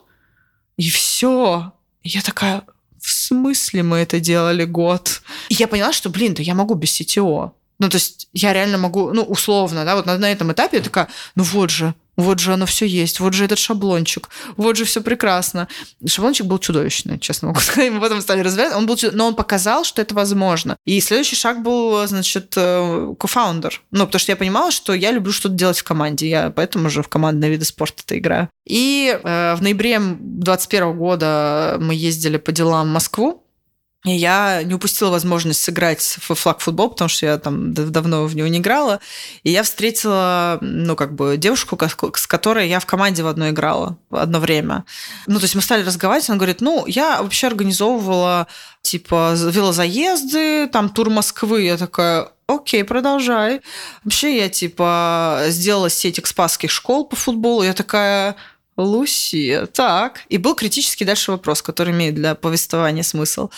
и 0.77 0.89
все. 0.89 1.73
я 2.03 2.21
такая, 2.21 2.63
в 3.01 3.09
смысле 3.09 3.83
мы 3.83 3.97
это 3.97 4.19
делали 4.19 4.65
год? 4.65 5.21
И 5.49 5.55
я 5.55 5.67
поняла, 5.67 5.93
что, 5.93 6.09
блин, 6.09 6.33
да 6.35 6.43
я 6.43 6.53
могу 6.53 6.75
без 6.75 6.99
CTO. 6.99 7.53
Ну, 7.79 7.89
то 7.89 7.95
есть 7.95 8.29
я 8.33 8.53
реально 8.53 8.77
могу, 8.77 9.13
ну, 9.13 9.23
условно, 9.23 9.85
да, 9.85 9.95
вот 9.95 10.05
на, 10.05 10.17
на 10.17 10.31
этом 10.31 10.51
этапе 10.51 10.77
я 10.77 10.83
такая, 10.83 11.07
ну 11.35 11.43
вот 11.43 11.69
же, 11.69 11.93
вот 12.17 12.39
же 12.39 12.53
оно 12.53 12.65
все 12.65 12.85
есть, 12.85 13.19
вот 13.19 13.33
же 13.33 13.45
этот 13.45 13.59
шаблончик, 13.59 14.29
вот 14.57 14.75
же 14.75 14.85
все 14.85 15.01
прекрасно. 15.01 15.67
Шаблончик 16.05 16.47
был 16.47 16.57
чудовищный, 16.57 17.19
честно 17.19 17.49
могу 17.49 17.59
сказать. 17.61 17.91
Мы 17.91 18.01
потом 18.01 18.21
стали 18.21 18.41
разбираться. 18.41 18.77
Он 18.77 18.87
был, 18.87 18.97
но 19.13 19.27
он 19.27 19.35
показал, 19.35 19.83
что 19.83 20.01
это 20.01 20.15
возможно. 20.15 20.77
И 20.85 20.99
следующий 20.99 21.35
шаг 21.35 21.61
был, 21.61 22.05
значит, 22.07 22.53
э, 22.55 23.13
кофаундер. 23.19 23.81
Ну, 23.91 24.05
потому 24.05 24.19
что 24.19 24.31
я 24.31 24.35
понимала, 24.35 24.71
что 24.71 24.93
я 24.93 25.11
люблю 25.11 25.31
что-то 25.31 25.53
делать 25.53 25.77
в 25.77 25.83
команде. 25.83 26.27
Я 26.27 26.49
поэтому 26.49 26.89
же 26.89 27.03
в 27.03 27.07
командные 27.07 27.51
виды 27.51 27.65
спорта-то 27.65 28.17
играю. 28.17 28.49
И 28.65 29.17
э, 29.23 29.55
в 29.55 29.61
ноябре 29.61 29.99
2021 29.99 30.97
года 30.97 31.77
мы 31.79 31.93
ездили 31.93 32.37
по 32.37 32.51
делам 32.51 32.87
в 32.89 32.93
Москву. 32.93 33.43
И 34.05 34.11
я 34.11 34.61
не 34.63 34.75
упустила 34.75 35.09
возможность 35.09 35.61
сыграть 35.61 36.17
в 36.21 36.35
флаг-футбол, 36.35 36.91
потому 36.91 37.09
что 37.09 37.25
я 37.25 37.37
там 37.37 37.73
давно 37.73 38.25
в 38.25 38.35
него 38.35 38.47
не 38.47 38.59
играла. 38.59 38.99
И 39.43 39.49
я 39.49 39.63
встретила, 39.63 40.59
ну, 40.61 40.95
как 40.95 41.15
бы, 41.15 41.35
девушку, 41.37 41.77
с 42.15 42.27
которой 42.27 42.69
я 42.69 42.79
в 42.79 42.85
команде 42.85 43.23
в 43.23 43.27
одной 43.27 43.49
играла 43.49 43.97
одно 44.11 44.39
время. 44.39 44.85
Ну, 45.25 45.39
то 45.39 45.45
есть 45.45 45.55
мы 45.55 45.61
стали 45.61 45.83
разговаривать, 45.83 46.29
она 46.29 46.37
говорит, 46.37 46.61
ну, 46.61 46.85
я 46.85 47.21
вообще 47.21 47.47
организовывала, 47.47 48.47
типа, 48.83 49.33
велозаезды, 49.35 50.67
там, 50.67 50.89
тур 50.89 51.09
Москвы. 51.09 51.63
Я 51.63 51.77
такая, 51.77 52.29
окей, 52.47 52.83
продолжай. 52.83 53.61
Вообще 54.03 54.37
я, 54.37 54.47
типа, 54.47 55.45
сделала 55.47 55.89
сеть 55.89 56.19
экспасских 56.19 56.69
школ 56.69 57.05
по 57.05 57.15
футболу. 57.15 57.63
Я 57.63 57.73
такая, 57.73 58.35
Лусия, 58.77 59.65
так. 59.65 60.21
И 60.29 60.37
был 60.37 60.53
критический 60.53 61.03
дальше 61.03 61.31
вопрос, 61.31 61.63
который 61.63 61.93
имеет 61.93 62.13
для 62.13 62.35
повествования 62.35 63.03
смысл. 63.03 63.49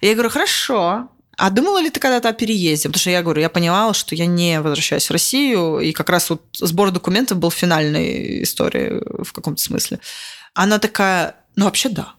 Я 0.00 0.14
говорю, 0.14 0.30
хорошо, 0.30 1.08
а 1.36 1.50
думала 1.50 1.80
ли 1.80 1.90
ты 1.90 2.00
когда-то 2.00 2.28
о 2.28 2.32
переезде? 2.32 2.88
Потому 2.88 3.00
что 3.00 3.10
я 3.10 3.22
говорю, 3.22 3.40
я 3.40 3.48
понимала, 3.48 3.94
что 3.94 4.14
я 4.14 4.26
не 4.26 4.60
возвращаюсь 4.60 5.08
в 5.08 5.12
Россию, 5.12 5.78
и 5.78 5.92
как 5.92 6.10
раз 6.10 6.30
вот 6.30 6.42
сбор 6.58 6.90
документов 6.90 7.38
был 7.38 7.50
финальной 7.50 8.42
историей 8.42 9.02
в 9.22 9.32
каком-то 9.32 9.62
смысле. 9.62 10.00
Она 10.54 10.78
такая, 10.78 11.36
ну 11.54 11.66
вообще 11.66 11.88
да. 11.88 12.14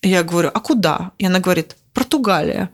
Я 0.00 0.22
говорю, 0.22 0.50
а 0.52 0.60
куда? 0.60 1.12
И 1.18 1.26
она 1.26 1.38
говорит, 1.38 1.76
Португалия. 1.92 2.70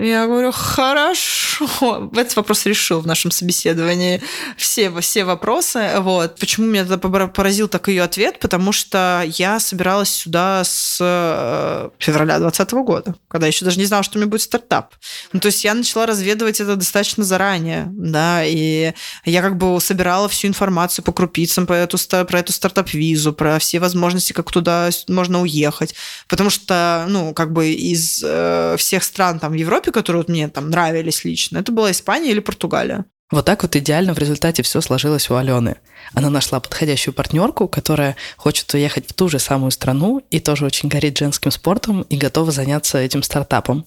Я 0.00 0.26
говорю, 0.26 0.50
хорошо. 0.50 2.10
Этот 2.14 2.36
вопрос 2.36 2.64
решил 2.64 3.00
в 3.00 3.06
нашем 3.06 3.30
собеседовании 3.30 4.22
все, 4.56 4.90
все 5.00 5.24
вопросы. 5.24 5.90
Вот. 5.98 6.38
Почему 6.38 6.66
меня 6.66 6.86
тогда 6.86 7.26
поразил 7.26 7.68
так 7.68 7.88
ее 7.88 8.02
ответ? 8.02 8.38
Потому 8.38 8.72
что 8.72 9.22
я 9.26 9.60
собиралась 9.60 10.08
сюда 10.08 10.62
с 10.64 10.98
э, 11.00 11.90
февраля 11.98 12.38
2020 12.38 12.72
года, 12.72 13.14
когда 13.28 13.46
еще 13.46 13.64
даже 13.64 13.78
не 13.78 13.84
знала, 13.84 14.02
что 14.02 14.16
у 14.16 14.20
меня 14.20 14.30
будет 14.30 14.42
стартап. 14.42 14.94
Ну, 15.32 15.40
то 15.40 15.46
есть 15.46 15.64
я 15.64 15.74
начала 15.74 16.06
разведывать 16.06 16.60
это 16.60 16.76
достаточно 16.76 17.22
заранее, 17.22 17.86
да, 17.90 18.42
и 18.44 18.94
я 19.24 19.42
как 19.42 19.58
бы 19.58 19.78
собирала 19.80 20.28
всю 20.28 20.48
информацию 20.48 21.04
по 21.04 21.12
крупицам 21.12 21.66
про 21.66 21.78
эту, 21.78 21.98
про 22.26 22.38
эту 22.38 22.52
стартап-визу, 22.52 23.34
про 23.34 23.58
все 23.58 23.80
возможности, 23.80 24.32
как 24.32 24.50
туда 24.50 24.88
можно 25.08 25.42
уехать. 25.42 25.94
Потому 26.26 26.48
что, 26.48 27.04
ну, 27.08 27.34
как 27.34 27.52
бы 27.52 27.70
из 27.72 28.24
э, 28.24 28.76
всех 28.78 29.04
стран 29.04 29.38
там 29.38 29.52
в 29.52 29.56
Европе 29.56 29.89
Европе, 29.90 30.00
которые 30.00 30.22
вот 30.22 30.28
мне 30.28 30.48
там 30.48 30.70
нравились 30.70 31.24
лично, 31.24 31.58
это 31.58 31.72
была 31.72 31.90
Испания 31.90 32.30
или 32.30 32.40
Португалия. 32.40 33.04
Вот 33.30 33.44
так 33.44 33.62
вот 33.62 33.76
идеально 33.76 34.12
в 34.12 34.18
результате 34.18 34.62
все 34.62 34.80
сложилось 34.80 35.30
у 35.30 35.34
Алены. 35.34 35.76
Она 36.14 36.30
нашла 36.30 36.58
подходящую 36.58 37.14
партнерку, 37.14 37.68
которая 37.68 38.16
хочет 38.36 38.74
уехать 38.74 39.08
в 39.08 39.12
ту 39.12 39.28
же 39.28 39.38
самую 39.38 39.70
страну 39.70 40.22
и 40.30 40.40
тоже 40.40 40.66
очень 40.66 40.88
горит 40.88 41.18
женским 41.18 41.52
спортом 41.52 42.02
и 42.02 42.16
готова 42.16 42.50
заняться 42.50 42.98
этим 42.98 43.22
стартапом. 43.22 43.84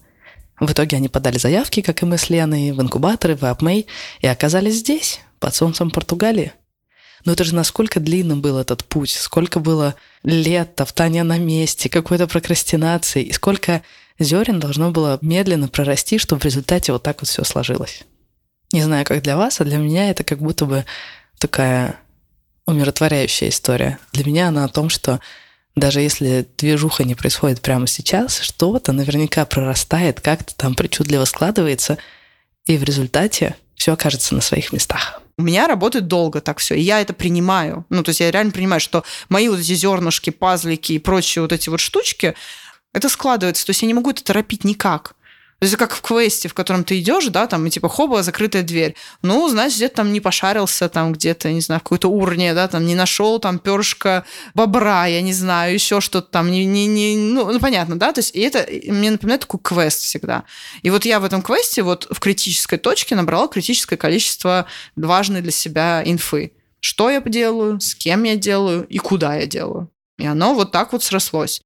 В 0.60 0.72
итоге 0.72 0.97
они 0.97 1.10
подали 1.10 1.38
заявки, 1.38 1.82
как 1.82 2.04
и 2.04 2.06
мы 2.06 2.18
с 2.18 2.30
Леной, 2.30 2.72
в 2.72 2.82
инкубаторы, 2.82 3.36
в 3.36 3.43
AppMay, 3.43 3.86
и 4.22 4.28
оказались 4.28 4.76
здесь, 4.76 5.20
под 5.39 5.54
солнцем 5.54 5.91
Португалии. 5.91 6.54
Но 7.26 7.34
это 7.34 7.43
же 7.43 7.56
насколько 7.56 7.99
длинным 7.99 8.41
был 8.41 8.58
этот 8.58 8.86
путь, 8.86 9.12
сколько 9.12 9.60
было 9.60 9.95
лет 10.24 10.76
топтания 10.76 11.24
на 11.24 11.38
месте, 11.38 11.89
какой-то 11.89 12.28
прокрастинации, 12.28 13.24
и 13.24 13.34
сколько 13.34 13.82
зерен 14.20 14.59
должно 14.59 14.91
было 14.91 15.18
медленно 15.22 15.68
прорасти, 15.68 16.18
чтобы 16.18 16.41
в 16.41 16.45
результате 16.45 16.91
вот 16.91 17.03
так 17.03 17.22
вот 17.22 17.30
все 17.30 17.43
сложилось. 17.43 18.03
Не 18.72 18.82
знаю, 18.82 19.05
как 19.05 19.22
для 19.22 19.38
вас, 19.38 19.61
а 19.61 19.66
для 19.66 19.78
меня 19.78 20.09
это 20.09 20.24
как 20.24 20.39
будто 20.39 20.66
бы 20.66 20.86
такая 21.38 21.99
умиротворяющая 22.66 23.49
история. 23.49 23.99
Для 24.14 24.26
меня 24.26 24.47
она 24.47 24.64
о 24.64 24.70
том, 24.70 24.89
что 24.89 25.20
даже 25.76 26.01
если 26.01 26.47
движуха 26.57 27.03
не 27.03 27.16
происходит 27.16 27.61
прямо 27.61 27.88
сейчас, 27.88 28.39
что-то 28.39 28.91
наверняка 28.91 29.45
прорастает, 29.45 30.22
как-то 30.22 30.55
там 30.55 30.76
причудливо 30.76 31.26
складывается, 31.26 31.97
и 32.66 32.78
в 32.78 32.84
результате 32.84 33.55
все 33.76 33.93
окажется 33.93 34.36
на 34.36 34.41
своих 34.41 34.72
местах. 34.72 35.22
У 35.38 35.41
меня 35.41 35.68
работает 35.68 36.07
долго 36.07 36.41
так 36.41 36.59
все, 36.59 36.76
и 36.76 36.82
я 36.82 37.01
это 37.01 37.14
принимаю. 37.14 37.86
Ну, 37.89 38.03
то 38.03 38.09
есть 38.09 38.20
я 38.20 38.30
реально 38.30 38.51
принимаю, 38.51 38.80
что 38.80 39.03
мои 39.30 39.49
вот 39.49 39.59
эти 39.59 39.74
зернышки, 39.74 40.30
пазлики 40.30 40.93
и 40.93 40.99
прочие 40.99 41.41
вот 41.41 41.51
эти 41.51 41.70
вот 41.70 41.80
штучки, 41.80 42.36
это 42.94 43.10
складывается. 43.10 43.66
То 43.66 43.72
есть 43.72 43.82
я 43.82 43.88
не 43.88 43.94
могу 43.94 44.12
это 44.12 44.24
торопить 44.24 44.64
никак. 44.64 45.16
То 45.64 45.66
есть 45.66 45.78
как 45.78 45.94
в 45.94 46.02
квесте, 46.02 46.50
в 46.50 46.54
котором 46.54 46.84
ты 46.84 47.00
идешь, 47.00 47.28
да, 47.28 47.48
там, 47.48 47.66
и 47.66 47.70
типа, 47.70 47.88
хоба, 47.88 48.22
закрытая 48.22 48.64
дверь. 48.64 48.98
Ну, 49.22 49.48
значит, 49.48 49.78
где-то 49.78 49.96
там 49.96 50.12
не 50.12 50.20
пошарился, 50.20 50.89
там 50.89 51.14
где-то, 51.14 51.54
не 51.54 51.62
знаю, 51.62 51.80
в 51.80 51.84
какой-то 51.84 52.10
урне, 52.10 52.54
да, 52.54 52.68
там 52.68 52.86
не 52.86 52.96
нашел 52.96 53.39
там 53.39 53.60
перышко 53.60 54.26
бобра, 54.56 55.06
я 55.06 55.22
не 55.22 55.32
знаю, 55.32 55.74
еще 55.74 56.02
что-то 56.02 56.28
там, 56.28 56.52
не, 56.52 56.66
не, 56.66 56.88
не, 56.88 57.16
ну, 57.16 57.50
ну, 57.50 57.60
понятно, 57.62 57.98
да, 57.98 58.12
то 58.12 58.20
есть 58.20 58.36
и 58.36 58.41
это 58.41 58.68
мне 58.91 59.10
напоминает 59.10 59.39
такой 59.39 59.62
квест 59.64 60.02
всегда. 60.02 60.44
И 60.82 60.89
вот 60.89 61.06
я 61.06 61.22
в 61.22 61.24
этом 61.24 61.41
квесте 61.41 61.82
вот 61.82 62.08
в 62.12 62.20
критической 62.20 62.78
точке 62.78 63.16
набрала 63.16 63.48
критическое 63.48 63.96
количество 63.96 64.66
важной 64.98 65.41
для 65.41 65.52
себя 65.52 66.04
инфы. 66.04 66.52
Что 66.82 67.10
я 67.10 67.22
делаю, 67.22 67.80
с 67.80 67.96
кем 67.96 68.24
я 68.24 68.36
делаю 68.36 68.86
и 68.88 68.98
куда 68.98 69.36
я 69.36 69.46
делаю. 69.46 69.89
И 70.18 70.26
оно 70.26 70.54
вот 70.54 70.74
так 70.74 70.91
вот 70.91 71.04
срослось. 71.04 71.62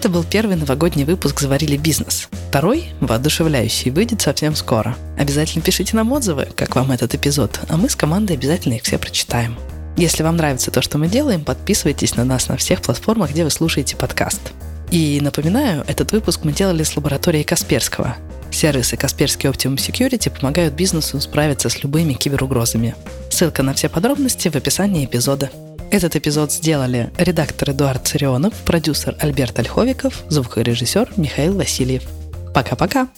Это 0.00 0.08
был 0.08 0.24
первый 0.24 0.56
новогодний 0.56 1.04
выпуск 1.04 1.40
«Заварили 1.40 1.76
бизнес». 1.76 2.30
Второй, 2.48 2.86
воодушевляющий, 3.00 3.90
выйдет 3.90 4.22
совсем 4.22 4.56
скоро. 4.56 4.96
Обязательно 5.18 5.62
пишите 5.62 5.94
нам 5.94 6.10
отзывы, 6.12 6.48
как 6.56 6.74
вам 6.74 6.90
этот 6.90 7.14
эпизод, 7.14 7.60
а 7.68 7.76
мы 7.76 7.90
с 7.90 7.96
командой 7.96 8.32
обязательно 8.32 8.72
их 8.72 8.82
все 8.84 8.96
прочитаем. 8.96 9.58
Если 9.98 10.22
вам 10.22 10.38
нравится 10.38 10.70
то, 10.70 10.80
что 10.80 10.96
мы 10.96 11.08
делаем, 11.08 11.44
подписывайтесь 11.44 12.16
на 12.16 12.24
нас 12.24 12.48
на 12.48 12.56
всех 12.56 12.80
платформах, 12.80 13.32
где 13.32 13.44
вы 13.44 13.50
слушаете 13.50 13.94
подкаст. 13.94 14.40
И 14.90 15.20
напоминаю, 15.20 15.84
этот 15.86 16.12
выпуск 16.12 16.44
мы 16.44 16.52
делали 16.52 16.82
с 16.82 16.96
лабораторией 16.96 17.44
Касперского. 17.44 18.16
Сервисы 18.50 18.96
Касперский 18.96 19.50
Optimum 19.50 19.76
Security 19.76 20.30
помогают 20.30 20.72
бизнесу 20.72 21.20
справиться 21.20 21.68
с 21.68 21.82
любыми 21.82 22.14
киберугрозами. 22.14 22.94
Ссылка 23.28 23.62
на 23.62 23.74
все 23.74 23.90
подробности 23.90 24.48
в 24.48 24.56
описании 24.56 25.04
эпизода. 25.04 25.50
Этот 25.90 26.14
эпизод 26.14 26.52
сделали 26.52 27.10
редактор 27.18 27.70
Эдуард 27.70 28.06
Царионов, 28.06 28.54
продюсер 28.64 29.16
Альберт 29.18 29.58
Ольховиков, 29.58 30.22
звукорежиссер 30.28 31.14
Михаил 31.16 31.56
Васильев. 31.56 32.04
Пока-пока! 32.54 33.08